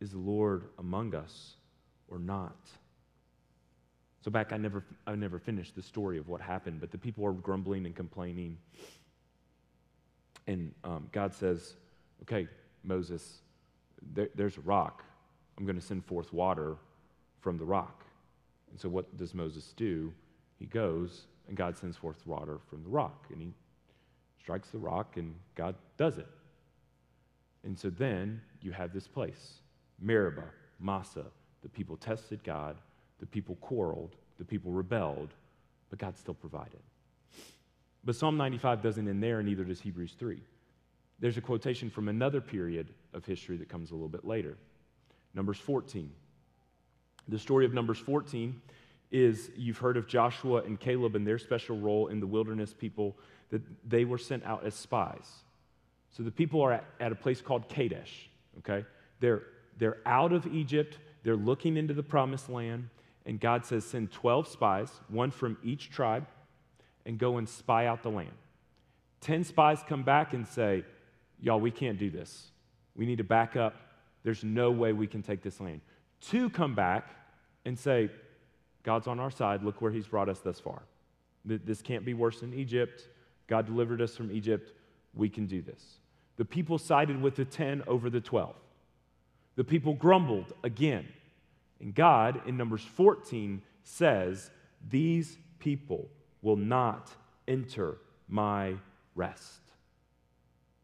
Is 0.00 0.12
the 0.12 0.18
Lord 0.18 0.64
among 0.78 1.14
us 1.14 1.56
or 2.08 2.18
not? 2.18 2.56
So 4.24 4.30
back, 4.30 4.52
I 4.52 4.56
never, 4.56 4.84
I 5.06 5.14
never 5.14 5.38
finished 5.38 5.76
the 5.76 5.82
story 5.82 6.18
of 6.18 6.28
what 6.28 6.40
happened, 6.40 6.80
but 6.80 6.90
the 6.90 6.98
people 6.98 7.24
are 7.26 7.32
grumbling 7.32 7.84
and 7.84 7.94
complaining. 7.94 8.56
And 10.46 10.72
um, 10.84 11.08
God 11.12 11.34
says, 11.34 11.74
Okay, 12.22 12.48
Moses, 12.82 13.42
there, 14.14 14.30
there's 14.34 14.56
a 14.56 14.62
rock. 14.62 15.04
I'm 15.58 15.66
going 15.66 15.76
to 15.76 15.84
send 15.84 16.04
forth 16.04 16.32
water 16.32 16.76
from 17.40 17.58
the 17.58 17.64
rock. 17.64 18.04
And 18.70 18.78
so, 18.78 18.88
what 18.88 19.16
does 19.16 19.34
Moses 19.34 19.74
do? 19.76 20.12
He 20.58 20.66
goes, 20.66 21.26
and 21.48 21.56
God 21.56 21.76
sends 21.76 21.96
forth 21.96 22.26
water 22.26 22.58
from 22.68 22.82
the 22.82 22.88
rock. 22.88 23.26
And 23.30 23.40
he 23.40 23.52
strikes 24.40 24.70
the 24.70 24.78
rock, 24.78 25.16
and 25.16 25.34
God 25.54 25.74
does 25.96 26.18
it. 26.18 26.28
And 27.64 27.78
so 27.78 27.90
then 27.90 28.40
you 28.62 28.72
have 28.72 28.92
this 28.92 29.08
place 29.08 29.60
Meribah, 30.00 30.50
Massah. 30.80 31.26
The 31.62 31.68
people 31.68 31.96
tested 31.96 32.44
God, 32.44 32.76
the 33.18 33.26
people 33.26 33.56
quarreled, 33.56 34.14
the 34.38 34.44
people 34.44 34.70
rebelled, 34.70 35.34
but 35.90 35.98
God 35.98 36.16
still 36.16 36.34
provided. 36.34 36.80
But 38.04 38.14
Psalm 38.14 38.36
95 38.36 38.80
doesn't 38.80 39.08
end 39.08 39.22
there, 39.22 39.40
and 39.40 39.48
neither 39.48 39.64
does 39.64 39.80
Hebrews 39.80 40.14
3. 40.18 40.40
There's 41.18 41.36
a 41.36 41.40
quotation 41.40 41.90
from 41.90 42.08
another 42.08 42.40
period 42.40 42.94
of 43.12 43.24
history 43.24 43.56
that 43.56 43.68
comes 43.68 43.90
a 43.90 43.94
little 43.94 44.08
bit 44.08 44.24
later. 44.24 44.56
Numbers 45.34 45.58
14. 45.58 46.10
The 47.28 47.38
story 47.38 47.64
of 47.64 47.74
Numbers 47.74 47.98
14 47.98 48.60
is 49.10 49.50
you've 49.56 49.78
heard 49.78 49.96
of 49.96 50.06
Joshua 50.06 50.62
and 50.62 50.78
Caleb 50.78 51.14
and 51.14 51.26
their 51.26 51.38
special 51.38 51.78
role 51.78 52.08
in 52.08 52.20
the 52.20 52.26
wilderness 52.26 52.74
people, 52.74 53.16
that 53.50 53.62
they 53.88 54.04
were 54.04 54.18
sent 54.18 54.44
out 54.44 54.64
as 54.64 54.74
spies. 54.74 55.28
So 56.10 56.22
the 56.22 56.30
people 56.30 56.60
are 56.62 56.72
at, 56.72 56.84
at 57.00 57.12
a 57.12 57.14
place 57.14 57.40
called 57.40 57.68
Kadesh, 57.68 58.28
okay? 58.58 58.84
They're, 59.20 59.42
they're 59.78 59.98
out 60.04 60.32
of 60.32 60.46
Egypt, 60.46 60.98
they're 61.22 61.36
looking 61.36 61.76
into 61.76 61.94
the 61.94 62.02
promised 62.02 62.48
land, 62.48 62.88
and 63.24 63.40
God 63.40 63.64
says, 63.64 63.84
send 63.84 64.12
12 64.12 64.48
spies, 64.48 64.90
one 65.08 65.30
from 65.30 65.56
each 65.62 65.90
tribe, 65.90 66.26
and 67.06 67.18
go 67.18 67.38
and 67.38 67.48
spy 67.48 67.86
out 67.86 68.02
the 68.02 68.10
land. 68.10 68.32
10 69.20 69.44
spies 69.44 69.80
come 69.86 70.02
back 70.02 70.32
and 70.32 70.46
say, 70.46 70.84
Y'all, 71.40 71.60
we 71.60 71.70
can't 71.70 71.98
do 71.98 72.10
this. 72.10 72.50
We 72.96 73.06
need 73.06 73.18
to 73.18 73.24
back 73.24 73.54
up. 73.54 73.76
There's 74.22 74.44
no 74.44 74.70
way 74.70 74.92
we 74.92 75.06
can 75.06 75.22
take 75.22 75.42
this 75.42 75.60
land. 75.60 75.80
Two 76.20 76.50
come 76.50 76.74
back 76.74 77.08
and 77.64 77.78
say, 77.78 78.10
God's 78.82 79.06
on 79.06 79.20
our 79.20 79.30
side. 79.30 79.62
Look 79.62 79.80
where 79.80 79.92
He's 79.92 80.06
brought 80.06 80.28
us 80.28 80.40
thus 80.40 80.60
far. 80.60 80.82
This 81.44 81.82
can't 81.82 82.04
be 82.04 82.14
worse 82.14 82.40
than 82.40 82.52
Egypt. 82.52 83.08
God 83.46 83.66
delivered 83.66 84.00
us 84.00 84.16
from 84.16 84.30
Egypt. 84.30 84.72
We 85.14 85.28
can 85.28 85.46
do 85.46 85.62
this. 85.62 85.98
The 86.36 86.44
people 86.44 86.78
sided 86.78 87.20
with 87.20 87.36
the 87.36 87.44
10 87.44 87.84
over 87.86 88.10
the 88.10 88.20
12. 88.20 88.54
The 89.56 89.64
people 89.64 89.94
grumbled 89.94 90.52
again. 90.62 91.06
And 91.80 91.94
God, 91.94 92.42
in 92.46 92.56
Numbers 92.56 92.82
14, 92.82 93.62
says, 93.82 94.50
These 94.88 95.38
people 95.58 96.08
will 96.42 96.56
not 96.56 97.10
enter 97.46 97.98
my 98.28 98.74
rest. 99.14 99.60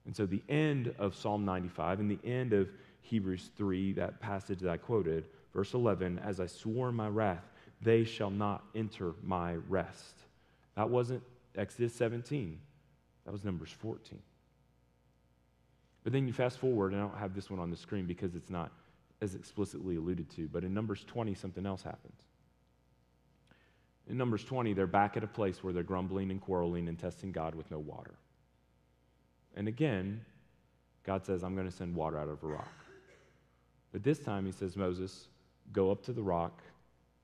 And 0.07 0.15
so, 0.15 0.27
the 0.27 0.43
end 0.49 0.95
of 0.99 1.15
Psalm 1.15 1.45
95 1.45 2.01
and 2.01 2.11
the 2.11 2.29
end 2.29 2.53
of 2.53 2.69
Hebrews 3.05 3.51
3, 3.57 3.93
that 3.93 4.19
passage 4.19 4.61
that 4.61 4.71
I 4.71 4.79
quoted, 4.79 5.27
verse 5.53 5.75
11, 5.75 6.19
as 6.21 6.41
I 6.41 6.47
swore 6.47 6.91
my 6.91 7.09
wrath, 7.09 7.45
they 7.83 8.03
shall 8.05 8.31
not 8.31 8.65
enter 8.75 9.15
my 9.23 9.57
rest. 9.69 10.15
That 10.75 10.89
wasn't 10.89 11.23
Exodus 11.55 11.95
17, 11.95 12.59
that 13.27 13.33
was 13.33 13.45
Numbers 13.45 13.71
14. 13.71 14.19
But 16.03 16.13
then 16.13 16.27
you 16.27 16.33
fast 16.33 16.59
forward, 16.59 16.93
and 16.93 17.01
I 17.01 17.05
don't 17.05 17.19
have 17.19 17.35
this 17.35 17.51
one 17.51 17.61
on 17.61 17.71
the 17.71 17.77
screen 17.77 18.07
because 18.07 18.35
it's 18.35 18.51
not 18.51 18.73
as 19.21 19.35
explicitly 19.35 19.97
alluded 19.97 20.31
to, 20.37 20.49
but 20.49 20.65
in 20.65 20.73
Numbers 20.73 21.05
20, 21.05 21.35
something 21.35 21.67
else 21.67 21.83
happens. 21.83 22.21
In 24.09 24.17
Numbers 24.17 24.45
20, 24.45 24.73
they're 24.73 24.87
back 24.87 25.17
at 25.17 25.25
a 25.25 25.29
place 25.29 25.63
where 25.63 25.73
they're 25.73 25.83
grumbling 25.83 26.31
and 26.31 26.41
quarreling 26.41 26.89
and 26.89 26.99
testing 26.99 27.33
God 27.33 27.55
with 27.55 27.71
no 27.71 27.79
water. 27.79 28.15
And 29.57 29.69
again, 29.69 30.23
God 31.05 31.25
says, 31.25 31.45
I'm 31.45 31.55
going 31.55 31.71
to 31.71 31.77
send 31.77 31.95
water 31.95 32.19
out 32.19 32.29
of 32.29 32.43
a 32.43 32.47
rock. 32.47 32.84
But 33.95 34.03
this 34.03 34.19
time 34.19 34.45
he 34.45 34.51
says, 34.51 34.77
Moses, 34.77 35.29
go 35.73 35.93
up 35.93 36.03
to 36.07 36.13
the 36.13 36.21
rock, 36.21 36.65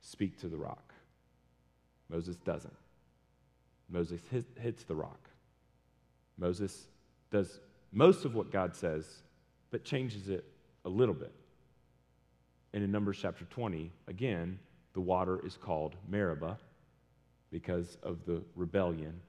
speak 0.03 0.39
to 0.39 0.47
the 0.47 0.57
rock. 0.57 0.95
Moses 2.09 2.37
doesn't. 2.37 2.77
Moses 3.89 4.21
hit, 4.31 4.45
hits 4.57 4.85
the 4.85 4.95
rock. 4.95 5.19
Moses 6.39 6.87
does 7.33 7.59
most 7.91 8.25
of 8.25 8.37
what 8.37 8.53
God 8.53 8.77
says, 8.77 9.05
but 9.73 9.83
changes 9.83 10.29
it 10.29 10.45
a 10.85 10.89
little 10.89 11.15
bit. 11.15 11.33
And 12.73 12.85
in 12.85 12.93
Numbers 12.93 13.19
chapter 13.21 13.45
20, 13.47 13.91
again, 14.07 14.57
the 14.93 15.01
water 15.01 15.45
is 15.45 15.57
called 15.57 15.97
Meribah 16.09 16.57
because 17.51 17.99
of 18.05 18.25
the 18.27 18.43
rebellion. 18.55 19.21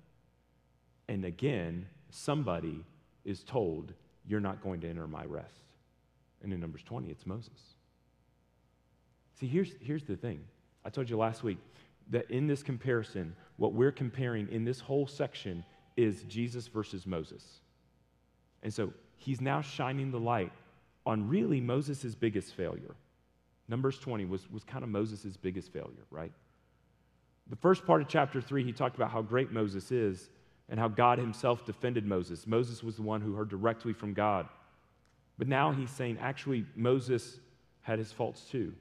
And 1.08 1.26
again, 1.26 1.88
somebody 2.12 2.86
is 3.26 3.42
told, 3.42 3.94
You're 4.28 4.40
not 4.40 4.62
going 4.62 4.82
to 4.82 4.90
enter 4.90 5.08
my 5.08 5.26
rest. 5.26 5.71
And 6.44 6.54
in 6.54 6.60
Numbers 6.60 6.84
20, 6.84 7.10
it's 7.10 7.26
Moses. 7.26 7.76
See, 9.40 9.48
here's, 9.48 9.74
here's 9.82 10.04
the 10.04 10.16
thing. 10.16 10.44
I 10.86 10.90
told 10.90 11.10
you 11.10 11.18
last 11.18 11.44
week 11.44 11.58
that 12.10 12.30
in 12.30 12.48
this 12.48 12.64
comparison, 12.64 13.36
what 13.58 13.74
we're 13.74 13.92
comparing 13.92 14.50
in 14.50 14.66
this 14.66 14.80
whole 14.80 15.08
section 15.08 15.64
is 15.98 16.24
Jesus 16.24 16.68
versus 16.68 17.06
Moses. 17.06 17.62
And 18.64 18.74
so 18.74 18.94
he's 19.18 19.42
now 19.42 19.62
shining 19.62 20.12
the 20.12 20.20
light 20.20 20.52
on 21.06 21.28
really 21.28 21.62
Moses' 21.62 22.16
biggest 22.16 22.54
failure. 22.54 22.96
Numbers 23.68 23.98
20 24.00 24.26
was, 24.26 24.50
was 24.52 24.64
kind 24.64 24.84
of 24.84 24.90
Moses' 24.90 25.38
biggest 25.38 25.72
failure, 25.72 26.06
right? 26.10 26.32
The 27.50 27.56
first 27.56 27.86
part 27.86 28.02
of 28.02 28.08
chapter 28.08 28.42
3, 28.42 28.64
he 28.64 28.72
talked 28.72 28.96
about 28.96 29.12
how 29.12 29.22
great 29.22 29.52
Moses 29.52 29.92
is, 29.92 30.30
and 30.70 30.80
how 30.80 30.88
God 30.88 31.20
himself 31.20 31.66
defended 31.66 32.06
Moses. 32.06 32.48
Moses 32.48 32.82
was 32.82 32.96
the 32.96 33.02
one 33.02 33.20
who 33.22 33.34
heard 33.34 33.50
directly 33.50 33.94
from 33.94 34.14
God. 34.14 34.48
But 35.42 35.48
now 35.48 35.72
he's 35.72 35.90
saying, 35.90 36.20
actually, 36.22 36.68
Moses 36.76 37.40
had 37.82 37.98
his 37.98 38.12
faults 38.12 38.44
too. 38.52 38.76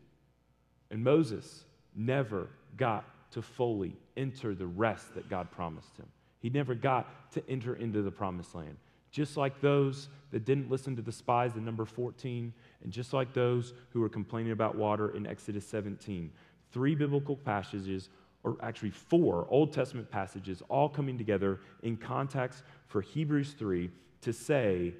And 0.90 1.03
Moses 1.03 1.64
never 1.96 2.51
got 2.77 3.07
to 3.31 3.40
fully 3.40 3.96
enter 4.18 4.55
the 4.55 4.66
rest 4.66 5.14
that 5.14 5.31
God 5.31 5.51
promised 5.51 5.96
him. 5.96 6.05
He 6.38 6.51
never 6.51 6.75
got 6.75 7.33
to 7.33 7.42
enter 7.49 7.77
into 7.77 8.03
the 8.03 8.11
promised 8.11 8.55
land. 8.55 8.77
Just 9.11 9.38
like 9.38 9.59
those 9.62 10.11
that 10.33 10.44
didn't 10.44 10.70
listen 10.70 10.94
to 10.96 11.01
the 11.01 11.11
spies 11.11 11.57
in 11.57 11.64
number 11.64 11.87
14, 11.87 12.53
and 12.85 12.92
just 12.92 13.14
like 13.14 13.33
those 13.33 13.73
who 13.88 14.01
were 14.01 14.11
complaining 14.11 14.53
about 14.53 14.75
water 14.75 15.16
in 15.16 15.27
Exodus 15.27 15.66
17. 15.66 16.31
Three 16.73 16.94
biblical 16.94 17.37
passages, 17.37 18.11
or 18.44 18.59
actually 18.61 18.90
four 18.90 19.46
Old 19.49 19.73
Testament 19.73 20.11
passages, 20.11 20.62
all 20.68 20.90
coming 20.90 21.16
together 21.16 21.61
in 21.85 21.96
context 21.96 22.64
for 22.87 23.01
Hebrews 23.01 23.55
3 23.55 23.90
to 24.20 24.33
say, 24.35 24.92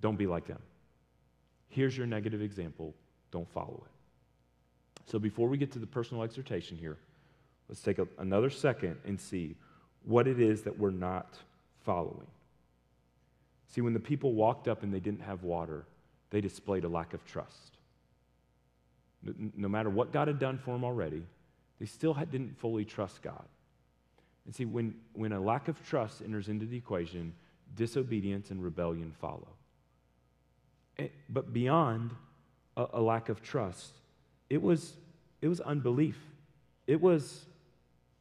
don't 0.00 0.16
be 0.16 0.26
like 0.26 0.46
them. 0.46 0.60
Here's 1.68 1.96
your 1.96 2.06
negative 2.06 2.42
example, 2.42 2.94
don't 3.30 3.48
follow 3.48 3.82
it. 3.84 5.10
So 5.10 5.18
before 5.18 5.48
we 5.48 5.58
get 5.58 5.72
to 5.72 5.78
the 5.78 5.86
personal 5.86 6.22
exhortation 6.22 6.76
here, 6.76 6.98
let's 7.68 7.82
take 7.82 7.98
a, 7.98 8.06
another 8.18 8.50
second 8.50 8.96
and 9.06 9.20
see 9.20 9.56
what 10.04 10.26
it 10.26 10.40
is 10.40 10.62
that 10.62 10.78
we're 10.78 10.90
not 10.90 11.36
following. 11.84 12.26
See, 13.68 13.80
when 13.80 13.92
the 13.92 14.00
people 14.00 14.32
walked 14.32 14.68
up 14.68 14.82
and 14.82 14.92
they 14.92 15.00
didn't 15.00 15.22
have 15.22 15.42
water, 15.42 15.84
they 16.30 16.40
displayed 16.40 16.84
a 16.84 16.88
lack 16.88 17.14
of 17.14 17.24
trust. 17.26 17.76
No 19.56 19.68
matter 19.68 19.90
what 19.90 20.12
God 20.12 20.28
had 20.28 20.38
done 20.38 20.58
for 20.58 20.72
them 20.72 20.84
already, 20.84 21.22
they 21.78 21.86
still 21.86 22.14
had, 22.14 22.30
didn't 22.30 22.58
fully 22.58 22.84
trust 22.84 23.22
God. 23.22 23.44
And 24.46 24.54
see, 24.54 24.64
when, 24.64 24.94
when 25.12 25.32
a 25.32 25.40
lack 25.40 25.68
of 25.68 25.86
trust 25.86 26.22
enters 26.22 26.48
into 26.48 26.64
the 26.64 26.76
equation, 26.76 27.34
disobedience 27.74 28.50
and 28.50 28.62
rebellion 28.62 29.12
follow. 29.20 29.48
And, 30.98 31.10
but 31.28 31.52
beyond 31.52 32.12
a, 32.76 32.86
a 32.94 33.00
lack 33.00 33.28
of 33.28 33.42
trust, 33.42 33.92
it 34.50 34.60
was, 34.60 34.94
it 35.40 35.48
was 35.48 35.60
unbelief. 35.60 36.18
It 36.86 37.00
was, 37.00 37.46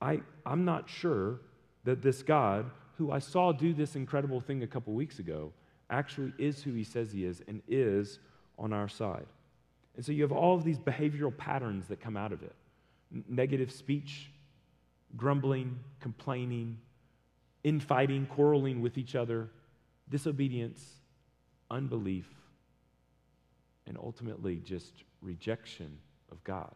I, 0.01 0.21
I'm 0.45 0.65
not 0.65 0.89
sure 0.89 1.39
that 1.83 2.01
this 2.01 2.21
God, 2.21 2.69
who 2.97 3.11
I 3.11 3.19
saw 3.19 3.51
do 3.51 3.73
this 3.73 3.95
incredible 3.95 4.41
thing 4.41 4.63
a 4.63 4.67
couple 4.67 4.93
weeks 4.93 5.19
ago, 5.19 5.51
actually 5.89 6.33
is 6.37 6.61
who 6.61 6.73
he 6.73 6.83
says 6.83 7.11
he 7.11 7.23
is 7.23 7.41
and 7.47 7.61
is 7.67 8.19
on 8.59 8.73
our 8.73 8.89
side. 8.89 9.25
And 9.95 10.05
so 10.05 10.11
you 10.11 10.21
have 10.21 10.31
all 10.31 10.55
of 10.55 10.63
these 10.63 10.77
behavioral 10.77 11.35
patterns 11.35 11.87
that 11.87 11.99
come 11.99 12.17
out 12.17 12.31
of 12.31 12.43
it 12.43 12.53
negative 13.29 13.71
speech, 13.71 14.29
grumbling, 15.15 15.79
complaining, 16.01 16.77
infighting, 17.63 18.25
quarreling 18.25 18.81
with 18.81 18.97
each 18.97 19.15
other, 19.15 19.49
disobedience, 20.09 20.95
unbelief, 21.71 22.27
and 23.87 23.97
ultimately 23.97 24.57
just 24.57 25.03
rejection 25.21 25.97
of 26.31 26.43
God. 26.43 26.73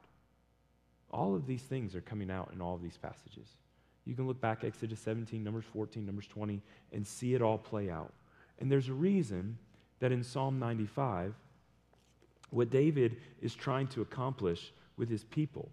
All 1.11 1.35
of 1.35 1.45
these 1.45 1.61
things 1.61 1.95
are 1.95 2.01
coming 2.01 2.31
out 2.31 2.51
in 2.53 2.61
all 2.61 2.75
of 2.75 2.81
these 2.81 2.97
passages. 2.97 3.47
You 4.05 4.15
can 4.15 4.27
look 4.27 4.41
back 4.41 4.63
Exodus 4.63 4.99
17, 5.01 5.43
Numbers 5.43 5.65
14, 5.71 6.05
Numbers 6.05 6.27
20, 6.27 6.61
and 6.93 7.05
see 7.05 7.35
it 7.35 7.41
all 7.41 7.57
play 7.57 7.89
out. 7.89 8.13
And 8.59 8.71
there's 8.71 8.87
a 8.87 8.93
reason 8.93 9.57
that 9.99 10.11
in 10.11 10.23
Psalm 10.23 10.57
95, 10.57 11.35
what 12.49 12.69
David 12.69 13.17
is 13.41 13.53
trying 13.53 13.87
to 13.87 14.01
accomplish 14.01 14.73
with 14.97 15.09
his 15.09 15.23
people 15.25 15.69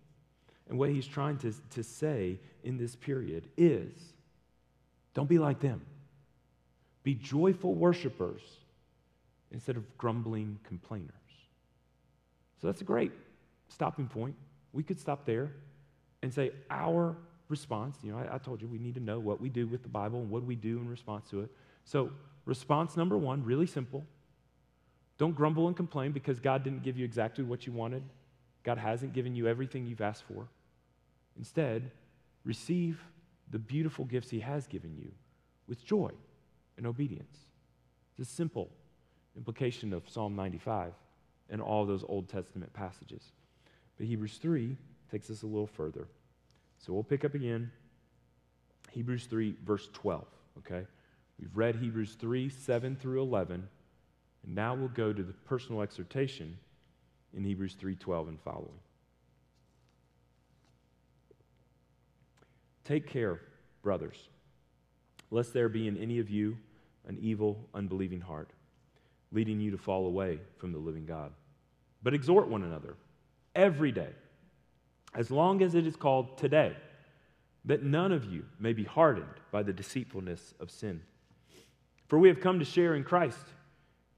and 0.68 0.79
what 0.79 0.90
he's 0.90 1.07
trying 1.07 1.38
to, 1.38 1.53
to 1.70 1.83
say 1.83 2.38
in 2.62 2.77
this 2.77 2.94
period 2.94 3.48
is 3.57 3.92
don't 5.14 5.29
be 5.29 5.38
like 5.38 5.61
them. 5.61 5.81
Be 7.03 7.14
joyful 7.14 7.74
worshipers 7.74 8.42
instead 9.51 9.77
of 9.77 9.96
grumbling 9.96 10.59
complainers. 10.64 11.18
So 12.61 12.66
that's 12.68 12.81
a 12.81 12.85
great 12.85 13.12
stopping 13.68 14.09
point. 14.09 14.35
We 14.73 14.83
could 14.83 14.99
stop 14.99 15.25
there 15.25 15.53
and 16.23 16.33
say, 16.33 16.51
Our 16.71 17.16
response, 17.49 17.97
you 18.03 18.12
know, 18.12 18.18
I, 18.18 18.35
I 18.35 18.38
told 18.38 18.61
you 18.61 18.68
we 18.68 18.79
need 18.79 18.94
to 18.94 19.01
know 19.01 19.18
what 19.18 19.40
we 19.40 19.49
do 19.49 19.66
with 19.66 19.83
the 19.83 19.88
Bible 19.88 20.21
and 20.21 20.31
what 20.31 20.44
we 20.44 20.57
do 20.57 20.79
in 20.79 20.88
response 20.88 21.31
to 21.31 21.40
it. 21.40 21.51
So, 21.85 22.11
Response 22.49 22.97
number 22.97 23.18
one, 23.18 23.44
really 23.44 23.66
simple. 23.66 24.07
Don't 25.18 25.37
grumble 25.37 25.66
and 25.66 25.77
complain 25.77 26.12
because 26.12 26.40
God 26.40 26.64
didn't 26.64 26.83
give 26.83 26.97
you 26.97 27.05
exactly 27.05 27.44
what 27.44 27.66
you 27.66 27.75
wanted. 27.75 28.03
God 28.62 28.79
hasn't 28.79 29.12
given 29.12 29.37
you 29.37 29.47
everything 29.47 29.87
you've 29.87 30.01
asked 30.01 30.23
for. 30.23 30.49
Instead, 31.37 31.90
receive 32.44 33.03
the 33.51 33.59
beautiful 33.59 34.07
gifts 34.07 34.31
He 34.31 34.40
has 34.40 34.66
given 34.66 34.97
you 34.97 35.12
with 35.68 35.85
joy 35.85 36.11
and 36.79 36.87
obedience. 36.87 37.37
It's 38.18 38.31
a 38.31 38.35
simple 38.35 38.71
implication 39.37 39.92
of 39.92 40.09
Psalm 40.09 40.35
95 40.35 40.94
and 41.51 41.61
all 41.61 41.87
those 41.87 42.05
Old 42.09 42.29
Testament 42.29 42.73
passages. 42.73 43.33
But 43.97 44.07
Hebrews 44.07 44.39
3 44.41 44.77
takes 45.11 45.31
us 45.31 45.43
a 45.43 45.47
little 45.47 45.67
further. 45.67 46.09
So 46.79 46.93
we'll 46.93 47.03
pick 47.03 47.25
up 47.25 47.35
again. 47.35 47.71
Hebrews 48.91 49.27
3, 49.27 49.57
verse 49.65 49.89
12, 49.93 50.25
okay? 50.59 50.87
We've 51.39 51.57
read 51.57 51.77
Hebrews 51.77 52.17
3 52.19 52.49
7 52.49 52.97
through 52.97 53.23
11, 53.23 53.69
and 54.45 54.55
now 54.55 54.75
we'll 54.75 54.89
go 54.89 55.13
to 55.13 55.23
the 55.23 55.33
personal 55.33 55.83
exhortation 55.83 56.59
in 57.37 57.45
Hebrews 57.45 57.75
3 57.75 57.95
12 57.95 58.29
and 58.29 58.41
following. 58.41 58.81
Take 62.85 63.07
care, 63.07 63.41
brothers, 63.83 64.29
lest 65.31 65.53
there 65.53 65.69
be 65.69 65.87
in 65.87 65.97
any 65.99 66.19
of 66.19 66.31
you 66.31 66.57
an 67.07 67.19
evil, 67.21 67.69
unbelieving 67.75 68.21
heart, 68.21 68.51
leading 69.33 69.61
you 69.61 69.71
to 69.71 69.79
fall 69.79 70.07
away 70.07 70.39
from 70.57 70.73
the 70.73 70.79
living 70.79 71.07
God. 71.07 71.33
But 72.03 72.15
exhort 72.15 72.49
one 72.49 72.63
another 72.63 72.97
every 73.55 73.93
day, 73.93 74.11
as 75.15 75.31
long 75.31 75.63
as 75.63 75.75
it 75.75 75.87
is 75.87 75.97
called 75.97 76.39
today, 76.39 76.77
that 77.65 77.83
none 77.83 78.13
of 78.13 78.25
you 78.25 78.45
may 78.59 78.73
be 78.73 78.85
hardened 78.85 79.27
by 79.51 79.63
the 79.63 79.73
deceitfulness 79.73 80.55
of 80.61 80.71
sin. 80.71 81.03
For 82.07 82.19
we 82.19 82.29
have 82.29 82.41
come 82.41 82.59
to 82.59 82.65
share 82.65 82.95
in 82.95 83.05
Christ, 83.05 83.45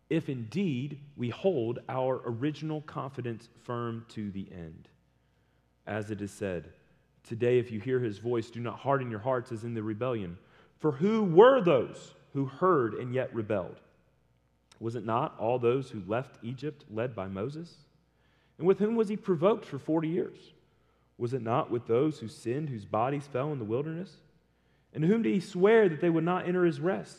if 0.09 0.29
indeed 0.29 1.01
we 1.17 1.31
hold 1.31 1.79
our 1.89 2.21
original 2.25 2.83
confidence 2.83 3.49
firm 3.65 4.05
to 4.11 4.31
the 4.31 4.49
end. 4.53 4.89
As 5.87 6.11
it 6.11 6.21
is 6.21 6.31
said, 6.31 6.71
Today, 7.23 7.59
if 7.59 7.71
you 7.71 7.81
hear 7.81 8.01
his 8.01 8.19
voice, 8.19 8.51
do 8.51 8.61
not 8.61 8.79
harden 8.79 9.11
your 9.11 9.21
hearts 9.21 9.53
as 9.53 9.65
in 9.65 9.75
the 9.75 9.83
rebellion. 9.83 10.39
For 10.79 10.93
who 10.93 11.23
were 11.23 11.61
those 11.61 12.15
who 12.33 12.47
heard 12.47 12.95
and 12.95 13.15
yet 13.15 13.35
rebelled? 13.35 13.81
Was 14.81 14.97
it 14.97 15.05
not 15.05 15.39
all 15.39 15.59
those 15.59 15.91
who 15.91 16.03
left 16.07 16.39
Egypt 16.43 16.85
led 16.91 17.15
by 17.15 17.29
Moses? 17.29 17.77
And 18.59 18.67
with 18.67 18.79
whom 18.79 18.97
was 18.97 19.09
he 19.09 19.17
provoked 19.17 19.65
for 19.65 19.79
40 19.79 20.09
years? 20.09 20.39
Was 21.19 21.35
it 21.35 21.43
not 21.43 21.71
with 21.71 21.87
those 21.87 22.19
who 22.19 22.29
sinned, 22.29 22.71
whose 22.71 22.85
bodies 22.85 23.29
fell 23.31 23.53
in 23.53 23.59
the 23.59 23.65
wilderness? 23.65 24.17
And 24.93 25.03
to 25.03 25.09
whom 25.09 25.23
did 25.23 25.33
he 25.33 25.41
swear 25.41 25.89
that 25.89 26.01
they 26.01 26.11
would 26.11 26.25
not 26.25 26.49
enter 26.49 26.65
his 26.65 26.81
rest? 26.81 27.19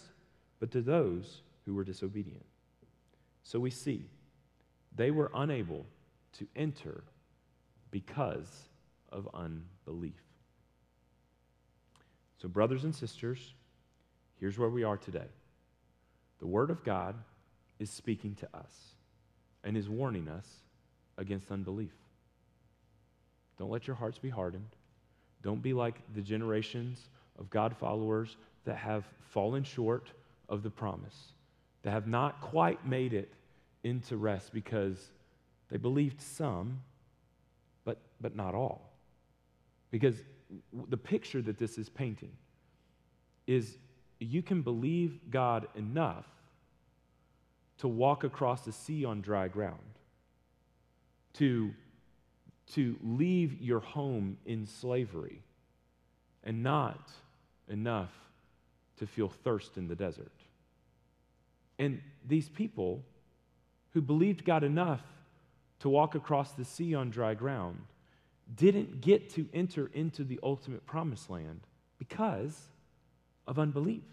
but 0.61 0.71
to 0.71 0.81
those 0.81 1.41
who 1.65 1.73
were 1.73 1.83
disobedient. 1.83 2.45
So 3.43 3.59
we 3.59 3.71
see 3.71 4.05
they 4.95 5.11
were 5.11 5.31
unable 5.33 5.85
to 6.37 6.47
enter 6.55 7.03
because 7.89 8.69
of 9.11 9.27
unbelief. 9.33 10.13
So, 12.37 12.47
brothers 12.47 12.85
and 12.85 12.95
sisters, 12.95 13.53
here's 14.39 14.57
where 14.57 14.69
we 14.69 14.83
are 14.83 14.97
today. 14.97 15.27
The 16.39 16.47
Word 16.47 16.69
of 16.69 16.83
God 16.83 17.15
is 17.81 17.89
speaking 17.89 18.35
to 18.35 18.47
us 18.53 18.71
and 19.63 19.75
is 19.75 19.89
warning 19.89 20.29
us 20.29 20.45
against 21.17 21.51
unbelief. 21.51 21.95
Don't 23.57 23.71
let 23.71 23.87
your 23.87 23.95
hearts 23.95 24.19
be 24.19 24.29
hardened. 24.29 24.75
Don't 25.41 25.63
be 25.63 25.73
like 25.73 25.95
the 26.13 26.21
generations 26.21 27.09
of 27.39 27.49
God 27.49 27.75
followers 27.75 28.37
that 28.65 28.77
have 28.77 29.03
fallen 29.31 29.63
short 29.63 30.11
of 30.47 30.61
the 30.61 30.69
promise, 30.69 31.33
that 31.81 31.89
have 31.89 32.05
not 32.05 32.39
quite 32.39 32.85
made 32.85 33.13
it 33.13 33.33
into 33.83 34.15
rest 34.15 34.53
because 34.53 35.09
they 35.71 35.77
believed 35.77 36.21
some, 36.21 36.81
but, 37.83 37.97
but 38.21 38.35
not 38.35 38.53
all. 38.53 38.91
Because 39.89 40.17
the 40.87 40.97
picture 40.97 41.41
that 41.41 41.57
this 41.57 41.79
is 41.79 41.89
painting 41.89 42.31
is 43.47 43.79
you 44.19 44.43
can 44.43 44.61
believe 44.61 45.19
God 45.31 45.67
enough 45.75 46.27
to 47.81 47.87
walk 47.87 48.23
across 48.23 48.61
the 48.61 48.71
sea 48.71 49.05
on 49.05 49.21
dry 49.21 49.47
ground, 49.47 49.79
to, 51.33 51.73
to 52.73 52.95
leave 53.03 53.59
your 53.59 53.79
home 53.79 54.37
in 54.45 54.67
slavery, 54.67 55.41
and 56.43 56.61
not 56.61 57.09
enough 57.67 58.11
to 58.97 59.07
feel 59.07 59.29
thirst 59.29 59.77
in 59.77 59.87
the 59.87 59.95
desert. 59.95 60.31
And 61.79 62.01
these 62.27 62.47
people 62.49 63.01
who 63.93 64.01
believed 64.01 64.45
God 64.45 64.63
enough 64.63 65.01
to 65.79 65.89
walk 65.89 66.13
across 66.13 66.51
the 66.51 66.63
sea 66.63 66.93
on 66.93 67.09
dry 67.09 67.33
ground 67.33 67.81
didn't 68.55 69.01
get 69.01 69.31
to 69.31 69.49
enter 69.55 69.89
into 69.95 70.23
the 70.23 70.39
ultimate 70.43 70.85
promised 70.85 71.31
land 71.31 71.61
because 71.97 72.55
of 73.47 73.57
unbelief. 73.57 74.03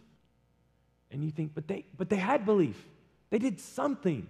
And 1.10 1.22
you 1.22 1.30
think, 1.30 1.52
but 1.54 1.68
they, 1.68 1.84
but 1.98 2.08
they 2.08 2.16
had 2.16 2.46
belief. 2.46 2.82
They 3.30 3.38
did 3.38 3.60
something. 3.60 4.26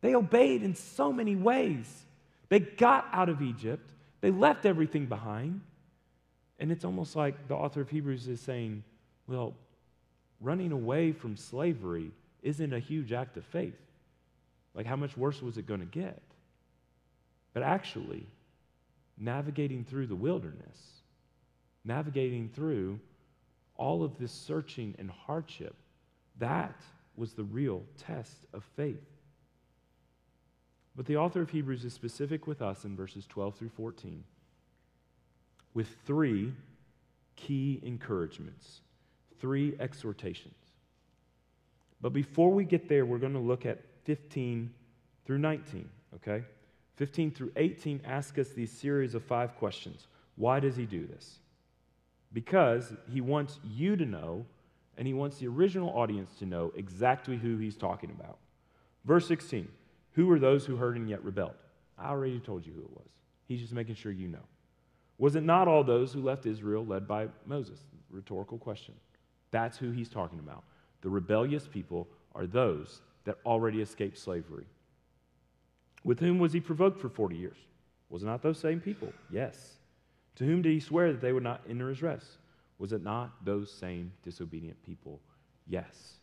They 0.00 0.14
obeyed 0.14 0.62
in 0.62 0.74
so 0.74 1.12
many 1.12 1.36
ways. 1.36 1.86
They 2.48 2.60
got 2.60 3.06
out 3.12 3.28
of 3.28 3.42
Egypt, 3.42 3.90
they 4.20 4.30
left 4.30 4.66
everything 4.66 5.06
behind. 5.06 5.60
And 6.58 6.70
it's 6.70 6.84
almost 6.84 7.16
like 7.16 7.48
the 7.48 7.54
author 7.54 7.80
of 7.80 7.88
Hebrews 7.88 8.28
is 8.28 8.38
saying, 8.38 8.84
well, 9.26 9.54
running 10.40 10.72
away 10.72 11.12
from 11.12 11.36
slavery 11.36 12.10
isn't 12.42 12.72
a 12.72 12.78
huge 12.78 13.12
act 13.12 13.38
of 13.38 13.44
faith. 13.46 13.80
Like, 14.74 14.84
how 14.84 14.96
much 14.96 15.16
worse 15.16 15.40
was 15.40 15.56
it 15.56 15.66
going 15.66 15.80
to 15.80 15.86
get? 15.86 16.20
But 17.54 17.62
actually, 17.62 18.26
navigating 19.18 19.84
through 19.84 20.06
the 20.06 20.14
wilderness, 20.14 21.02
navigating 21.84 22.50
through 22.54 23.00
all 23.76 24.02
of 24.02 24.18
this 24.18 24.32
searching 24.32 24.94
and 24.98 25.10
hardship, 25.10 25.74
that 26.38 26.78
was 27.20 27.34
the 27.34 27.44
real 27.44 27.84
test 27.98 28.46
of 28.52 28.64
faith. 28.76 29.04
But 30.96 31.06
the 31.06 31.18
author 31.18 31.42
of 31.42 31.50
Hebrews 31.50 31.84
is 31.84 31.92
specific 31.92 32.46
with 32.46 32.60
us 32.62 32.84
in 32.84 32.96
verses 32.96 33.26
12 33.26 33.54
through 33.54 33.68
14 33.68 34.24
with 35.72 35.88
three 36.04 36.52
key 37.36 37.80
encouragements, 37.84 38.80
three 39.40 39.76
exhortations. 39.78 40.54
But 42.00 42.12
before 42.12 42.50
we 42.50 42.64
get 42.64 42.88
there, 42.88 43.04
we're 43.04 43.18
going 43.18 43.34
to 43.34 43.38
look 43.38 43.66
at 43.66 43.78
15 44.04 44.72
through 45.24 45.38
19, 45.38 45.88
okay? 46.16 46.42
15 46.96 47.30
through 47.30 47.52
18 47.56 48.00
ask 48.04 48.38
us 48.38 48.48
these 48.48 48.72
series 48.72 49.14
of 49.14 49.22
five 49.22 49.56
questions. 49.56 50.06
Why 50.36 50.58
does 50.58 50.76
he 50.76 50.86
do 50.86 51.06
this? 51.06 51.38
Because 52.32 52.92
he 53.10 53.20
wants 53.20 53.58
you 53.64 53.96
to 53.96 54.04
know, 54.04 54.46
and 55.00 55.06
he 55.06 55.14
wants 55.14 55.38
the 55.38 55.48
original 55.48 55.88
audience 55.98 56.30
to 56.38 56.44
know 56.44 56.70
exactly 56.76 57.38
who 57.38 57.56
he's 57.56 57.74
talking 57.74 58.10
about. 58.10 58.36
Verse 59.06 59.26
16 59.26 59.66
Who 60.12 60.26
were 60.26 60.38
those 60.38 60.66
who 60.66 60.76
heard 60.76 60.96
and 60.96 61.08
yet 61.08 61.24
rebelled? 61.24 61.54
I 61.98 62.10
already 62.10 62.38
told 62.38 62.66
you 62.66 62.74
who 62.74 62.82
it 62.82 62.90
was. 62.90 63.08
He's 63.48 63.62
just 63.62 63.72
making 63.72 63.94
sure 63.94 64.12
you 64.12 64.28
know. 64.28 64.44
Was 65.16 65.36
it 65.36 65.42
not 65.42 65.68
all 65.68 65.82
those 65.82 66.12
who 66.12 66.20
left 66.20 66.44
Israel 66.44 66.84
led 66.84 67.08
by 67.08 67.28
Moses? 67.46 67.80
Rhetorical 68.10 68.58
question. 68.58 68.94
That's 69.50 69.78
who 69.78 69.90
he's 69.90 70.10
talking 70.10 70.38
about. 70.38 70.64
The 71.00 71.08
rebellious 71.08 71.66
people 71.66 72.06
are 72.34 72.46
those 72.46 73.00
that 73.24 73.38
already 73.46 73.80
escaped 73.80 74.18
slavery. 74.18 74.66
With 76.04 76.20
whom 76.20 76.38
was 76.38 76.52
he 76.52 76.60
provoked 76.60 77.00
for 77.00 77.08
40 77.08 77.36
years? 77.36 77.56
Was 78.10 78.22
it 78.22 78.26
not 78.26 78.42
those 78.42 78.58
same 78.58 78.80
people? 78.80 79.14
Yes. 79.30 79.76
To 80.36 80.44
whom 80.44 80.60
did 80.60 80.72
he 80.72 80.80
swear 80.80 81.10
that 81.10 81.22
they 81.22 81.32
would 81.32 81.42
not 81.42 81.62
enter 81.68 81.88
his 81.88 82.02
rest? 82.02 82.36
Was 82.80 82.92
it 82.92 83.04
not 83.04 83.44
those 83.44 83.70
same 83.70 84.10
disobedient 84.24 84.82
people? 84.82 85.20
Yes. 85.68 86.14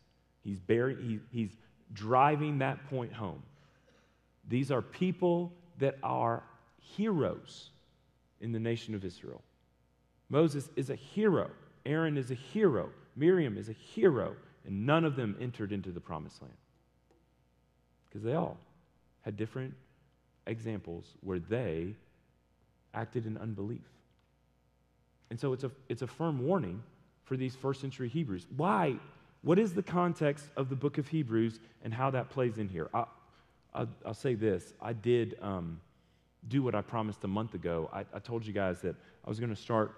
He's, 0.44 0.60
bearing, 0.60 0.98
he, 0.98 1.20
he's 1.32 1.52
driving 1.94 2.58
that 2.58 2.90
point 2.90 3.14
home. 3.14 3.44
These 4.50 4.72
are 4.72 4.82
people 4.82 5.54
that 5.78 5.98
are 6.02 6.44
heroes 6.80 7.70
in 8.42 8.52
the 8.52 8.60
nation 8.60 8.96
of 8.96 9.06
Israel. 9.06 9.44
Moses 10.30 10.70
is 10.76 10.90
a 10.90 10.96
hero. 10.96 11.52
Aaron 11.86 12.18
is 12.18 12.32
a 12.32 12.36
hero. 12.36 12.90
Miriam 13.16 13.56
is 13.56 13.70
a 13.70 13.74
hero. 13.74 14.36
And 14.66 14.84
none 14.86 15.06
of 15.06 15.16
them 15.16 15.38
entered 15.40 15.72
into 15.72 15.92
the 15.92 16.02
promised 16.02 16.42
land. 16.42 16.58
Because 18.10 18.24
they 18.24 18.34
all 18.34 18.58
had 19.22 19.38
different 19.38 19.76
examples 20.48 21.06
where 21.22 21.40
they 21.40 21.94
acted 22.96 23.28
in 23.28 23.38
unbelief. 23.38 23.86
And 25.30 25.40
so 25.40 25.54
it's 25.54 25.64
a, 25.64 25.72
it's 25.90 26.02
a 26.02 26.08
firm 26.08 26.46
warning 26.46 26.82
for 27.24 27.38
these 27.38 27.56
first 27.56 27.82
century 27.82 28.10
Hebrews. 28.10 28.48
Why? 28.56 28.96
What 29.42 29.60
is 29.60 29.74
the 29.74 29.84
context 29.84 30.46
of 30.56 30.70
the 30.70 30.76
book 30.76 30.98
of 30.98 31.08
Hebrews 31.08 31.60
and 31.84 31.94
how 31.94 32.10
that 32.12 32.30
plays 32.30 32.58
in 32.58 32.70
here? 32.70 32.90
I, 32.94 33.06
will 34.06 34.14
say 34.14 34.34
this. 34.34 34.74
I 34.82 34.94
did. 34.94 35.38
Um, 35.42 35.80
do 36.48 36.64
what 36.64 36.76
I 36.76 36.82
promised 36.82 37.24
a 37.24 37.28
month 37.28 37.54
ago. 37.54 37.90
I, 37.92 38.06
I 38.14 38.20
told 38.20 38.46
you 38.46 38.54
guys 38.54 38.82
that 38.82 38.96
I 39.26 39.30
was 39.30 39.40
going 39.40 39.54
to 39.54 39.62
start 39.62 39.96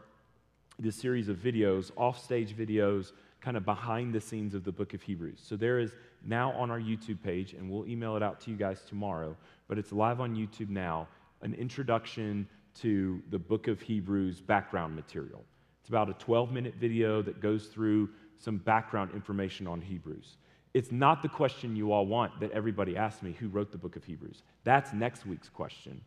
this 0.78 0.96
series 0.96 1.30
of 1.30 1.38
videos, 1.38 1.92
off-stage 1.96 2.56
videos, 2.56 3.12
kind 3.42 3.58
of 3.58 3.66
behind 3.66 4.14
the 4.14 4.22
scenes 4.22 4.54
of 4.54 4.64
the 4.64 4.72
book 4.72 4.94
of 4.94 5.02
Hebrews. 5.02 5.40
So 5.44 5.56
there 5.56 5.80
is 5.80 5.92
now 6.26 6.52
on 6.54 6.72
our 6.72 6.80
YouTube 6.80 7.22
page, 7.22 7.54
and 7.54 7.70
we'll 7.70 7.86
email 7.88 8.16
it 8.16 8.24
out 8.24 8.40
to 8.42 8.52
you 8.52 8.58
guys 8.58 8.82
tomorrow, 8.88 9.36
but 9.68 9.78
it's 9.78 9.92
live 9.92 10.20
on 10.20 10.36
YouTube 10.36 10.70
now, 10.70 11.08
an 11.42 11.54
introduction 11.54 12.48
to 12.76 13.22
the 13.30 13.40
book 13.40 13.68
of 13.68 13.82
Hebrews 13.82 14.42
background 14.42 14.96
material. 14.96 15.44
It's 15.82 15.90
about 15.90 16.10
a 16.10 16.14
12 16.14 16.52
minute 16.52 16.76
video 16.80 17.22
that 17.22 17.42
goes 17.42 17.68
through 17.68 18.10
some 18.38 18.58
background 18.58 19.12
information 19.14 19.68
on 19.68 19.82
Hebrews. 19.82 20.38
It's 20.74 20.92
not 20.92 21.22
the 21.22 21.30
question 21.30 21.76
you 21.76 21.92
all 21.92 22.06
want 22.06 22.40
that 22.40 22.52
everybody 22.52 22.96
asks 22.96 23.24
me 23.24 23.32
who 23.40 23.48
wrote 23.48 23.72
the 23.72 23.78
book 23.78 23.96
of 23.96 24.04
Hebrews. 24.04 24.44
That's 24.64 24.94
next 24.94 25.26
week's 25.26 25.50
question. 25.50 26.00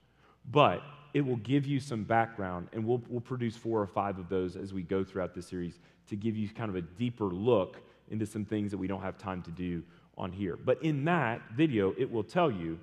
But 0.51 0.83
it 1.15 1.21
will 1.21 1.37
give 1.37 1.67
you 1.67 1.79
some 1.79 2.05
background, 2.05 2.69
and 2.73 2.85
we'll, 2.85 3.03
we'll 3.09 3.21
produce 3.21 3.57
four 3.57 3.81
or 3.81 3.87
five 3.87 4.19
of 4.19 4.29
those 4.29 4.57
as 4.57 4.73
we 4.73 4.83
go 4.83 5.05
throughout 5.05 5.35
the 5.35 5.43
series 5.43 5.79
to 6.09 6.17
give 6.17 6.37
you 6.37 6.49
kind 6.49 6.71
of 6.71 6.77
a 6.77 6.83
deeper 6.83 7.27
look 7.27 7.79
into 8.11 8.27
some 8.27 8.45
things 8.45 8.71
that 8.71 8.79
we 8.79 8.87
don't 8.87 9.03
have 9.03 9.19
time 9.19 9.43
to 9.43 9.51
do 9.51 9.83
on 10.17 10.33
here. 10.33 10.57
But 10.57 10.83
in 10.83 11.05
that 11.05 11.41
video, 11.55 11.95
it 11.99 12.11
will 12.11 12.25
tell 12.25 12.51
you 12.51 12.79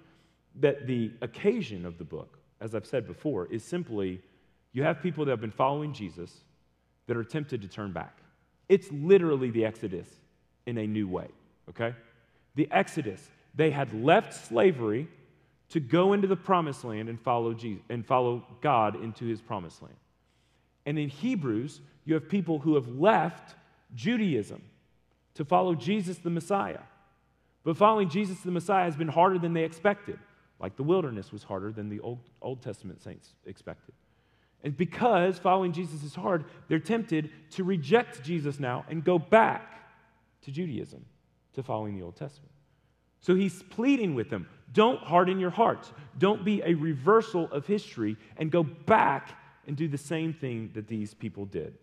that 0.59 0.87
the 0.87 1.11
occasion 1.21 1.85
of 1.85 1.97
the 1.97 2.03
book, 2.03 2.38
as 2.61 2.75
I've 2.75 2.85
said 2.85 3.07
before, 3.07 3.47
is 3.47 3.63
simply 3.63 4.21
you 4.73 4.83
have 4.83 5.01
people 5.01 5.25
that 5.25 5.31
have 5.31 5.41
been 5.41 5.51
following 5.51 5.93
Jesus 5.93 6.31
that 7.07 7.17
are 7.17 7.23
tempted 7.23 7.61
to 7.61 7.67
turn 7.67 7.91
back. 7.91 8.17
It's 8.67 8.91
literally 8.91 9.49
the 9.49 9.65
Exodus 9.65 10.07
in 10.65 10.77
a 10.77 10.85
new 10.85 11.07
way, 11.07 11.27
okay? 11.69 11.95
The 12.55 12.67
Exodus, 12.71 13.29
they 13.55 13.71
had 13.71 13.93
left 13.93 14.47
slavery 14.47 15.07
to 15.69 15.79
go 15.79 16.13
into 16.13 16.27
the 16.27 16.35
promised 16.35 16.83
land 16.83 17.09
and 17.09 17.19
follow 17.19 17.53
Jesus 17.53 17.83
and 17.89 18.05
follow 18.05 18.45
God 18.61 19.01
into 19.01 19.25
his 19.25 19.41
promised 19.41 19.81
land. 19.81 19.95
And 20.85 20.97
in 20.97 21.09
Hebrews, 21.09 21.81
you 22.05 22.13
have 22.15 22.27
people 22.27 22.59
who 22.59 22.75
have 22.75 22.87
left 22.87 23.55
Judaism 23.95 24.61
to 25.35 25.45
follow 25.45 25.75
Jesus 25.75 26.17
the 26.17 26.29
Messiah. 26.29 26.81
But 27.63 27.77
following 27.77 28.09
Jesus 28.09 28.39
the 28.41 28.51
Messiah 28.51 28.85
has 28.85 28.95
been 28.95 29.07
harder 29.07 29.37
than 29.37 29.53
they 29.53 29.63
expected, 29.63 30.17
like 30.59 30.75
the 30.75 30.83
wilderness 30.83 31.31
was 31.31 31.43
harder 31.43 31.71
than 31.71 31.89
the 31.89 31.99
Old, 32.01 32.19
Old 32.41 32.61
Testament 32.61 33.01
saints 33.01 33.33
expected. 33.45 33.93
And 34.63 34.75
because 34.75 35.39
following 35.39 35.71
Jesus 35.71 36.03
is 36.03 36.15
hard, 36.15 36.45
they're 36.67 36.79
tempted 36.79 37.29
to 37.51 37.63
reject 37.63 38.23
Jesus 38.23 38.59
now 38.59 38.85
and 38.89 39.03
go 39.03 39.17
back 39.17 39.79
to 40.41 40.51
Judaism, 40.51 41.05
to 41.53 41.63
following 41.63 41.95
the 41.95 42.03
Old 42.03 42.17
Testament. 42.17 42.51
So 43.21 43.35
he's 43.35 43.63
pleading 43.63 44.15
with 44.15 44.29
them 44.29 44.47
don't 44.71 44.99
harden 44.99 45.39
your 45.39 45.49
hearts. 45.49 45.91
Don't 46.17 46.45
be 46.45 46.61
a 46.63 46.73
reversal 46.73 47.49
of 47.51 47.65
history 47.65 48.17
and 48.37 48.51
go 48.51 48.63
back 48.63 49.31
and 49.65 49.75
do 49.75 49.87
the 49.87 49.97
same 49.97 50.33
thing 50.33 50.71
that 50.73 50.87
these 50.87 51.13
people 51.13 51.45
did. 51.45 51.77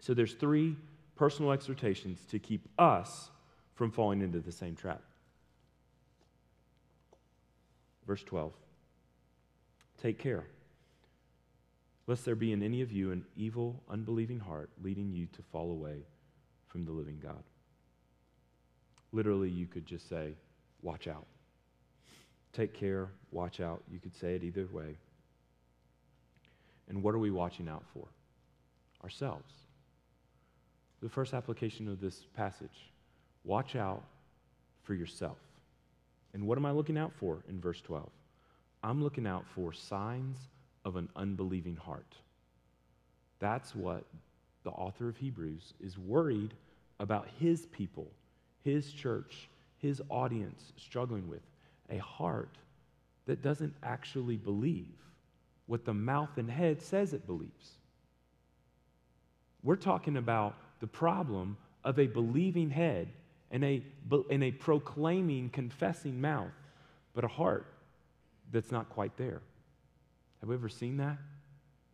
So 0.00 0.14
there's 0.14 0.34
three 0.34 0.76
personal 1.16 1.52
exhortations 1.52 2.24
to 2.30 2.38
keep 2.38 2.68
us 2.78 3.30
from 3.74 3.90
falling 3.90 4.22
into 4.22 4.40
the 4.40 4.52
same 4.52 4.74
trap. 4.74 5.02
Verse 8.08 8.24
12 8.24 8.52
Take 10.02 10.18
care, 10.18 10.46
lest 12.06 12.24
there 12.24 12.34
be 12.34 12.52
in 12.52 12.62
any 12.62 12.80
of 12.80 12.90
you 12.90 13.12
an 13.12 13.24
evil, 13.36 13.82
unbelieving 13.90 14.40
heart 14.40 14.70
leading 14.82 15.12
you 15.12 15.26
to 15.26 15.42
fall 15.52 15.70
away 15.70 16.06
from 16.66 16.86
the 16.86 16.90
living 16.90 17.20
God. 17.22 17.42
Literally, 19.12 19.50
you 19.50 19.66
could 19.66 19.84
just 19.84 20.08
say, 20.08 20.32
Watch 20.80 21.06
out. 21.06 21.26
Take 22.54 22.72
care, 22.72 23.10
watch 23.30 23.60
out. 23.60 23.82
You 23.90 23.98
could 23.98 24.16
say 24.16 24.34
it 24.34 24.42
either 24.42 24.66
way. 24.72 24.96
And 26.88 27.02
what 27.02 27.14
are 27.14 27.18
we 27.18 27.30
watching 27.30 27.68
out 27.68 27.84
for? 27.92 28.06
Ourselves. 29.04 29.52
The 31.02 31.10
first 31.10 31.34
application 31.34 31.88
of 31.88 32.00
this 32.00 32.26
passage 32.34 32.90
watch 33.44 33.76
out 33.76 34.02
for 34.82 34.94
yourself. 34.94 35.36
And 36.38 36.46
what 36.46 36.56
am 36.56 36.66
I 36.66 36.70
looking 36.70 36.96
out 36.96 37.12
for 37.18 37.42
in 37.48 37.60
verse 37.60 37.80
12? 37.80 38.08
I'm 38.84 39.02
looking 39.02 39.26
out 39.26 39.44
for 39.56 39.72
signs 39.72 40.38
of 40.84 40.94
an 40.94 41.08
unbelieving 41.16 41.74
heart. 41.74 42.14
That's 43.40 43.74
what 43.74 44.04
the 44.62 44.70
author 44.70 45.08
of 45.08 45.16
Hebrews 45.16 45.74
is 45.80 45.98
worried 45.98 46.54
about 47.00 47.26
his 47.40 47.66
people, 47.66 48.06
his 48.62 48.92
church, 48.92 49.48
his 49.78 50.00
audience 50.10 50.72
struggling 50.76 51.28
with 51.28 51.42
a 51.90 51.98
heart 51.98 52.56
that 53.26 53.42
doesn't 53.42 53.74
actually 53.82 54.36
believe 54.36 54.94
what 55.66 55.84
the 55.84 55.92
mouth 55.92 56.38
and 56.38 56.48
head 56.48 56.80
says 56.80 57.14
it 57.14 57.26
believes. 57.26 57.72
We're 59.64 59.74
talking 59.74 60.16
about 60.16 60.54
the 60.78 60.86
problem 60.86 61.56
of 61.82 61.98
a 61.98 62.06
believing 62.06 62.70
head 62.70 63.08
and 63.50 63.64
a, 63.64 63.82
and 64.30 64.44
a 64.44 64.50
proclaiming, 64.50 65.50
confessing 65.50 66.20
mouth, 66.20 66.52
but 67.14 67.24
a 67.24 67.28
heart 67.28 67.66
that's 68.52 68.70
not 68.70 68.88
quite 68.90 69.16
there. 69.16 69.40
Have 70.40 70.48
we 70.48 70.54
ever 70.54 70.68
seen 70.68 70.98
that 70.98 71.18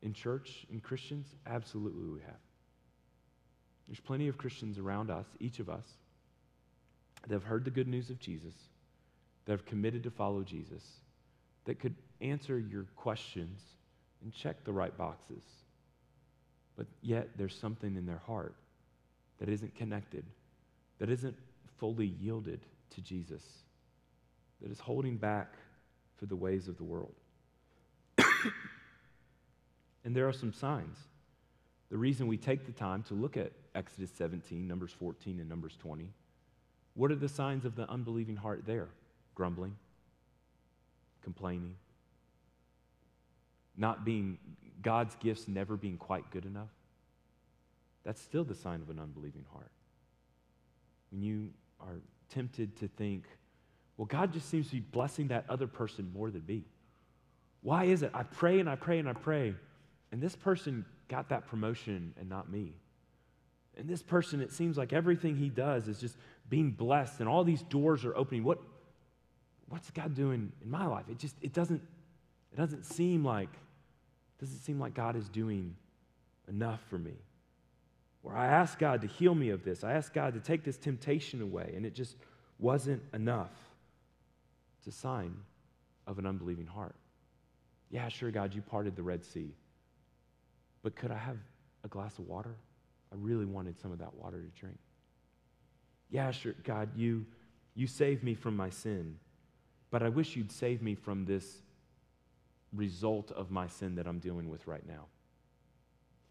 in 0.02 0.12
church, 0.12 0.66
in 0.70 0.80
Christians? 0.80 1.26
Absolutely, 1.46 2.08
we 2.08 2.20
have. 2.20 2.34
There's 3.86 4.00
plenty 4.00 4.28
of 4.28 4.38
Christians 4.38 4.78
around 4.78 5.10
us, 5.10 5.26
each 5.40 5.60
of 5.60 5.68
us, 5.68 5.86
that 7.22 7.34
have 7.34 7.44
heard 7.44 7.64
the 7.64 7.70
good 7.70 7.88
news 7.88 8.10
of 8.10 8.18
Jesus, 8.18 8.54
that 9.44 9.52
have 9.52 9.66
committed 9.66 10.02
to 10.04 10.10
follow 10.10 10.42
Jesus, 10.42 10.82
that 11.64 11.78
could 11.78 11.94
answer 12.20 12.58
your 12.58 12.84
questions 12.96 13.60
and 14.22 14.32
check 14.32 14.64
the 14.64 14.72
right 14.72 14.96
boxes. 14.96 15.42
But 16.76 16.86
yet 17.02 17.28
there's 17.36 17.56
something 17.56 17.96
in 17.96 18.06
their 18.06 18.22
heart 18.26 18.54
that 19.38 19.48
isn't 19.48 19.76
connected, 19.76 20.24
that 20.98 21.10
isn't 21.10 21.36
fully 21.78 22.06
yielded 22.06 22.60
to 22.90 23.00
Jesus, 23.00 23.42
that 24.60 24.70
is 24.70 24.78
holding 24.80 25.16
back 25.16 25.54
for 26.16 26.26
the 26.26 26.36
ways 26.36 26.68
of 26.68 26.76
the 26.76 26.84
world. 26.84 27.14
and 30.04 30.14
there 30.14 30.28
are 30.28 30.32
some 30.32 30.52
signs. 30.52 30.96
The 31.90 31.98
reason 31.98 32.26
we 32.26 32.36
take 32.36 32.66
the 32.66 32.72
time 32.72 33.02
to 33.04 33.14
look 33.14 33.36
at 33.36 33.52
Exodus 33.74 34.10
17, 34.16 34.66
Numbers 34.66 34.92
14, 34.92 35.40
and 35.40 35.48
Numbers 35.48 35.76
20, 35.80 36.08
what 36.94 37.10
are 37.10 37.16
the 37.16 37.28
signs 37.28 37.64
of 37.64 37.74
the 37.74 37.88
unbelieving 37.90 38.36
heart 38.36 38.62
there? 38.66 38.88
Grumbling, 39.34 39.76
complaining, 41.22 41.74
not 43.76 44.04
being, 44.04 44.38
God's 44.80 45.16
gifts 45.16 45.48
never 45.48 45.76
being 45.76 45.96
quite 45.96 46.30
good 46.30 46.44
enough. 46.44 46.70
That's 48.04 48.20
still 48.20 48.44
the 48.44 48.54
sign 48.54 48.80
of 48.80 48.90
an 48.90 49.00
unbelieving 49.00 49.44
heart. 49.52 49.70
When 51.14 51.22
you 51.22 51.50
are 51.80 52.00
tempted 52.28 52.76
to 52.78 52.88
think, 52.88 53.22
well, 53.96 54.06
God 54.06 54.32
just 54.32 54.48
seems 54.48 54.66
to 54.70 54.72
be 54.74 54.80
blessing 54.80 55.28
that 55.28 55.44
other 55.48 55.68
person 55.68 56.10
more 56.12 56.28
than 56.28 56.44
me. 56.44 56.64
Why 57.62 57.84
is 57.84 58.02
it? 58.02 58.10
I 58.12 58.24
pray 58.24 58.58
and 58.58 58.68
I 58.68 58.74
pray 58.74 58.98
and 58.98 59.08
I 59.08 59.12
pray, 59.12 59.54
and 60.10 60.20
this 60.20 60.34
person 60.34 60.84
got 61.06 61.28
that 61.28 61.46
promotion 61.46 62.14
and 62.18 62.28
not 62.28 62.50
me. 62.50 62.72
And 63.76 63.88
this 63.88 64.02
person, 64.02 64.40
it 64.40 64.50
seems 64.50 64.76
like 64.76 64.92
everything 64.92 65.36
he 65.36 65.50
does 65.50 65.86
is 65.86 66.00
just 66.00 66.16
being 66.50 66.72
blessed, 66.72 67.20
and 67.20 67.28
all 67.28 67.44
these 67.44 67.62
doors 67.62 68.04
are 68.04 68.16
opening. 68.16 68.42
What, 68.42 68.58
what's 69.68 69.92
God 69.92 70.16
doing 70.16 70.50
in 70.64 70.68
my 70.68 70.86
life? 70.86 71.04
It 71.08 71.20
just 71.20 71.36
it 71.40 71.52
doesn't 71.52 71.80
it 72.52 72.56
doesn't 72.56 72.86
seem 72.86 73.24
like 73.24 73.50
doesn't 74.40 74.58
seem 74.58 74.80
like 74.80 74.94
God 74.94 75.14
is 75.14 75.28
doing 75.28 75.76
enough 76.48 76.80
for 76.90 76.98
me. 76.98 77.14
Where 78.24 78.34
I 78.34 78.46
asked 78.46 78.78
God 78.78 79.02
to 79.02 79.06
heal 79.06 79.34
me 79.34 79.50
of 79.50 79.64
this, 79.64 79.84
I 79.84 79.92
asked 79.92 80.14
God 80.14 80.32
to 80.32 80.40
take 80.40 80.64
this 80.64 80.78
temptation 80.78 81.42
away, 81.42 81.74
and 81.76 81.84
it 81.84 81.94
just 81.94 82.16
wasn't 82.58 83.02
enough. 83.12 83.52
It's 84.78 84.96
a 84.96 84.98
sign 84.98 85.36
of 86.06 86.18
an 86.18 86.24
unbelieving 86.24 86.66
heart. 86.66 86.94
Yeah, 87.90 88.08
sure, 88.08 88.30
God, 88.30 88.54
you 88.54 88.62
parted 88.62 88.96
the 88.96 89.02
Red 89.02 89.26
Sea. 89.26 89.52
But 90.82 90.96
could 90.96 91.10
I 91.10 91.18
have 91.18 91.36
a 91.84 91.88
glass 91.88 92.18
of 92.18 92.26
water? 92.26 92.54
I 93.12 93.16
really 93.18 93.44
wanted 93.44 93.78
some 93.78 93.92
of 93.92 93.98
that 93.98 94.14
water 94.14 94.38
to 94.40 94.58
drink. 94.58 94.78
Yeah, 96.08 96.30
sure, 96.30 96.54
God, 96.64 96.88
you, 96.96 97.26
you 97.74 97.86
saved 97.86 98.24
me 98.24 98.32
from 98.32 98.56
my 98.56 98.70
sin, 98.70 99.18
but 99.90 100.02
I 100.02 100.08
wish 100.08 100.34
you'd 100.34 100.50
save 100.50 100.80
me 100.80 100.94
from 100.94 101.26
this 101.26 101.60
result 102.72 103.32
of 103.32 103.50
my 103.50 103.66
sin 103.66 103.96
that 103.96 104.06
I'm 104.06 104.18
dealing 104.18 104.48
with 104.48 104.66
right 104.66 104.86
now. 104.88 105.08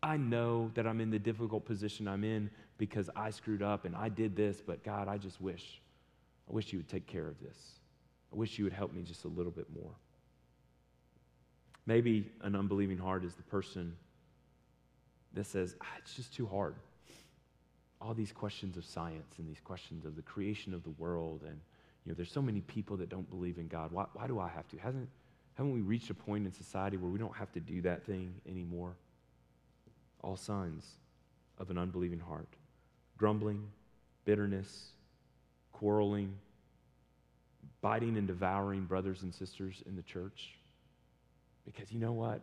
I 0.04 0.18
know 0.18 0.70
that 0.74 0.86
I'm 0.86 1.00
in 1.00 1.10
the 1.10 1.18
difficult 1.18 1.66
position 1.66 2.10
I'm 2.10 2.26
in 2.26 2.50
because 2.78 3.10
I 3.16 3.30
screwed 3.30 3.64
up 3.64 3.86
and 3.86 3.96
I 3.96 4.10
did 4.10 4.36
this, 4.36 4.62
but 4.62 4.84
God, 4.84 5.08
I 5.08 5.18
just 5.18 5.40
wish, 5.40 5.82
I 6.50 6.54
wish 6.54 6.74
you 6.74 6.80
would 6.80 6.90
take 6.90 7.08
care 7.08 7.26
of 7.26 7.40
this. 7.40 7.58
I 8.32 8.36
wish 8.36 8.60
you 8.60 8.66
would 8.66 8.74
help 8.74 8.94
me 8.94 9.02
just 9.02 9.24
a 9.24 9.30
little 9.30 9.52
bit 9.52 9.68
more. 9.74 9.92
Maybe 11.86 12.30
an 12.42 12.54
unbelieving 12.56 12.98
heart 12.98 13.24
is 13.24 13.34
the 13.36 13.44
person 13.44 13.96
that 15.34 15.46
says, 15.46 15.76
ah, 15.82 15.88
it's 16.00 16.16
just 16.16 16.34
too 16.34 16.48
hard. 16.48 16.76
All 18.02 18.14
these 18.14 18.34
questions 18.34 18.76
of 18.76 18.84
science 18.84 19.36
and 19.38 19.48
these 19.48 19.62
questions 19.62 20.04
of 20.04 20.18
the 20.18 20.22
creation 20.22 20.74
of 20.74 20.84
the 20.84 20.92
world, 20.92 21.44
and 21.48 21.58
you 22.04 22.12
know, 22.12 22.16
there's 22.16 22.32
so 22.32 22.42
many 22.42 22.60
people 22.60 22.98
that 22.98 23.08
don't 23.08 23.30
believe 23.30 23.58
in 23.58 23.70
God. 23.70 23.94
Why, 23.94 24.06
why 24.14 24.28
do 24.28 24.38
I 24.38 24.50
have 24.50 24.68
to? 24.70 24.78
Hasn't, 24.78 25.08
haven't 25.54 25.72
we 25.72 25.80
reached 25.80 26.10
a 26.10 26.14
point 26.14 26.46
in 26.46 26.52
society 26.52 26.98
where 26.98 27.10
we 27.10 27.20
don't 27.20 27.36
have 27.36 27.54
to 27.54 27.62
do 27.62 27.82
that 27.84 28.06
thing 28.06 28.34
anymore? 28.50 28.96
All 30.24 30.36
signs 30.36 30.86
of 31.60 31.70
an 31.70 31.78
unbelieving 31.78 32.20
heart 32.20 32.48
grumbling, 33.16 33.64
bitterness, 34.26 34.90
quarreling, 35.72 36.34
biting 37.82 38.18
and 38.18 38.28
devouring 38.28 38.86
brothers 38.86 39.22
and 39.22 39.34
sisters 39.34 39.84
in 39.86 39.96
the 39.96 40.02
church. 40.02 40.56
Because 41.66 41.92
you 41.92 42.00
know 42.00 42.12
what? 42.12 42.42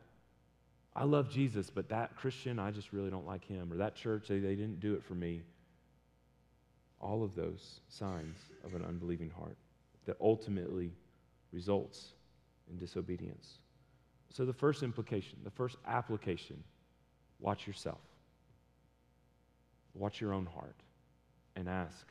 I 0.94 1.04
love 1.04 1.30
Jesus, 1.30 1.70
but 1.70 1.88
that 1.88 2.16
Christian, 2.16 2.58
I 2.58 2.70
just 2.70 2.92
really 2.92 3.10
don't 3.10 3.26
like 3.26 3.44
him. 3.44 3.72
Or 3.72 3.76
that 3.76 3.94
church, 3.94 4.28
they, 4.28 4.38
they 4.38 4.54
didn't 4.54 4.80
do 4.80 4.94
it 4.94 5.04
for 5.04 5.14
me. 5.14 5.42
All 7.00 7.22
of 7.22 7.34
those 7.34 7.80
signs 7.88 8.36
of 8.64 8.74
an 8.74 8.84
unbelieving 8.84 9.30
heart 9.30 9.56
that 10.06 10.16
ultimately 10.20 10.92
results 11.52 12.12
in 12.70 12.78
disobedience. 12.78 13.58
So, 14.30 14.44
the 14.44 14.52
first 14.52 14.82
implication, 14.82 15.38
the 15.42 15.50
first 15.50 15.76
application, 15.86 16.62
watch 17.40 17.66
yourself. 17.66 18.00
Watch 19.94 20.20
your 20.20 20.32
own 20.32 20.46
heart 20.46 20.76
and 21.56 21.68
ask 21.68 22.06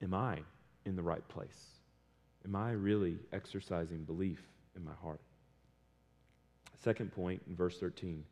Am 0.00 0.14
I 0.14 0.38
in 0.84 0.94
the 0.94 1.02
right 1.02 1.26
place? 1.28 1.66
Am 2.44 2.54
I 2.54 2.72
really 2.72 3.18
exercising 3.32 4.04
belief 4.04 4.40
in 4.76 4.84
my 4.84 4.94
heart? 5.02 5.20
Second 6.82 7.12
point 7.12 7.42
in 7.48 7.56
verse 7.56 7.78
13 7.78 8.22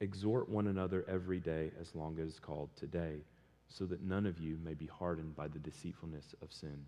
exhort 0.00 0.48
one 0.48 0.66
another 0.66 1.04
every 1.08 1.40
day 1.40 1.70
as 1.80 1.94
long 1.94 2.18
as 2.18 2.28
it's 2.28 2.38
called 2.38 2.68
today, 2.76 3.16
so 3.68 3.84
that 3.86 4.02
none 4.02 4.26
of 4.26 4.38
you 4.38 4.58
may 4.64 4.74
be 4.74 4.86
hardened 4.86 5.34
by 5.34 5.48
the 5.48 5.58
deceitfulness 5.58 6.34
of 6.42 6.52
sin. 6.52 6.84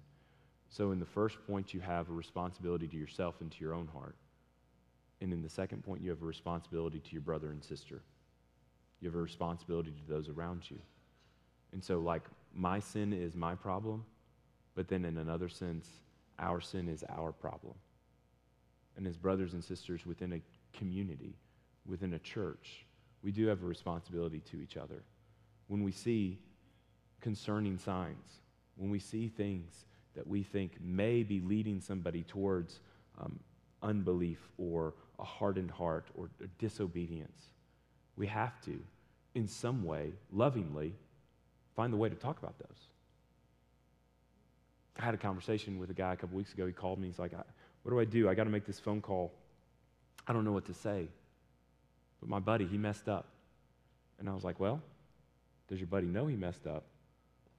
So, 0.69 0.91
in 0.91 0.99
the 0.99 1.07
first 1.07 1.37
point, 1.47 1.73
you 1.73 1.81
have 1.81 2.09
a 2.09 2.13
responsibility 2.13 2.89
to 2.89 2.97
yourself 2.97 3.41
and 3.41 3.51
to 3.53 3.61
your 3.61 3.75
own 3.75 3.87
heart. 3.87 4.17
And 5.21 5.33
in 5.33 5.43
the 5.43 5.49
second 5.49 5.85
point, 5.85 6.03
you 6.03 6.11
have 6.11 6.23
a 6.23 6.27
responsibility 6.27 6.99
to 6.99 7.13
your 7.13 7.23
brother 7.23 7.51
and 7.51 7.63
sister. 7.63 8.03
You 9.01 9.09
have 9.09 9.17
a 9.17 9.23
responsibility 9.23 9.93
to 9.93 10.13
those 10.13 10.29
around 10.29 10.71
you. 10.71 10.79
And 11.73 11.83
so, 11.83 12.01
like, 12.01 12.23
my 12.55 12.79
sin 12.79 13.13
is 13.13 13.35
my 13.35 13.55
problem, 13.55 14.05
but 14.75 14.89
then 14.89 15.05
in 15.05 15.19
another 15.19 15.49
sense, 15.49 15.89
our 16.39 16.61
sin 16.61 16.89
is 16.89 17.05
our 17.09 17.33
problem. 17.33 17.75
And 18.97 19.07
as 19.07 19.17
brothers 19.17 19.55
and 19.55 19.65
sisters 19.65 20.07
within 20.07 20.33
a 20.35 20.41
community, 20.77 21.37
within 21.87 22.15
a 22.15 22.19
church, 22.19 22.87
we 23.23 23.33
do 23.33 23.47
have 23.47 23.63
a 23.63 23.67
responsibility 23.67 24.41
to 24.51 24.61
each 24.61 24.77
other. 24.77 25.03
When 25.69 25.83
we 25.83 25.93
see 25.93 26.39
concerning 27.21 27.79
signs, 27.79 28.41
when 28.77 28.91
we 28.91 28.99
see 28.99 29.29
things 29.29 29.85
that 30.15 30.27
we 30.27 30.43
think 30.43 30.81
may 30.81 31.23
be 31.23 31.41
leading 31.41 31.81
somebody 31.81 32.23
towards 32.23 32.81
um, 33.21 33.39
unbelief 33.83 34.39
or 34.59 34.95
a 35.19 35.25
hardened 35.25 35.71
heart 35.71 36.07
or, 36.15 36.29
or 36.41 36.49
disobedience, 36.59 37.49
we 38.17 38.27
have 38.27 38.61
to, 38.63 38.79
in 39.35 39.49
some 39.49 39.85
way, 39.85 40.13
lovingly, 40.33 40.95
find 41.75 41.93
the 41.93 41.97
way 41.97 42.09
to 42.09 42.15
talk 42.15 42.39
about 42.39 42.59
those. 42.59 42.79
I 44.99 45.05
had 45.05 45.15
a 45.15 45.19
conversation 45.19 45.79
with 45.79 45.91
a 45.91 45.95
guy 45.95 46.13
a 46.13 46.17
couple 46.17 46.37
weeks 46.37 46.53
ago. 46.53 46.67
He 46.67 46.73
called 46.73 47.01
me. 47.01 47.09
He's 47.09 47.19
like, 47.19 47.33
What 47.83 47.91
do 47.91 47.99
I 47.99 48.05
do? 48.05 48.29
I 48.29 48.35
got 48.35 48.45
to 48.45 48.51
make 48.51 48.65
this 48.65 48.79
phone 48.79 49.01
call 49.01 49.33
I 50.27 50.33
don't 50.33 50.45
know 50.45 50.53
what 50.53 50.67
to 50.67 50.75
say. 50.75 51.09
But 52.21 52.29
my 52.29 52.39
buddy, 52.39 52.67
he 52.67 52.79
messed 52.79 53.09
up. 53.09 53.27
And 54.19 54.29
I 54.29 54.35
was 54.35 54.45
like, 54.45 54.61
well, 54.61 54.81
does 55.69 55.79
your 55.79 55.87
buddy 55.87 56.07
know 56.07 56.27
he 56.27 56.37
messed 56.37 56.67
up? 56.67 56.85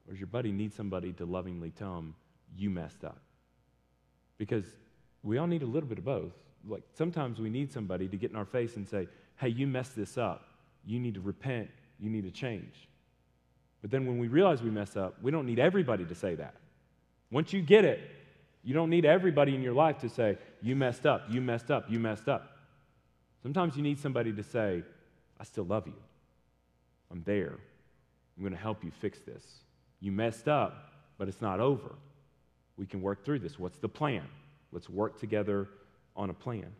Or 0.08 0.12
does 0.12 0.20
your 0.20 0.28
buddy 0.28 0.52
need 0.52 0.74
somebody 0.74 1.14
to 1.14 1.26
lovingly 1.26 1.72
tell 1.72 1.98
him, 1.98 2.16
you 2.58 2.70
messed 2.70 3.04
up? 3.04 3.20
Because 4.38 4.66
we 5.24 5.38
all 5.38 5.48
need 5.48 5.64
a 5.64 5.68
little 5.68 5.90
bit 5.90 5.98
of 5.98 6.06
both. 6.06 6.34
Like 6.68 6.84
sometimes 6.94 7.40
we 7.40 7.50
need 7.50 7.72
somebody 7.72 8.08
to 8.08 8.18
get 8.18 8.32
in 8.32 8.36
our 8.36 8.46
face 8.46 8.76
and 8.76 8.88
say, 8.88 9.08
hey, 9.38 9.50
you 9.50 9.68
messed 9.68 9.96
this 9.96 10.18
up. 10.18 10.48
You 10.86 11.00
need 11.00 11.16
to 11.16 11.22
repent. 11.22 11.70
You 12.00 12.10
need 12.10 12.24
to 12.24 12.32
change. 12.32 12.88
But 13.82 13.92
then 13.92 14.06
when 14.06 14.18
we 14.18 14.28
realize 14.28 14.62
we 14.62 14.72
mess 14.72 14.96
up, 14.96 15.16
we 15.22 15.32
don't 15.32 15.46
need 15.46 15.60
everybody 15.60 16.06
to 16.06 16.16
say 16.16 16.36
that. 16.36 16.56
Once 17.32 17.54
you 17.54 17.62
get 17.62 17.86
it, 17.86 18.00
you 18.64 18.74
don't 18.74 18.90
need 18.90 19.06
everybody 19.06 19.54
in 19.54 19.62
your 19.62 19.74
life 19.74 20.00
to 20.00 20.10
say, 20.10 20.38
you 20.62 20.76
messed 20.76 21.06
up, 21.06 21.26
you 21.30 21.40
messed 21.40 21.70
up, 21.70 21.86
you 21.90 22.00
messed 22.00 22.28
up. 22.28 22.58
Sometimes 23.44 23.76
you 23.76 23.84
need 23.84 24.00
somebody 24.00 24.34
to 24.34 24.42
say, 24.42 24.82
I 25.40 25.44
still 25.44 25.66
love 25.66 25.86
you. 25.86 25.94
I'm 27.12 27.22
there. 27.26 27.54
I'm 28.36 28.44
going 28.44 28.54
to 28.54 28.60
help 28.60 28.84
you 28.84 28.92
fix 29.00 29.20
this. 29.20 29.44
You 30.00 30.12
messed 30.12 30.48
up, 30.48 30.94
but 31.18 31.28
it's 31.28 31.42
not 31.42 31.60
over. 31.60 31.96
We 32.78 32.88
can 32.88 33.02
work 33.02 33.24
through 33.24 33.40
this. 33.40 33.60
What's 33.60 33.78
the 33.78 33.88
plan? 33.88 34.24
Let's 34.72 34.90
work 34.90 35.20
together 35.20 35.68
on 36.16 36.30
a 36.30 36.34
plan. 36.34 36.72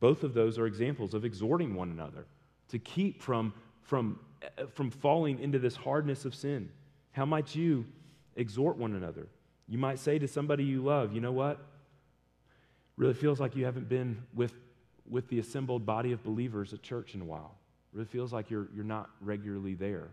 Both 0.00 0.24
of 0.24 0.34
those 0.34 0.58
are 0.58 0.66
examples 0.66 1.14
of 1.14 1.24
exhorting 1.24 1.74
one 1.74 1.90
another 1.90 2.26
to 2.68 2.78
keep 2.78 3.22
from, 3.22 3.54
from, 3.82 4.18
eh, 4.42 4.64
from 4.72 4.90
falling 4.90 5.38
into 5.40 5.58
this 5.58 5.76
hardness 5.76 6.24
of 6.24 6.34
sin. 6.34 6.70
How 7.12 7.24
might 7.24 7.54
you 7.54 7.84
exhort 8.36 8.76
one 8.76 8.94
another? 8.94 9.28
You 9.68 9.78
might 9.78 9.98
say 9.98 10.18
to 10.18 10.26
somebody 10.26 10.64
you 10.64 10.82
love, 10.82 11.12
you 11.12 11.20
know 11.20 11.32
what? 11.32 11.64
Really 12.96 13.14
feels 13.14 13.40
like 13.40 13.54
you 13.54 13.64
haven't 13.64 13.88
been 13.88 14.22
with 14.34 14.52
with 15.08 15.28
the 15.28 15.38
assembled 15.38 15.84
body 15.84 16.12
of 16.12 16.22
believers 16.24 16.72
at 16.72 16.82
church 16.82 17.14
in 17.14 17.20
a 17.20 17.24
while. 17.24 17.54
Really 17.92 18.06
feels 18.06 18.32
like 18.32 18.50
you're, 18.50 18.68
you're 18.74 18.84
not 18.84 19.10
regularly 19.20 19.74
there. 19.74 20.08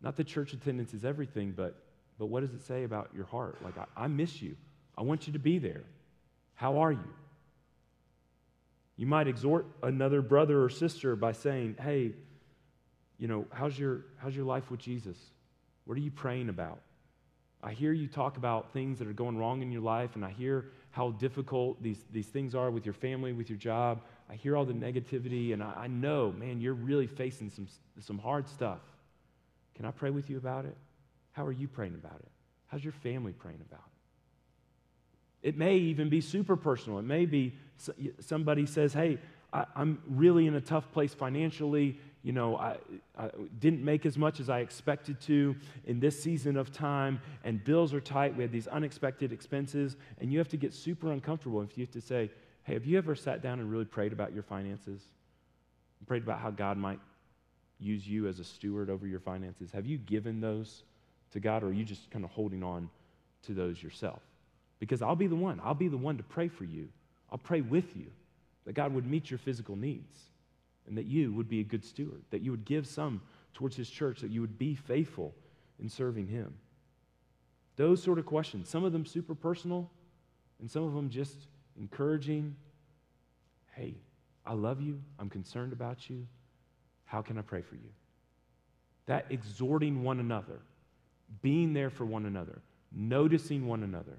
Not 0.00 0.16
that 0.16 0.26
church 0.26 0.52
attendance 0.52 0.94
is 0.94 1.04
everything, 1.04 1.52
but, 1.56 1.74
but 2.18 2.26
what 2.26 2.40
does 2.40 2.54
it 2.54 2.64
say 2.64 2.84
about 2.84 3.10
your 3.14 3.24
heart? 3.24 3.56
Like, 3.62 3.76
I, 3.76 4.04
I 4.04 4.06
miss 4.06 4.40
you. 4.40 4.56
I 4.96 5.02
want 5.02 5.26
you 5.26 5.32
to 5.32 5.38
be 5.38 5.58
there. 5.58 5.82
How 6.58 6.78
are 6.78 6.90
you? 6.90 7.08
You 8.96 9.06
might 9.06 9.28
exhort 9.28 9.66
another 9.80 10.20
brother 10.22 10.60
or 10.60 10.68
sister 10.68 11.14
by 11.14 11.30
saying, 11.30 11.76
hey, 11.80 12.14
you 13.16 13.28
know, 13.28 13.46
how's 13.52 13.78
your, 13.78 14.06
how's 14.16 14.34
your 14.34 14.44
life 14.44 14.68
with 14.68 14.80
Jesus? 14.80 15.16
What 15.84 15.96
are 15.96 16.00
you 16.00 16.10
praying 16.10 16.48
about? 16.48 16.80
I 17.62 17.74
hear 17.74 17.92
you 17.92 18.08
talk 18.08 18.38
about 18.38 18.72
things 18.72 18.98
that 18.98 19.06
are 19.06 19.12
going 19.12 19.38
wrong 19.38 19.62
in 19.62 19.70
your 19.70 19.82
life, 19.82 20.16
and 20.16 20.24
I 20.24 20.30
hear 20.30 20.66
how 20.90 21.12
difficult 21.12 21.80
these, 21.80 22.04
these 22.10 22.26
things 22.26 22.56
are 22.56 22.72
with 22.72 22.84
your 22.84 22.92
family, 22.92 23.32
with 23.32 23.48
your 23.48 23.58
job. 23.58 24.00
I 24.28 24.34
hear 24.34 24.56
all 24.56 24.64
the 24.64 24.72
negativity, 24.72 25.52
and 25.52 25.62
I, 25.62 25.72
I 25.76 25.86
know, 25.86 26.32
man, 26.32 26.60
you're 26.60 26.74
really 26.74 27.06
facing 27.06 27.50
some, 27.50 27.68
some 28.00 28.18
hard 28.18 28.48
stuff. 28.48 28.80
Can 29.76 29.84
I 29.84 29.92
pray 29.92 30.10
with 30.10 30.28
you 30.28 30.38
about 30.38 30.64
it? 30.64 30.76
How 31.30 31.46
are 31.46 31.52
you 31.52 31.68
praying 31.68 31.94
about 31.94 32.18
it? 32.18 32.28
How's 32.66 32.82
your 32.82 32.94
family 32.94 33.32
praying 33.32 33.60
about 33.64 33.84
it? 33.86 33.87
It 35.42 35.56
may 35.56 35.76
even 35.76 36.08
be 36.08 36.20
super 36.20 36.56
personal. 36.56 36.98
It 36.98 37.04
may 37.04 37.26
be 37.26 37.54
somebody 38.20 38.66
says, 38.66 38.92
Hey, 38.92 39.18
I, 39.52 39.64
am 39.76 40.02
really 40.08 40.46
in 40.46 40.54
a 40.54 40.60
tough 40.60 40.90
place 40.92 41.14
financially. 41.14 41.98
You 42.22 42.32
know, 42.32 42.56
I, 42.56 42.76
I, 43.16 43.30
didn't 43.60 43.84
make 43.84 44.04
as 44.04 44.18
much 44.18 44.40
as 44.40 44.50
I 44.50 44.60
expected 44.60 45.20
to 45.22 45.54
in 45.86 46.00
this 46.00 46.20
season 46.20 46.56
of 46.56 46.72
time, 46.72 47.20
and 47.44 47.62
bills 47.62 47.94
are 47.94 48.00
tight. 48.00 48.36
We 48.36 48.42
had 48.42 48.52
these 48.52 48.66
unexpected 48.66 49.32
expenses, 49.32 49.96
and 50.20 50.32
you 50.32 50.38
have 50.38 50.48
to 50.48 50.56
get 50.56 50.74
super 50.74 51.12
uncomfortable 51.12 51.62
if 51.62 51.78
you 51.78 51.84
have 51.84 51.92
to 51.92 52.00
say, 52.00 52.30
Hey, 52.64 52.74
have 52.74 52.84
you 52.84 52.98
ever 52.98 53.14
sat 53.14 53.42
down 53.42 53.60
and 53.60 53.70
really 53.70 53.84
prayed 53.84 54.12
about 54.12 54.34
your 54.34 54.42
finances? 54.42 55.02
Prayed 56.06 56.22
about 56.22 56.40
how 56.40 56.50
God 56.50 56.76
might 56.76 57.00
use 57.78 58.06
you 58.06 58.26
as 58.26 58.40
a 58.40 58.44
steward 58.44 58.90
over 58.90 59.06
your 59.06 59.20
finances? 59.20 59.70
Have 59.70 59.86
you 59.86 59.98
given 59.98 60.40
those 60.40 60.82
to 61.30 61.40
God, 61.40 61.62
or 61.62 61.68
are 61.68 61.72
you 61.72 61.84
just 61.84 62.10
kind 62.10 62.24
of 62.24 62.30
holding 62.30 62.62
on 62.62 62.90
to 63.44 63.54
those 63.54 63.82
yourself? 63.82 64.20
Because 64.78 65.02
I'll 65.02 65.16
be 65.16 65.26
the 65.26 65.36
one. 65.36 65.60
I'll 65.62 65.74
be 65.74 65.88
the 65.88 65.96
one 65.96 66.16
to 66.18 66.22
pray 66.22 66.48
for 66.48 66.64
you. 66.64 66.88
I'll 67.30 67.38
pray 67.38 67.60
with 67.60 67.96
you 67.96 68.06
that 68.64 68.74
God 68.74 68.94
would 68.94 69.06
meet 69.06 69.30
your 69.30 69.38
physical 69.38 69.76
needs 69.76 70.18
and 70.86 70.96
that 70.96 71.06
you 71.06 71.32
would 71.32 71.48
be 71.48 71.60
a 71.60 71.64
good 71.64 71.84
steward, 71.84 72.22
that 72.30 72.40
you 72.40 72.50
would 72.50 72.64
give 72.64 72.86
some 72.86 73.20
towards 73.54 73.76
His 73.76 73.90
church, 73.90 74.20
that 74.20 74.30
you 74.30 74.40
would 74.40 74.58
be 74.58 74.74
faithful 74.74 75.34
in 75.80 75.88
serving 75.88 76.28
Him. 76.28 76.54
Those 77.76 78.02
sort 78.02 78.18
of 78.18 78.26
questions, 78.26 78.68
some 78.68 78.84
of 78.84 78.92
them 78.92 79.04
super 79.04 79.34
personal, 79.34 79.90
and 80.60 80.70
some 80.70 80.82
of 80.84 80.94
them 80.94 81.10
just 81.10 81.36
encouraging. 81.78 82.56
Hey, 83.72 83.94
I 84.44 84.54
love 84.54 84.80
you. 84.80 85.00
I'm 85.18 85.28
concerned 85.28 85.72
about 85.72 86.08
you. 86.10 86.26
How 87.04 87.22
can 87.22 87.38
I 87.38 87.42
pray 87.42 87.62
for 87.62 87.76
you? 87.76 87.90
That 89.06 89.26
exhorting 89.30 90.02
one 90.02 90.20
another, 90.20 90.60
being 91.42 91.72
there 91.72 91.90
for 91.90 92.04
one 92.04 92.26
another, 92.26 92.60
noticing 92.92 93.66
one 93.66 93.82
another. 93.82 94.18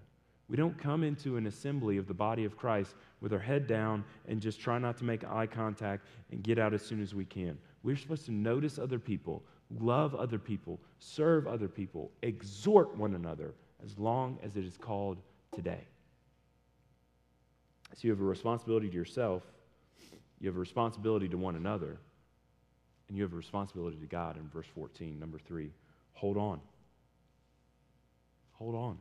We 0.49 0.57
don't 0.57 0.77
come 0.77 1.03
into 1.03 1.37
an 1.37 1.45
assembly 1.45 1.97
of 1.97 2.07
the 2.07 2.13
body 2.13 2.43
of 2.43 2.57
Christ 2.57 2.95
with 3.21 3.33
our 3.33 3.39
head 3.39 3.67
down 3.67 4.03
and 4.27 4.41
just 4.41 4.59
try 4.59 4.79
not 4.79 4.97
to 4.97 5.03
make 5.03 5.23
eye 5.23 5.45
contact 5.45 6.07
and 6.31 6.41
get 6.41 6.57
out 6.57 6.73
as 6.73 6.81
soon 6.81 7.01
as 7.01 7.13
we 7.13 7.23
can. 7.23 7.57
We're 7.83 7.95
supposed 7.95 8.25
to 8.25 8.31
notice 8.31 8.79
other 8.79 8.97
people, 8.97 9.43
love 9.79 10.15
other 10.15 10.39
people, 10.39 10.79
serve 10.97 11.45
other 11.45 11.67
people, 11.67 12.11
exhort 12.23 12.95
one 12.97 13.13
another 13.13 13.53
as 13.83 13.97
long 13.99 14.39
as 14.43 14.57
it 14.57 14.65
is 14.65 14.75
called 14.75 15.19
today. 15.53 15.85
So 17.93 18.07
you 18.07 18.11
have 18.11 18.21
a 18.21 18.23
responsibility 18.23 18.89
to 18.89 18.95
yourself, 18.95 19.43
you 20.39 20.47
have 20.47 20.55
a 20.55 20.59
responsibility 20.59 21.29
to 21.29 21.37
one 21.37 21.57
another, 21.57 21.99
and 23.07 23.17
you 23.17 23.23
have 23.23 23.33
a 23.33 23.37
responsibility 23.37 23.97
to 23.97 24.05
God 24.07 24.37
in 24.37 24.47
verse 24.49 24.67
14. 24.73 25.19
Number 25.19 25.37
three, 25.37 25.71
hold 26.13 26.37
on. 26.37 26.59
Hold 28.53 28.75
on. 28.75 28.97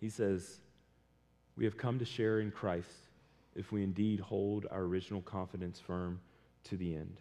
He 0.00 0.08
says, 0.08 0.60
We 1.56 1.64
have 1.64 1.76
come 1.76 1.98
to 1.98 2.04
share 2.04 2.40
in 2.40 2.50
Christ 2.50 3.08
if 3.54 3.72
we 3.72 3.82
indeed 3.82 4.20
hold 4.20 4.66
our 4.70 4.82
original 4.82 5.22
confidence 5.22 5.80
firm 5.80 6.20
to 6.64 6.76
the 6.76 6.94
end. 6.94 7.16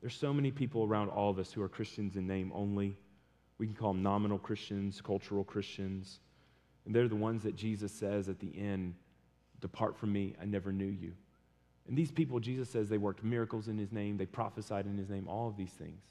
There's 0.00 0.16
so 0.16 0.32
many 0.32 0.50
people 0.50 0.84
around 0.84 1.10
all 1.10 1.30
of 1.30 1.38
us 1.38 1.52
who 1.52 1.62
are 1.62 1.68
Christians 1.68 2.16
in 2.16 2.26
name 2.26 2.50
only. 2.54 2.96
We 3.58 3.66
can 3.66 3.76
call 3.76 3.92
them 3.92 4.02
nominal 4.02 4.38
Christians, 4.38 5.00
cultural 5.00 5.44
Christians. 5.44 6.20
And 6.86 6.94
they're 6.94 7.08
the 7.08 7.16
ones 7.16 7.42
that 7.42 7.54
Jesus 7.54 7.92
says 7.92 8.28
at 8.28 8.40
the 8.40 8.52
end, 8.58 8.94
Depart 9.60 9.96
from 9.96 10.12
me, 10.12 10.34
I 10.40 10.46
never 10.46 10.72
knew 10.72 10.86
you. 10.86 11.12
And 11.86 11.96
these 11.96 12.10
people, 12.10 12.40
Jesus 12.40 12.70
says 12.70 12.88
they 12.88 12.98
worked 12.98 13.22
miracles 13.22 13.68
in 13.68 13.76
his 13.76 13.92
name, 13.92 14.16
they 14.16 14.26
prophesied 14.26 14.86
in 14.86 14.96
his 14.96 15.10
name, 15.10 15.28
all 15.28 15.48
of 15.48 15.56
these 15.56 15.72
things. 15.72 16.02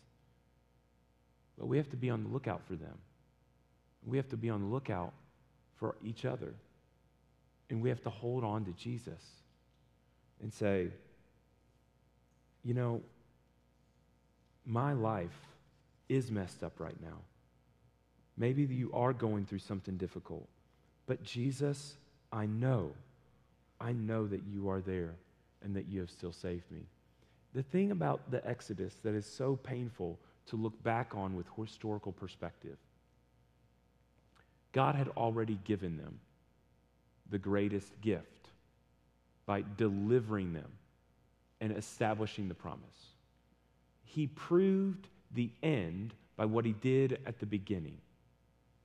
But 1.58 1.68
we 1.68 1.78
have 1.78 1.90
to 1.90 1.98
be 1.98 2.10
on 2.10 2.24
the 2.24 2.30
lookout 2.30 2.62
for 2.68 2.76
them. 2.76 2.98
We 4.06 4.18
have 4.18 4.30
to 4.30 4.38
be 4.38 4.50
on 4.50 4.62
the 4.62 4.68
lookout 4.68 5.14
for 5.76 5.96
each 6.04 6.26
other. 6.26 6.54
And 7.70 7.82
we 7.82 7.90
have 7.90 8.02
to 8.04 8.10
hold 8.10 8.44
on 8.44 8.66
to 8.66 8.72
Jesus 8.72 9.24
and 10.42 10.54
say, 10.54 10.90
you 12.64 12.74
know, 12.74 13.02
my 14.66 14.94
life 14.94 15.48
is 16.08 16.32
messed 16.32 16.64
up 16.64 16.80
right 16.80 17.00
now. 17.02 17.18
Maybe 18.38 18.64
you 18.64 18.92
are 18.94 19.14
going 19.14 19.46
through 19.46 19.60
something 19.60 19.98
difficult. 19.98 20.48
But 21.06 21.24
Jesus, 21.24 21.96
I 22.32 22.46
know, 22.46 22.92
I 23.82 23.92
know 23.94 24.28
that 24.28 24.44
you 24.48 24.70
are 24.70 24.82
there 24.82 25.16
and 25.64 25.76
that 25.76 25.88
you 25.88 26.00
have 26.00 26.10
still 26.10 26.32
saved 26.32 26.72
me. 26.72 26.82
The 27.54 27.64
thing 27.64 27.92
about 27.92 28.32
the 28.32 28.46
Exodus 28.48 28.94
that 29.04 29.14
is 29.14 29.26
so 29.26 29.56
painful 29.56 30.20
to 30.48 30.56
look 30.56 30.82
back 30.84 31.14
on 31.16 31.36
with 31.36 31.48
historical 31.58 32.12
perspective 32.12 32.78
God 34.72 34.96
had 34.96 35.10
already 35.10 35.60
given 35.64 35.98
them 35.98 36.20
the 37.30 37.40
greatest 37.40 38.00
gift 38.02 38.50
by 39.46 39.64
delivering 39.78 40.54
them 40.54 40.72
and 41.62 41.76
establishing 41.76 42.48
the 42.48 42.56
promise. 42.56 42.80
He 44.04 44.28
proved 44.28 45.08
the 45.32 45.52
end 45.62 46.14
by 46.36 46.46
what 46.46 46.66
he 46.66 46.74
did 46.74 47.20
at 47.26 47.40
the 47.40 47.46
beginning. 47.46 47.98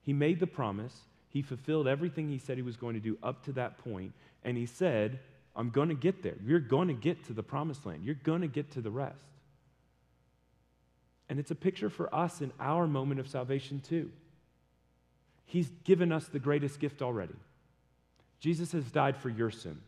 He 0.03 0.13
made 0.13 0.41
the 0.41 0.47
promise, 0.47 0.95
he 1.29 1.43
fulfilled 1.43 1.89
everything 1.89 2.29
he 2.29 2.39
said 2.39 2.57
he 2.57 2.63
was 2.63 2.77
going 2.77 2.95
to 2.95 3.01
do 3.01 3.19
up 3.23 3.45
to 3.45 3.53
that 3.53 3.79
point, 3.79 4.13
and 4.43 4.57
he 4.57 4.67
said, 4.67 5.19
I'm 5.57 5.71
going 5.71 5.89
to 5.89 5.95
get 5.95 6.23
there. 6.23 6.35
You're 6.45 6.61
going 6.61 6.89
to 6.89 6.95
get 6.95 7.25
to 7.27 7.33
the 7.33 7.43
promised 7.43 7.87
land. 7.87 8.05
You're 8.05 8.17
going 8.17 8.41
to 8.41 8.49
get 8.49 8.73
to 8.73 8.81
the 8.81 8.91
rest. 8.91 9.17
And 11.29 11.39
it's 11.39 11.51
a 11.51 11.55
picture 11.57 11.89
for 11.89 12.15
us 12.15 12.41
in 12.41 12.53
our 12.61 12.87
moment 12.87 13.21
of 13.21 13.29
salvation, 13.29 13.81
too. 13.81 14.11
He's 15.47 15.71
given 15.85 16.13
us 16.13 16.27
the 16.27 16.39
greatest 16.39 16.81
gift 16.81 17.03
already. 17.03 17.35
Jesus 18.41 18.73
has 18.73 18.85
died 18.91 19.17
for 19.17 19.29
your 19.29 19.51
sin. 19.51 19.79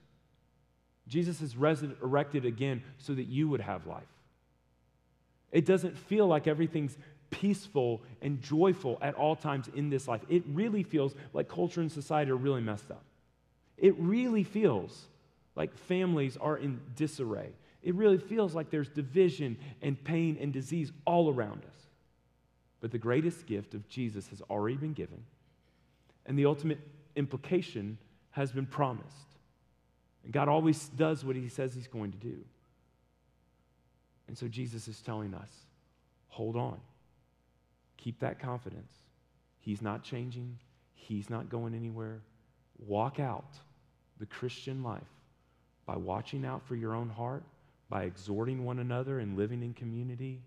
Jesus 1.09 1.40
has 1.40 1.57
resurrected 1.57 2.44
again 2.44 2.82
so 2.98 3.14
that 3.14 3.24
you 3.24 3.48
would 3.48 3.61
have 3.61 3.86
life. 3.86 4.02
It 5.52 5.64
doesn't 5.64 5.96
feel 5.96 6.26
like 6.26 6.46
everything's 6.46 6.96
peaceful 7.30 8.02
and 8.22 8.40
joyful 8.42 8.98
at 9.00 9.14
all 9.14 9.36
times 9.36 9.68
in 9.74 9.90
this 9.90 10.09
life. 10.09 10.22
It 10.28 10.42
really 10.48 10.82
feels 10.82 11.14
like 11.32 11.48
culture 11.48 11.80
and 11.80 11.90
society 11.90 12.30
are 12.30 12.36
really 12.36 12.61
messed 12.61 12.90
up. 12.90 13.04
It 13.76 13.94
really 13.98 14.44
feels 14.44 15.07
like 15.54 15.76
families 15.76 16.36
are 16.36 16.57
in 16.57 16.80
disarray. 16.94 17.50
It 17.82 17.94
really 17.94 18.18
feels 18.18 18.54
like 18.54 18.70
there's 18.70 18.88
division 18.88 19.57
and 19.82 20.02
pain 20.02 20.38
and 20.40 20.52
disease 20.52 20.92
all 21.04 21.32
around 21.32 21.62
us. 21.64 21.76
But 22.80 22.90
the 22.90 22.98
greatest 22.98 23.46
gift 23.46 23.74
of 23.74 23.88
Jesus 23.88 24.28
has 24.28 24.40
already 24.42 24.76
been 24.76 24.92
given 24.92 25.22
and 26.26 26.38
the 26.38 26.46
ultimate 26.46 26.80
implication 27.14 27.96
has 28.30 28.52
been 28.52 28.66
promised. 28.66 29.06
And 30.24 30.32
God 30.32 30.48
always 30.48 30.88
does 30.90 31.24
what 31.24 31.36
he 31.36 31.48
says 31.48 31.74
he's 31.74 31.86
going 31.86 32.12
to 32.12 32.18
do. 32.18 32.36
And 34.28 34.36
so 34.36 34.48
Jesus 34.48 34.88
is 34.88 35.00
telling 35.00 35.32
us 35.34 35.48
hold 36.28 36.56
on, 36.56 36.78
keep 37.96 38.20
that 38.20 38.38
confidence. 38.38 38.92
He's 39.58 39.80
not 39.80 40.02
changing, 40.02 40.58
he's 40.94 41.30
not 41.30 41.48
going 41.48 41.74
anywhere. 41.74 42.20
Walk 42.86 43.18
out 43.18 43.54
the 44.20 44.26
Christian 44.26 44.82
life 44.82 45.00
by 45.86 45.96
watching 45.96 46.44
out 46.44 46.66
for 46.66 46.76
your 46.76 46.94
own 46.94 47.08
heart, 47.08 47.42
by 47.88 48.02
exhorting 48.02 48.66
one 48.66 48.80
another 48.80 49.20
and 49.20 49.38
living 49.38 49.62
in 49.62 49.72
community, 49.72 50.42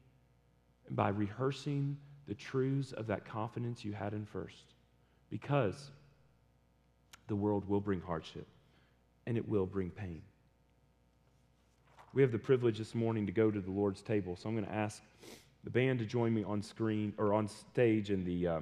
and 0.85 0.95
by 0.95 1.09
rehearsing 1.09 1.97
the 2.27 2.35
truths 2.35 2.91
of 2.91 3.07
that 3.07 3.25
confidence 3.25 3.83
you 3.83 3.93
had 3.93 4.13
in 4.13 4.25
first 4.25 4.75
because 5.29 5.91
the 7.27 7.35
world 7.35 7.67
will 7.67 7.79
bring 7.79 8.01
hardship 8.01 8.47
and 9.27 9.37
it 9.37 9.47
will 9.47 9.65
bring 9.65 9.89
pain. 9.89 10.21
We 12.13 12.23
have 12.23 12.31
the 12.31 12.39
privilege 12.39 12.79
this 12.79 12.95
morning 12.95 13.27
to 13.27 13.31
go 13.31 13.51
to 13.51 13.61
the 13.61 13.69
Lord's 13.69 14.01
table, 14.01 14.35
so 14.35 14.49
I'm 14.49 14.55
going 14.55 14.65
to 14.65 14.73
ask 14.73 15.01
the 15.63 15.69
band 15.69 15.99
to 15.99 16.05
join 16.05 16.33
me 16.33 16.43
on 16.43 16.63
screen 16.63 17.13
or 17.17 17.33
on 17.33 17.47
stage 17.47 18.09
and 18.09 18.25
the 18.25 18.47
uh, 18.47 18.59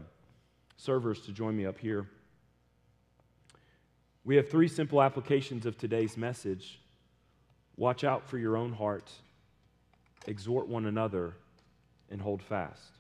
servers 0.76 1.22
to 1.22 1.32
join 1.32 1.55
me 1.55 1.65
up 1.65 1.78
here. 1.78 2.07
We 4.26 4.36
have 4.36 4.49
three 4.49 4.68
simple 4.68 5.01
applications 5.01 5.65
of 5.65 5.78
today's 5.78 6.18
message. 6.18 6.82
Watch 7.78 8.03
out 8.03 8.28
for 8.28 8.38
your 8.38 8.57
own 8.57 8.74
heart, 8.74 9.09
exhort 10.26 10.68
one 10.68 10.86
another, 10.86 11.34
and 12.09 12.20
hold 12.20 12.41
fast. 12.41 12.97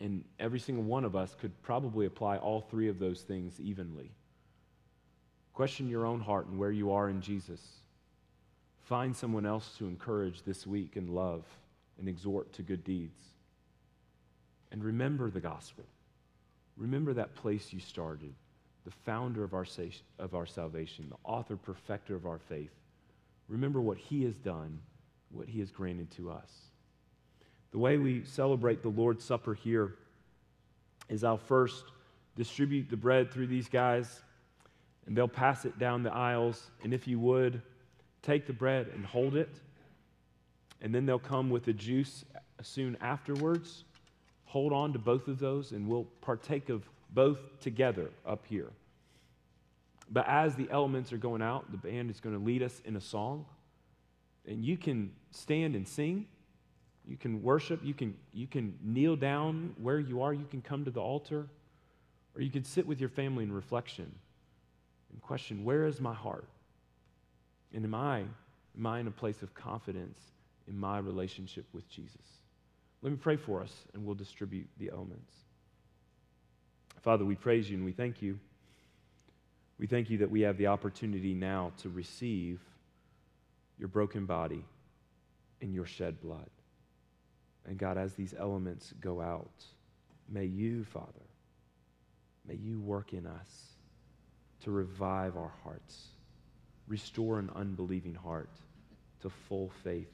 And 0.00 0.24
every 0.38 0.58
single 0.58 0.84
one 0.84 1.04
of 1.04 1.14
us 1.14 1.36
could 1.38 1.60
probably 1.62 2.06
apply 2.06 2.38
all 2.38 2.62
three 2.62 2.88
of 2.88 2.98
those 2.98 3.20
things 3.20 3.60
evenly. 3.60 4.10
Question 5.52 5.88
your 5.88 6.06
own 6.06 6.20
heart 6.20 6.46
and 6.46 6.58
where 6.58 6.72
you 6.72 6.92
are 6.92 7.10
in 7.10 7.20
Jesus. 7.20 7.60
Find 8.84 9.14
someone 9.14 9.44
else 9.44 9.74
to 9.78 9.86
encourage 9.86 10.42
this 10.42 10.66
week 10.66 10.96
and 10.96 11.10
love 11.10 11.44
and 11.98 12.08
exhort 12.08 12.52
to 12.54 12.62
good 12.62 12.82
deeds. 12.82 13.20
And 14.72 14.82
remember 14.82 15.30
the 15.30 15.40
gospel. 15.40 15.84
Remember 16.76 17.12
that 17.12 17.34
place 17.34 17.72
you 17.72 17.80
started, 17.80 18.32
the 18.84 18.90
founder 19.04 19.44
of 19.44 19.52
our, 19.52 19.66
of 20.18 20.34
our 20.34 20.46
salvation, 20.46 21.10
the 21.10 21.28
author, 21.30 21.56
perfecter 21.56 22.14
of 22.14 22.26
our 22.26 22.38
faith. 22.38 22.72
Remember 23.48 23.80
what 23.80 23.98
he 23.98 24.24
has 24.24 24.34
done, 24.36 24.78
what 25.30 25.46
he 25.46 25.60
has 25.60 25.70
granted 25.70 26.10
to 26.12 26.30
us. 26.30 26.50
The 27.72 27.78
way 27.78 27.98
we 27.98 28.24
celebrate 28.24 28.82
the 28.82 28.88
Lord's 28.88 29.24
Supper 29.24 29.54
here 29.54 29.94
is 31.08 31.24
I'll 31.24 31.36
first 31.36 31.84
distribute 32.36 32.88
the 32.90 32.96
bread 32.96 33.30
through 33.30 33.46
these 33.46 33.68
guys, 33.68 34.20
and 35.06 35.16
they'll 35.16 35.28
pass 35.28 35.64
it 35.64 35.78
down 35.78 36.02
the 36.02 36.12
aisles. 36.12 36.70
And 36.82 36.92
if 36.92 37.06
you 37.06 37.18
would, 37.20 37.62
take 38.22 38.46
the 38.46 38.52
bread 38.52 38.88
and 38.94 39.04
hold 39.04 39.36
it. 39.36 39.50
And 40.80 40.94
then 40.94 41.06
they'll 41.06 41.18
come 41.18 41.50
with 41.50 41.64
the 41.64 41.72
juice 41.72 42.24
soon 42.62 42.96
afterwards. 43.00 43.84
Hold 44.46 44.72
on 44.72 44.92
to 44.92 44.98
both 44.98 45.28
of 45.28 45.38
those, 45.38 45.72
and 45.72 45.86
we'll 45.86 46.06
partake 46.20 46.68
of 46.70 46.88
both 47.12 47.38
together 47.60 48.10
up 48.26 48.44
here. 48.46 48.70
But 50.10 50.26
as 50.26 50.56
the 50.56 50.68
elements 50.70 51.12
are 51.12 51.18
going 51.18 51.42
out, 51.42 51.70
the 51.70 51.78
band 51.78 52.10
is 52.10 52.18
going 52.20 52.36
to 52.36 52.44
lead 52.44 52.62
us 52.62 52.82
in 52.84 52.96
a 52.96 53.00
song. 53.00 53.46
And 54.46 54.64
you 54.64 54.76
can 54.76 55.12
stand 55.30 55.76
and 55.76 55.86
sing. 55.86 56.26
You 57.10 57.16
can 57.16 57.42
worship. 57.42 57.80
You 57.82 57.92
can, 57.92 58.14
you 58.32 58.46
can 58.46 58.78
kneel 58.84 59.16
down 59.16 59.74
where 59.82 59.98
you 59.98 60.22
are. 60.22 60.32
You 60.32 60.46
can 60.48 60.62
come 60.62 60.84
to 60.84 60.92
the 60.92 61.00
altar. 61.00 61.48
Or 62.36 62.40
you 62.40 62.50
can 62.50 62.62
sit 62.62 62.86
with 62.86 63.00
your 63.00 63.08
family 63.08 63.42
in 63.42 63.52
reflection 63.52 64.10
and 65.10 65.20
question 65.20 65.64
where 65.64 65.86
is 65.86 66.00
my 66.00 66.14
heart? 66.14 66.46
And 67.74 67.84
am 67.84 67.96
I, 67.96 68.20
am 68.78 68.86
I 68.86 69.00
in 69.00 69.08
a 69.08 69.10
place 69.10 69.42
of 69.42 69.52
confidence 69.54 70.20
in 70.68 70.78
my 70.78 70.98
relationship 70.98 71.64
with 71.72 71.88
Jesus? 71.90 72.22
Let 73.02 73.10
me 73.10 73.18
pray 73.20 73.36
for 73.36 73.60
us 73.60 73.72
and 73.92 74.06
we'll 74.06 74.14
distribute 74.14 74.68
the 74.78 74.90
elements. 74.90 75.34
Father, 77.02 77.24
we 77.24 77.34
praise 77.34 77.68
you 77.68 77.76
and 77.76 77.84
we 77.84 77.92
thank 77.92 78.22
you. 78.22 78.38
We 79.80 79.88
thank 79.88 80.10
you 80.10 80.18
that 80.18 80.30
we 80.30 80.42
have 80.42 80.58
the 80.58 80.68
opportunity 80.68 81.34
now 81.34 81.72
to 81.78 81.88
receive 81.88 82.60
your 83.78 83.88
broken 83.88 84.26
body 84.26 84.62
and 85.60 85.74
your 85.74 85.86
shed 85.86 86.20
blood. 86.20 86.50
And 87.66 87.78
God, 87.78 87.98
as 87.98 88.14
these 88.14 88.34
elements 88.38 88.92
go 89.00 89.20
out, 89.20 89.64
may 90.28 90.44
you, 90.44 90.84
Father, 90.84 91.06
may 92.46 92.54
you 92.54 92.80
work 92.80 93.12
in 93.12 93.26
us 93.26 93.74
to 94.64 94.70
revive 94.70 95.36
our 95.36 95.52
hearts 95.62 96.08
restore 96.90 97.38
an 97.38 97.48
unbelieving 97.54 98.14
heart 98.14 98.50
to 99.22 99.30
full 99.30 99.70
faith. 99.82 100.10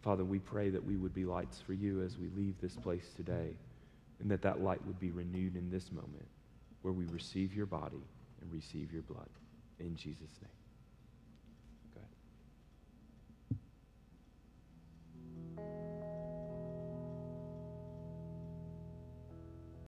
Father, 0.00 0.24
we 0.24 0.38
pray 0.38 0.70
that 0.70 0.82
we 0.82 0.96
would 0.96 1.12
be 1.12 1.26
lights 1.26 1.60
for 1.60 1.74
you 1.74 2.00
as 2.02 2.16
we 2.16 2.28
leave 2.28 2.54
this 2.62 2.76
place 2.76 3.10
today, 3.16 3.50
and 4.20 4.30
that 4.30 4.40
that 4.42 4.62
light 4.62 4.82
would 4.86 4.98
be 4.98 5.10
renewed 5.10 5.56
in 5.56 5.70
this 5.70 5.92
moment 5.92 6.28
where 6.82 6.94
we 6.94 7.04
receive 7.06 7.54
your 7.54 7.66
body 7.66 8.02
and 8.40 8.50
receive 8.52 8.92
your 8.92 9.02
blood. 9.02 9.28
In 9.80 9.94
Jesus' 9.96 10.38
name. 10.40 10.59